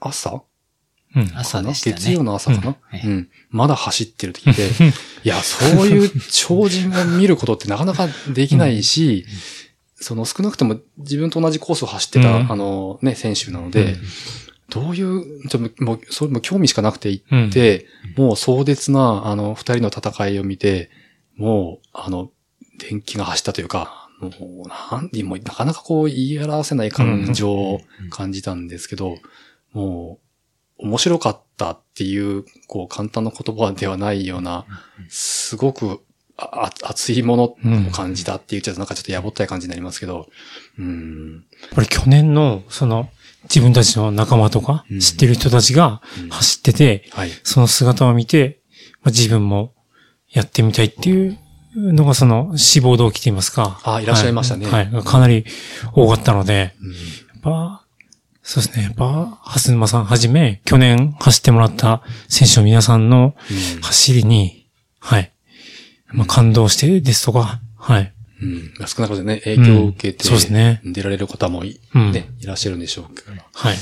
[0.00, 0.42] 朝？
[1.14, 1.30] うん。
[1.34, 1.96] 朝でしたね。
[1.96, 3.16] 月曜の朝かな、ううん。
[3.18, 4.68] んまだ走ってるって聞いて、
[5.24, 9.26] いや、そういう超人を見ることってなかなかできないし、
[9.96, 12.52] その少なくとも自分と同じコースを走ってた、うん。
[12.52, 13.96] あのね、選手なので、
[14.70, 17.86] どういう、ちょもう、それも興味しかなくて行うんって、
[18.16, 20.90] もう壮絶な、あの、二人の戦いを見て、
[21.36, 22.30] もう、あの、
[22.78, 27.80] 電気が走ったというか、もう、なんで、もうなかなかこう言い表せない感情を
[28.10, 29.16] 感じたんですけど、
[29.72, 30.18] も
[30.78, 34.66] う、面白かったっていう、こう、簡単な言葉ではないような、
[35.08, 36.00] すごく、
[36.42, 37.56] あ熱いものを
[37.92, 40.28] 感じたって言っちゃうとなんかちょっとやぼったい感じになりますけど、
[40.78, 41.44] うん。
[41.60, 43.10] やっぱり去年の、その、
[43.44, 47.30] 自分たちの仲間とかうん、知ってる人たちがうん走ってて、はい。
[47.42, 48.60] その姿を見て、
[49.02, 49.74] まあ、自分も
[50.30, 51.38] やってみたいっていう
[51.74, 53.80] のがその志望動機と言いますか。
[53.84, 54.90] あいらっしゃいましたねはい。
[54.90, 55.44] はいかなり
[55.92, 56.96] 多かったので、うんや
[57.38, 57.86] っぱ、
[58.42, 58.84] そうですね。
[58.84, 64.68] やっぱ、蓮沼さんはじめ、去年走ってもらった選手の皆さんのうん走りに、
[64.98, 65.32] はい。
[66.12, 68.12] まあ、感動してですとか、はい。
[68.42, 68.72] うん。
[68.86, 73.32] 少なくともね、影響を受けて、うんそうですね出られる方もい,、うんね、いらっしゃるんでしょうけど。
[73.52, 73.76] はい。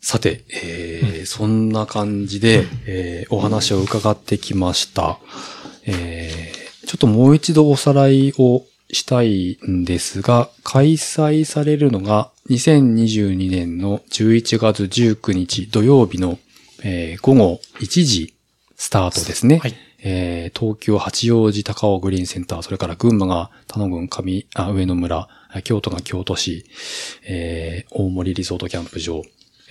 [0.00, 5.18] さて、えーそんな感じで、えーお話を伺ってきました。
[5.86, 16.38] えーちょっともう一度おさらいをしたいんですが、開催されるのが2022年の11月19日土曜日の、
[16.82, 18.34] えー午後1時
[18.76, 19.58] スタートですね。
[19.58, 19.74] はい
[20.04, 25.28] えー東京八王子高尾グリーンセンター、それから群馬が田野郡上、あ、上野村、
[25.64, 26.66] 京都が京都市、
[27.24, 29.22] えー大森リゾートキャンプ場、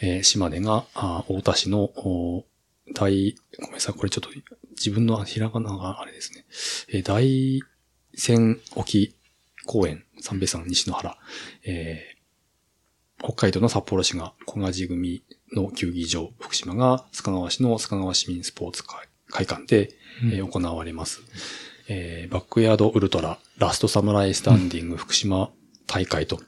[0.01, 1.91] えー島根が、あ大田市の、
[2.93, 4.29] 大、ごめんなさい、これちょっと
[4.71, 6.45] 自分のひらがながあれですね。
[6.89, 7.61] えー大
[8.15, 9.15] 仙沖
[9.65, 11.17] 公園、三瓶山西野原、
[11.65, 12.21] えー
[13.23, 15.23] 北海道の札幌市が小賀地組
[15.55, 19.93] の球技場、福島が須賀川市の須賀川市民スポーツ会館で、
[20.23, 21.21] えー行われます。
[21.87, 25.49] えーバックヤードウルトララストサムライスタンディング福島
[25.87, 26.39] 大会と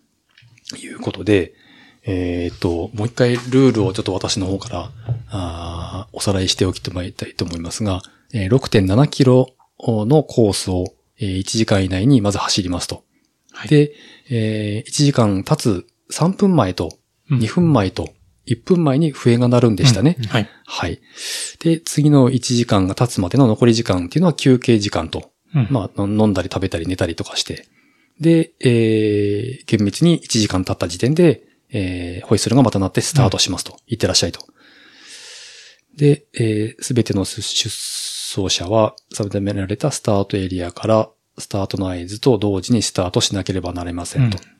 [0.77, 1.53] いうことで、
[2.05, 4.91] えっ、と、もう一回ルールをちょっと私の方から、
[5.29, 8.01] あーおさらいしておきたいと思いますが、
[8.33, 9.47] えー6.7キロ
[9.79, 10.85] のコースを、
[11.19, 13.03] えー1時間以内にまず走りますと。
[13.51, 13.93] はいで、
[14.29, 16.97] えー1時間経つ3分前と
[17.31, 18.13] うん2分前と
[18.47, 20.17] 1分前に笛が鳴るんでしたね。
[20.19, 20.49] うんはい。
[20.65, 20.99] はい。
[21.59, 27.67] で、次の1時間が経つまでの残り時間っていうのは休憩時間と、うんまあ、飲んだり食べたり寝たりとかして、
[28.19, 33.77] で、えー、厳密に1時間経った時点で、えー、ホイッスルがまた鳴ってスタートしますと。
[33.87, 34.45] 行ってらっしゃいと。
[35.95, 44.37] で、えー、すべての出走者は、定められたスタートエリアから、スタートの合図と同時にスタートしなければなれませんと。
[44.37, 44.52] うん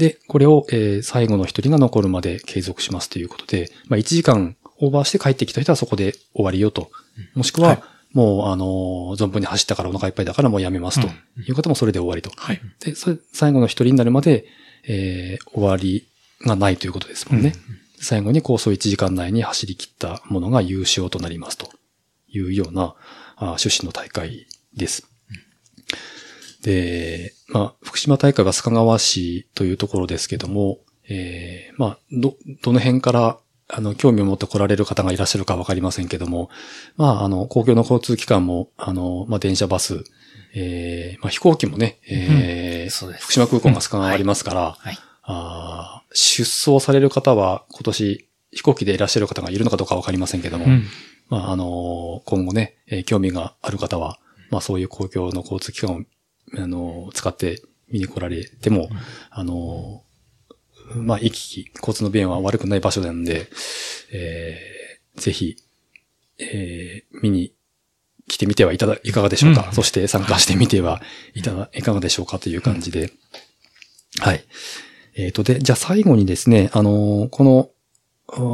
[0.00, 6.90] で、これを、えー最後の一人が残るまで継続しますということで、まあ、1時間オーバーして帰ってきた人はそこで終わりよと。
[7.34, 7.82] もしくは、はい
[8.12, 11.06] もう、あのー存分に走ったからお腹いっぱいだからもうやめますと
[11.46, 12.30] いう方もそれで終わりと。
[12.34, 12.60] はい。
[12.80, 14.46] で、それ、最後の一人になるまで、
[14.88, 16.08] えー終わり
[16.44, 17.52] がないということですもんね。
[18.00, 21.70] 最後に構想1時間内に走り切ったものが優勝となりますと
[22.28, 22.94] いうような
[23.36, 25.06] あ趣旨の大会です。
[26.62, 30.78] で、まあ、福島大会は須賀川市というところですけども、
[31.08, 33.38] えーまあ、ど、どの辺から、
[33.72, 36.50] あの、興味を持って来られる方がいらっしゃるかわかりませんけども、
[36.96, 40.02] まあ、あの、公共の交通機関も、あの、まあ、電車、バス、
[40.54, 44.98] えーまあ、飛行機もね、えーそう福島空港が須賀川ありますから、はい。
[45.22, 50.84] あー出走される方は今年飛行機でいらっしゃる方がいるのかどうかわかりませんけども、うん。
[51.28, 54.18] まあ、あのー今後ね、えー興味がある方は、
[54.50, 56.00] まあ、そういう公共の交通機関を、
[56.56, 58.88] あのー使って見に来られても、
[59.30, 63.48] あのーまあ、行き来、交通の便は悪くない場所なので、
[64.12, 65.56] えーぜひ、
[66.38, 67.52] えー見に
[68.28, 71.02] 来てみてはいただ、いかがでしょうか、うんそして参加してみては
[71.34, 73.12] いただ、いかがでしょうかという感じで。
[74.20, 74.44] はい。
[75.16, 77.70] えっ、と、で、じゃあ最後にですね、あのーこの、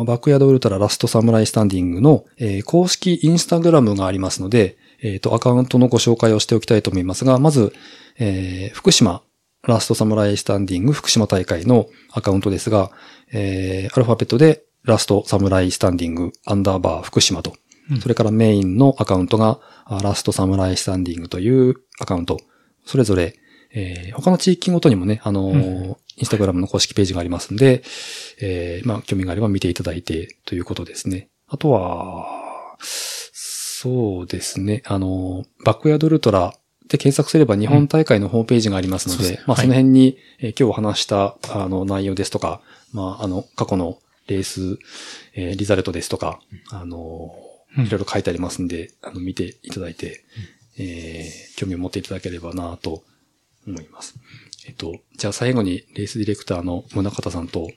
[0.06, 7.72] バックヤードウルトララストサムライスタンディングの、えー公式インスタグラムがありますので、えっ、と、アカウントのご紹介をしておきたいと思いますが、まず、
[8.18, 9.22] えー福島
[9.62, 12.90] ラストサムライスタンディング福島大会のアカウントですが、
[13.32, 17.54] えーアルファベットでラストサムライスタンディングアンダーバー福島と、
[17.90, 18.00] うん。
[18.00, 22.38] それからメインのアカウントがあラストサムライスタンディングというアカウント、
[22.84, 23.36] それぞれ、
[23.72, 27.82] えー他の地域ごとにもね、あのーインスタグラムの公式ページがありますんで、
[28.40, 31.28] えーまあ、興味があれば見ていただいてということですね。
[31.46, 32.26] あとは、
[33.86, 36.54] そうですね、あのーバックヤードウルトラ
[36.88, 42.60] で検索すれば日本大会のホームページがありますので、まあ、そうですはいその辺に、えー今日話した、あの、内容ですとか、
[42.92, 44.78] まあ、あの、過去のレース、
[45.34, 46.40] えーリザルトですとか、
[46.70, 47.30] あの
[47.76, 50.24] いろいろ書いてありますんで、あの、見ていただいて、
[50.78, 53.02] えー興味を持っていただければなと
[53.66, 54.14] 思います。
[54.66, 57.68] えっと、じゃあ最後にレースディレクターの宗方さんと、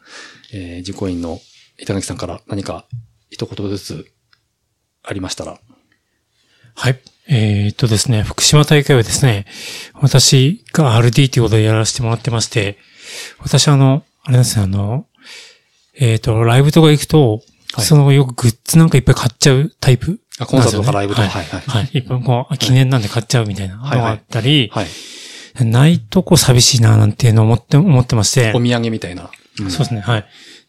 [0.54, 1.40] えー、実行委員の
[1.78, 2.86] 板垣さんから何か
[3.30, 4.12] 一言ずつ
[5.04, 5.60] ありましたら。
[6.80, 7.00] はい。
[7.28, 9.46] えーっとですね、福島大会はですね、
[9.96, 12.78] 私が RD ということでやらせてもらってまして、
[13.40, 15.06] 私あの、あれですよ、あの、
[16.00, 17.32] えっ、と、ライブとか行くと、
[17.74, 20.20] はいそのよくグッズなんかいっぱい買っちゃうタイプ。
[20.40, 21.28] あコンサートとかライブとか。
[21.28, 21.62] ははいいはい。
[21.62, 21.90] はい。
[21.94, 24.82] いっぱいこう、記念なんで買っちゃうみたいなのがあったり、は
[25.62, 25.66] い。
[25.66, 28.54] ないとこう寂しいななんていうのを思って、思ってまして。
[28.56, 29.24] お土産みたいな。
[29.24, 30.26] んそうですね、はい。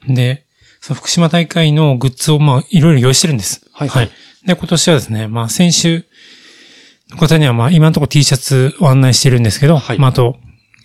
[0.09, 0.45] で、
[0.82, 3.65] その福島大会のグッズをまあ、いろいろ用意してるんです。
[3.73, 4.11] はいはい
[4.46, 6.04] で、今年はですね、まあ、先週
[7.10, 10.36] の方にはまあ、今のところ T シャツを案内してるんですけど、はいまあ、あと、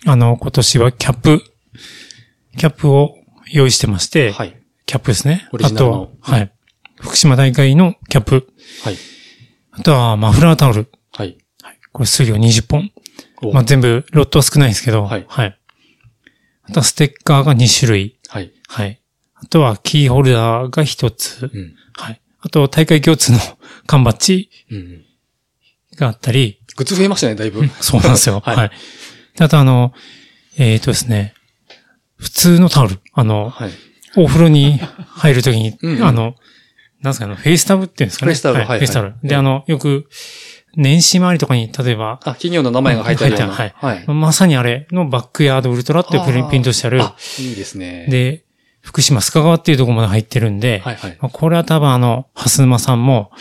[0.04, 1.42] あの、今年はキャップ、
[2.56, 3.16] キャップを
[3.50, 4.62] 用意してまして、はい。
[4.86, 5.48] キャップですね。
[5.62, 6.52] あとは、はい。
[7.00, 8.48] 福島大会のキャップ。
[8.84, 8.96] はい。
[9.72, 10.90] あとは、マフラータオル。
[11.12, 11.38] はい。
[11.92, 12.90] これ数量20本。
[13.42, 15.58] おまあ、全部、ロットは少ないんですけど、はいはい。
[16.62, 18.18] あとは、ステッカーが2種類。
[18.28, 18.52] はい。
[18.68, 19.02] はい。
[19.34, 21.50] あとは、キーホルダーが1つ。
[21.52, 21.74] うん。
[21.94, 22.20] はい。
[22.46, 23.38] あと、大会共通の
[23.86, 25.04] 缶バッジうん。
[25.96, 27.68] があったり、グッズ増えましたね、だいぶ。
[27.80, 28.40] そうなんですよ。
[28.44, 28.70] は はい
[29.38, 29.92] あと、あの、
[30.56, 31.34] えっ、とですね、
[32.16, 33.00] 普通のタオル。
[33.12, 33.70] あの、はい。
[34.16, 36.36] お風呂に入るときに、 うんうんあの、
[37.02, 38.32] なんですか、あの、フェイスタオルっていうんですかね。
[38.32, 39.14] フェイスタオルはいはいフェイスタオル。
[39.22, 40.08] で、あの、よく、
[40.76, 43.36] 年始周りとかに、例えば、あ、企業の名前が入ってような。
[43.38, 44.04] 書いてあるはい。
[44.06, 47.02] まさにあれのバックヤードウルトラっていうプリントしてある。
[47.02, 48.44] あ、いいですね。、で、
[48.86, 51.18] 福島須賀川っていうところまで入ってるんで、はいはい。
[51.20, 53.32] まあこれは多分あの、蓮沼さんも、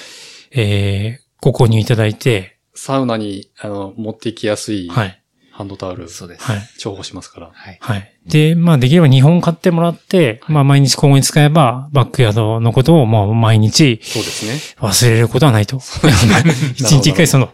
[0.52, 5.22] えー、ご購入いただいて、サウナに、あの、持っていきやすい、はい。
[5.52, 6.44] ハンドタオル、そうです。
[6.44, 6.58] はい。
[6.80, 7.52] 重宝しますから。
[7.54, 7.78] はい。
[7.80, 8.12] はい。
[8.26, 14.54] で、まあできれば2本買ってもらって、まあ毎日今後に使えば、バックヤードのことをもう毎日そうですね。
[14.82, 15.78] 忘れることはないと。
[16.76, 17.52] 一日一回その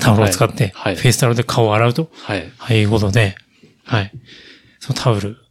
[0.00, 2.52] タオルを使って、はいはいフェイスタオルで顔を洗うと、はい。
[2.56, 3.34] はい、いうことで、
[3.84, 4.12] はい。
[4.78, 5.43] そのタオル、はい。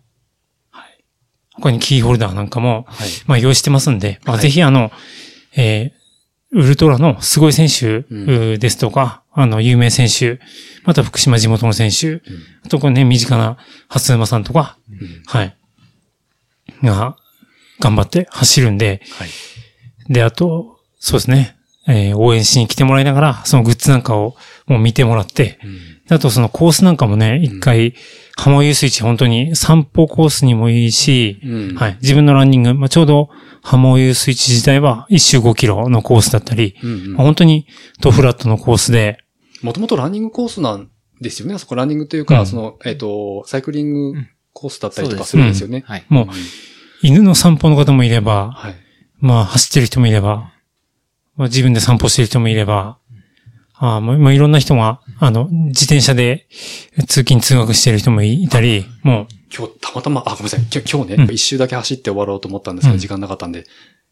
[1.56, 3.10] 他にキーホルダーなんかも、はい。
[3.28, 4.92] まあ用意してますんで、まあはいぜひあの、
[5.56, 6.04] えー
[6.56, 10.40] ウルトラのすごい選手ううですとか、あの、有名選手、
[10.84, 12.22] また福島地元の選手、
[12.64, 13.58] あとこれね、身近な
[13.88, 15.24] 初馬さんとか、うん。
[15.26, 15.56] はい。
[16.84, 17.18] が、
[17.80, 19.30] 頑張って走るんで、はい。
[20.10, 21.56] で、あと、そうですね、
[21.88, 24.36] えー応援しに来てもらいながら、そのグッズなんかを
[24.68, 25.78] もう見てもらって、うん。
[26.08, 27.96] であとそのコースなんかもね、一回、
[28.36, 31.98] 浜遊水地本当に散歩コースにもいいし、うんはい。
[32.02, 33.30] 自分のランニング、まあ、ちょうど
[33.62, 37.68] 浜遊水地自体は一周5キロのコースだったり、うんうんまあ本当に
[38.02, 39.20] ドフラットのコースで、
[39.62, 40.90] もともとランニングコースなん
[41.22, 41.54] ですよね。
[41.54, 44.14] あそこランニングというか、うんその、えっ、と、サイクリング
[44.52, 45.84] コースだったりとかすするんですよね。
[45.88, 46.06] はい。
[46.10, 46.28] もう
[47.02, 48.76] 犬の散歩の方もいれば、はい。
[49.20, 50.52] まあ走ってる人もいれば、
[51.36, 53.00] まあ、自分で散歩してる人もいれば、
[53.76, 56.48] あまあいろんな人が、あの、自転車で
[57.08, 60.62] 通勤通学してる人もいたり、も今日、たまたま、あ、ごめんなさい。
[60.92, 61.34] 今日ね、うん。
[61.34, 63.00] 一周だけ走って終わろうと思ったんですけど、うん。
[63.00, 63.66] 時間なかったんで、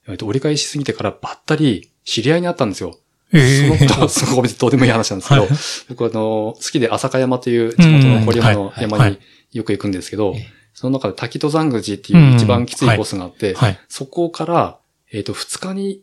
[0.08, 2.98] えっと、折り返しすぎてからばったり、知り合いに会ったんですよ。
[3.34, 5.50] う、ええその ことはすごいどうでもいい話なんですけど、はい。
[5.90, 9.20] 僕あの、好きで朝香山という地元の堀山の山に
[9.54, 13.80] よく行くんですけどええ、その中で滝登山口っていう一番きついコースがあって、はい。
[13.90, 14.78] そこから、
[15.12, 15.98] えっ、と、2日に1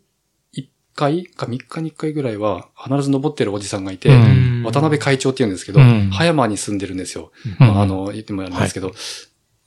[0.98, 4.62] 回か3日に1回ぐらいは必ず登ってるおじさんがいて、うん。
[4.64, 6.10] 渡辺会長って言うんですけど、うん。
[6.10, 7.30] 葉山に住んでるんですよ。
[7.60, 7.66] うん。
[7.68, 8.92] まあ、あの、言ってもあれなんですけど、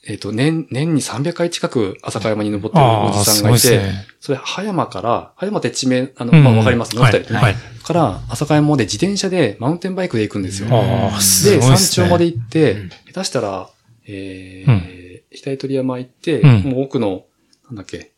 [0.08, 4.06] えっ、と、年、年に300回近く朝香山に登ってるおじさんがいて、ですね。
[4.20, 6.44] それ、葉山から、葉山って地名、あの、うん。
[6.44, 6.96] まあ、わかります？
[6.96, 7.56] ね、お二人ねはい。
[7.84, 10.70] から、朝香山まで自転車でマウンテンバイクで行くんですよ。
[11.20, 12.06] すで、山ごいですね。
[12.08, 12.90] 頂まで行って、うん。
[12.90, 13.70] 下手したら、
[14.08, 16.60] えうー、額取山行って、うん。
[16.64, 17.26] もう奥の、
[17.68, 18.11] なんだっけ、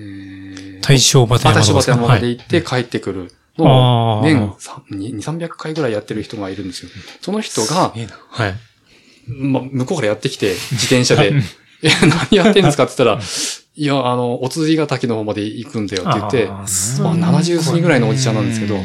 [0.00, 4.54] えー、大正バテあ、山大正バテ山まではい行って帰ってくるのを、年
[4.90, 6.90] 2、300回ぐらいやってる人がいるんですよ。
[7.20, 7.92] その人が、
[8.28, 8.54] はい。
[9.28, 11.32] ま、向こうからやってきて、自転車で、
[11.82, 11.88] え、
[12.30, 13.20] 何やってんですかって言ったら、
[13.76, 18.78] いや、あの、おつりが滝の方まで行くんだよって言って、あまあ、70過ぎぐらいのおじちゃんなんですけど、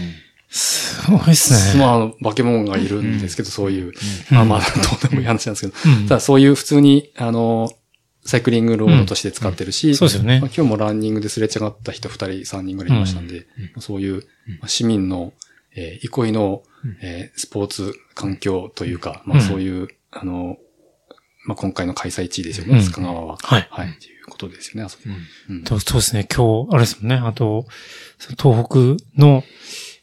[0.50, 1.84] すごいですね。
[1.84, 3.92] まあ、化け物がいるんですけど、そういう、
[4.32, 4.36] うん。
[4.36, 4.66] まあまあ、ど
[5.08, 6.08] うでもいい話なんですけど、うん。
[6.08, 7.70] ただそういう普通に、あの、
[8.26, 10.52] サイクリングロードとして使ってるし、そうですよねまあ、。
[10.56, 14.24] 今日もランニングですれ違った人2人、3人ぐらいいましたんで、まあそういう、
[14.60, 15.34] まあ市民の、
[15.76, 16.64] えー憩いの、
[17.02, 20.58] えースポーツ環境というか、まあうんそういう、あの、
[21.46, 23.38] まあ今回の開催地ですよね、うん須賀川は。
[23.42, 23.68] はい。
[23.70, 25.04] はい、っていうことですよね、あそこ。
[25.50, 26.28] うんとそうですね。
[26.34, 27.16] 今日、あれですもんね。
[27.18, 27.68] あと、
[28.42, 29.44] 東北の、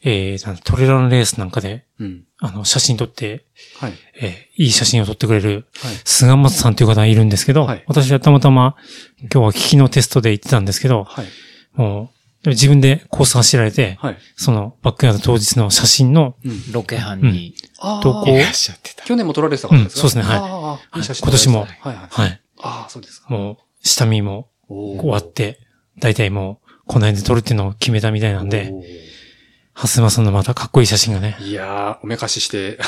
[0.05, 2.23] えー、なんトレランレースなんかで、うん。
[2.39, 3.45] あの、写真撮って、
[3.79, 3.93] はい。
[4.21, 5.95] えーいい写真を撮ってくれる、はい。
[6.03, 8.75] 菅松さんという方がいるんですけど、はい私はたまたま、
[9.21, 11.25] 今日は聞きのテストで行ってたんですけど、はい。
[11.73, 12.11] も
[12.45, 14.17] う、自分でコース走られて、はい。
[14.35, 16.71] そのバックヤード当日の写真の、うん。
[16.71, 19.05] ロケハンにあどこいらっしゃってた。
[19.05, 21.95] 去年も撮られてた方ですか、うんそうですねはいああ、いい写真今年もはいはい。
[22.09, 22.41] はい。
[22.61, 23.29] ああ、そうですか。
[23.29, 23.57] もう、
[23.87, 25.59] 下見も終わって、
[25.99, 28.73] 大体もう、この辺で撮るっていうのを決めたみたいなんで、
[29.75, 31.37] おーハスマさんのまたかっこいい写真がね。
[31.39, 32.79] いやー、おめかしして、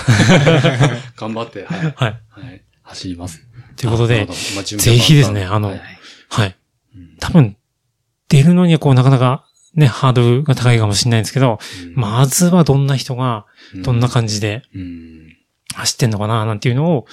[1.18, 1.80] 頑張って、はい。
[1.80, 1.94] はい。
[1.96, 2.62] はい。
[2.84, 3.42] 走ります。
[3.76, 5.82] ということでぜひですね、あの、はい
[6.30, 6.56] はい。
[6.96, 7.58] うん多分、
[8.30, 9.46] 出るのにはこう、なかなか
[9.76, 11.60] ね、ハードルが高いかもしれないんですけど、
[11.96, 13.46] まずはどんな人が、
[13.84, 15.38] どんな感じでうん。
[15.74, 17.06] 走ってんのかな、なんていうのを、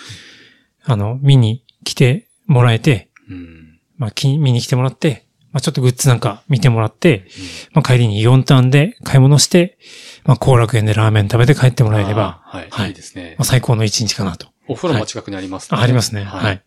[0.84, 3.80] あの、見に来てもらえて、うん。
[3.96, 7.26] まあ、き見に来てもらって、まあ、ちょっとグッズなんか見てもらって、
[7.72, 9.78] まあ、帰りに4ターンで買い物して、
[10.24, 12.68] まあ、後楽園でラーメン食べて帰ってもらえれば、はい。
[12.70, 13.44] はいいいですねまあ、。
[13.44, 14.48] 最高の一日かなと。
[14.66, 16.24] お風呂も近くにありますねあありますね。
[16.24, 16.62] はい。。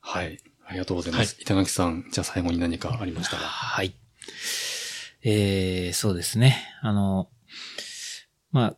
[0.00, 0.38] はい。
[0.66, 1.36] ありがとうございます。
[1.40, 3.42] 板垣さん、じゃあ最後に何かありましたら。
[3.42, 3.94] はい。
[5.22, 6.56] えー、そうですね。
[6.82, 7.28] あの、
[8.50, 8.76] まあ、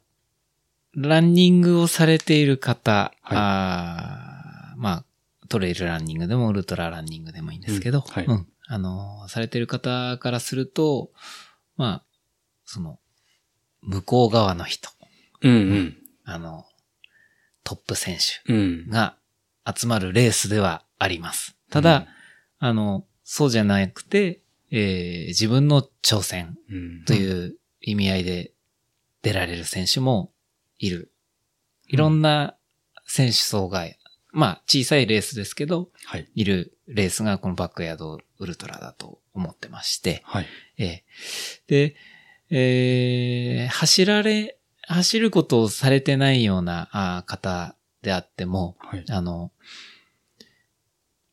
[0.94, 5.04] ランニングをされている方、はいあーまあ、
[5.48, 11.10] トレイルランニングでもウルトラランニングでもいいんですけど、うんはいうんあの、されている方からすると、
[11.76, 12.04] まあ、
[12.64, 13.00] その、
[13.82, 14.90] 向こう側の人、
[15.42, 15.96] うんうん。
[16.24, 16.64] あの、
[17.64, 18.88] トップ選手うん。
[18.88, 19.16] が
[19.66, 21.56] 集まるレースではあります。
[21.68, 22.06] ただ、
[22.60, 24.40] あの、そうじゃなくて、
[24.70, 28.52] えー自分の挑戦うん、という意味合いで
[29.22, 30.32] 出られる選手も
[30.78, 31.12] いる。
[31.88, 32.54] いろんな
[33.04, 33.84] 選手層が、
[34.30, 36.30] まあ小さいレースですけど、はい。
[36.36, 40.46] いるレースがこのバックヤードウルトラだと思ってまして、はい。
[40.78, 41.94] えーで、
[42.50, 44.58] えー走られ、
[44.88, 49.04] 走ることをされてないようなあー方であっても、はい。
[49.08, 49.52] あの、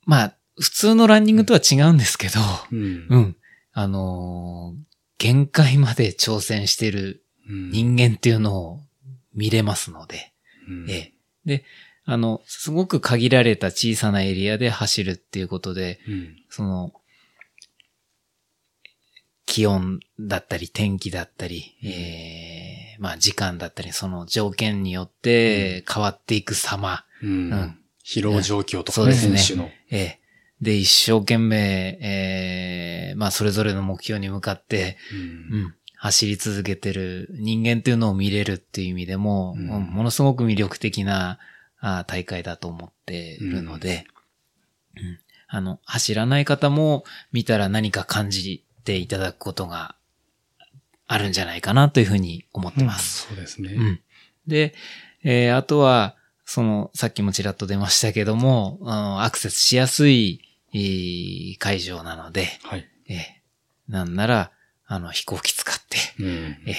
[0.06, 2.40] まあ、普通のランニングとは違うんですけど、
[2.72, 3.18] うんう。
[3.18, 3.36] ん。
[3.74, 4.88] あのー
[5.20, 8.80] 限界まで挑戦してるうん人間っていうのを
[9.34, 10.32] 見れますので、
[10.68, 11.14] うんええ。
[11.46, 11.64] で、
[12.10, 16.36] あの、すごく限られた小さなエリアで走るっていうことで、うん。
[16.50, 16.94] その、
[19.46, 27.30] 気温だったり天気だったり、ええまあ時間だったり、その条件によって変わっていく様、うん。
[27.30, 27.80] うん。
[28.06, 29.38] 疲労状況とかね、そうですね。
[29.38, 29.70] 選手の。
[29.92, 30.20] ええ。
[30.62, 34.96] で、一生懸命、ええまあそれぞれの目標に向かって、
[35.52, 35.60] うん。
[35.60, 39.84] うん、走り続けてる人間っていうのを見れるっていう意味でも、うんうん。
[39.84, 41.38] ものすごく魅力的な
[41.80, 44.06] あ大会だと思っているので、
[44.96, 49.96] うんあの、走らない方も見たら何か感じていただくことが
[51.08, 53.28] あるんじゃないかなというふうに思ってます。
[53.28, 53.74] そうですね。
[53.74, 54.00] うん。
[54.46, 54.74] で、
[55.24, 60.42] えーあとは、その、さっきもちらっと出ましたけども、うんアクセスしやすい、
[60.74, 62.86] えー会場なので、はい。
[63.08, 63.18] えー
[63.92, 64.52] なんなら、
[64.86, 66.28] あの、飛行機使って、うん
[66.66, 66.76] えー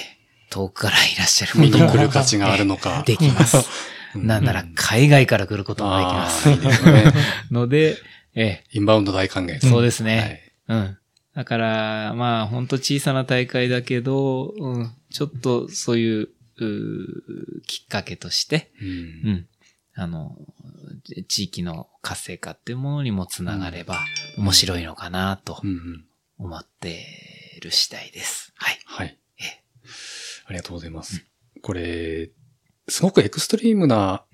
[0.50, 3.02] 遠くからいらっしゃる見にことも来る価値があるのか。
[3.06, 3.58] できます。
[4.14, 6.48] うんなんなら、海外から来ることもできます。
[7.52, 7.96] ので、
[8.34, 9.58] えインバウンド大歓迎。
[9.58, 10.52] ーそうですはね。
[10.68, 10.72] い。
[10.72, 10.98] うん。
[11.34, 18.92] だから、まあ、ほんと小さな大会だけど、うん、ちょっとそういう、うーきっかけとして、うんう
[19.34, 19.46] ん。
[19.94, 20.36] あの、
[21.28, 24.00] 地域の活性化っていうものにもつながれば
[24.36, 26.04] 面白いのかなとうんうん
[26.38, 28.52] 思ってる次第です。
[28.54, 28.78] はい。
[28.84, 29.62] はいええ。
[30.46, 31.24] ありがとうございます。
[31.62, 32.30] これ、
[32.88, 34.24] すごくエクストリームな、まあ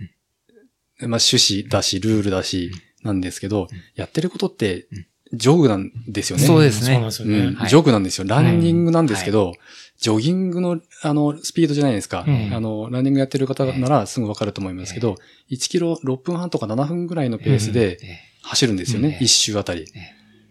[0.98, 2.70] 趣旨だし、ルールだし、
[3.02, 4.89] なんですけど、やってることって、
[5.32, 6.44] ジョグなんですよね。
[6.44, 6.93] そうですね。
[6.93, 7.39] そうなんですよね。
[7.39, 7.55] うん。
[7.55, 7.68] はい。
[7.68, 8.26] ジョグなんですよ。
[8.26, 9.52] ランニングなんですけど、
[9.98, 12.24] ジョギングの、あの、スピードじゃないですか。
[12.26, 12.55] うん。
[12.55, 15.16] あの、ランニングやってる方ならすぐわかると思いますけど、
[15.51, 19.18] 1キロ6分半とか7分ぐらいのペースでえ走るんですよね。
[19.20, 19.24] うん。
[19.24, 19.82] 1周あたり。
[19.82, 19.86] え。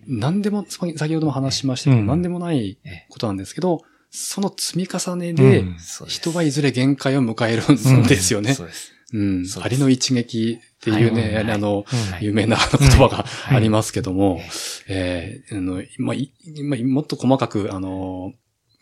[0.05, 2.07] 何でも、先ほども話しましたけど、うん。
[2.07, 3.83] 何でもないええことなんですけど、
[4.15, 5.65] その積み重ねうで
[6.07, 8.53] 人はいずれ限界を迎えるんですよね。
[8.53, 8.93] そうです。
[9.11, 9.45] うん。
[9.61, 11.51] ありの一撃っていうね、はい。
[11.51, 12.25] あの、はい。
[12.25, 13.57] 有名な言葉がはい。
[13.57, 14.39] ありますけども
[14.87, 18.33] え、えーあの、まもっと細かく、あの、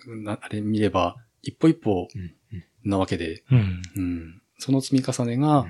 [0.05, 2.09] なあれ見れば、一歩一歩
[2.83, 3.43] なわけで、
[4.59, 5.65] その積み重ねが、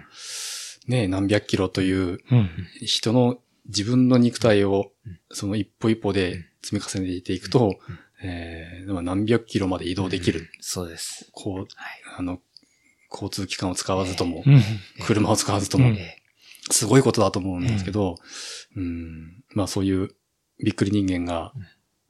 [0.88, 2.50] ね、何百キロといううん。
[2.82, 7.80] 人の自分の肉体をうん、その一歩一歩で積み重ねていくと、
[8.24, 10.50] えーまあ何百キロまで移動できる。
[10.60, 11.30] そうです。
[11.32, 11.68] こう、はい。
[12.18, 12.40] あの、
[13.12, 14.62] 交通機関を使わずとも、うん。
[15.06, 15.90] 車を使わずとも。
[15.90, 16.22] うん、え
[16.70, 18.16] すごいことだと思うんですけど、
[18.76, 20.10] うん、まあそういう
[20.64, 21.54] びっくり人間が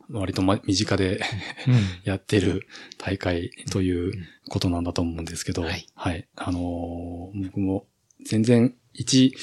[0.10, 1.22] 割とま身近で
[2.04, 2.68] やってる
[2.98, 4.14] 大会という
[4.50, 6.28] ことなんだと思うんですけど、はい。
[6.36, 7.88] あのー僕も
[8.24, 9.34] 全然一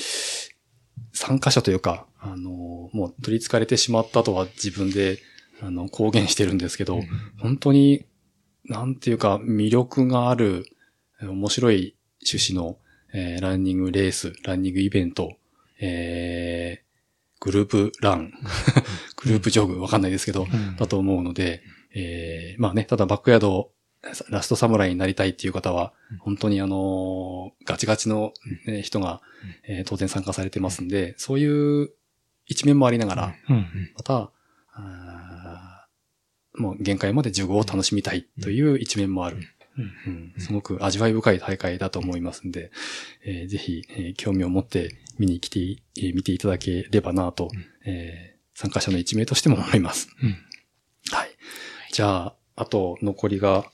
[1.12, 5.18] 参加者というか、あのーもう取り憑かれてしまったとは自分で、
[5.60, 7.00] あの、公言してるんですけど、
[7.38, 8.04] 本当に、
[8.64, 10.66] なんていうか、魅力がある、
[11.20, 11.96] 面白い
[12.30, 12.78] 趣旨の、
[13.12, 15.36] えーランニングレース、ランニングイベント、
[15.80, 16.88] えー
[17.40, 18.32] グループラン、
[19.22, 20.76] グループジョグ、わかんないですけど、うん。
[20.76, 21.62] だと思うので、
[21.94, 23.70] えーまあね、ただバックヤード
[24.30, 28.32] ラストサムライになりたいっていう方は、本当にあの、ガチガチの、
[28.66, 29.22] ね、人が、
[29.68, 31.90] えー当然参加されてますんで、そういう
[32.46, 33.66] 一面もありながら、うん。
[33.94, 34.32] また、
[36.58, 39.38] もう限界まで15を楽しみたいという一面もある。
[39.76, 42.72] うんすごく味わい深い大会だと思いますんで、
[43.24, 45.60] えーぜひ、えー興味を持って見に来て、
[45.96, 47.48] えー見ていただければなと、
[47.84, 50.08] えー参加者の一名としても思います。
[50.20, 50.30] うん
[51.12, 51.30] はい。
[51.92, 53.70] じゃあ、あと残りが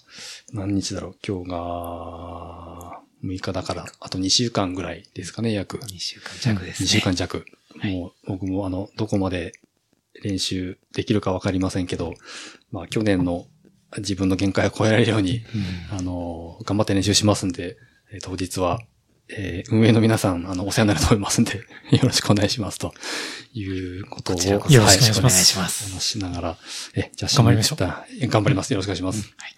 [0.52, 1.16] 何日だろう？
[1.27, 5.78] 今日が6日だから、あと2週間ぐらいですかね、約。
[5.78, 6.89] 2週間弱です2ね。
[6.90, 7.47] 週間弱。
[7.78, 9.52] はいもう僕もあの、どこまで
[10.22, 12.14] 練習できるかわかりませんけど、
[12.70, 13.46] まあ去年の
[13.98, 15.42] 自分の限界を超えられるように、
[15.90, 17.76] あの、頑張って練習しますんで、
[18.12, 18.80] えー当日は、
[19.28, 21.56] えー運営の皆さん、あの、お世話になると思いますんで、
[21.90, 22.92] よろしくお願いしますと
[23.52, 23.64] い
[24.00, 25.90] うことを、よろしくお願いしますお願いします。
[25.92, 26.58] 話しながら、
[26.94, 27.78] え、じゃあ、頑張りましょう
[28.28, 28.72] 頑張ります。
[28.72, 29.34] よろしくお願いします。
[29.36, 29.54] はい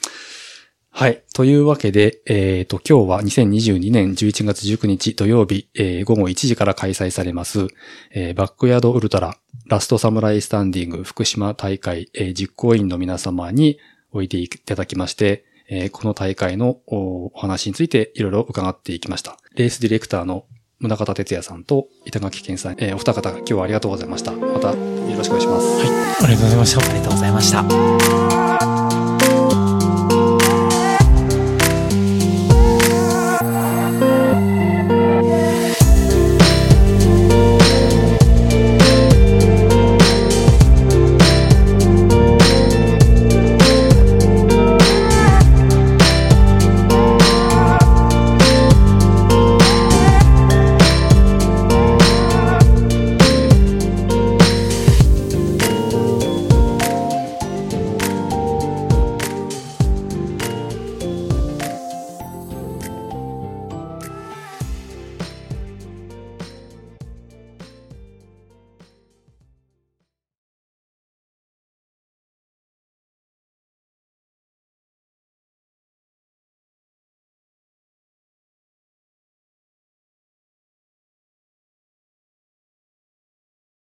[0.98, 1.22] はい。
[1.34, 7.66] というわけで、えっ、と、今日は2022年11月19日土曜日、えー午後1時から開催されます、
[8.12, 9.36] えーバックヤードウルトラ、
[9.66, 13.78] ラストサムライスタンディング福島大会、えー実行委員の皆様に
[14.10, 19.36] おいていただきまして、えーこの大会のおお話についていろいろ伺っていきました。
[19.54, 20.46] レースディレクターの
[20.80, 24.32] 宗方哲也さんと板垣健さん、えーお二方今日はありがとうございました。
[24.32, 24.76] またよ
[25.14, 26.24] ろしくお願いします。
[26.24, 26.80] ありがとうございました。
[26.80, 28.45] ありがとうございました。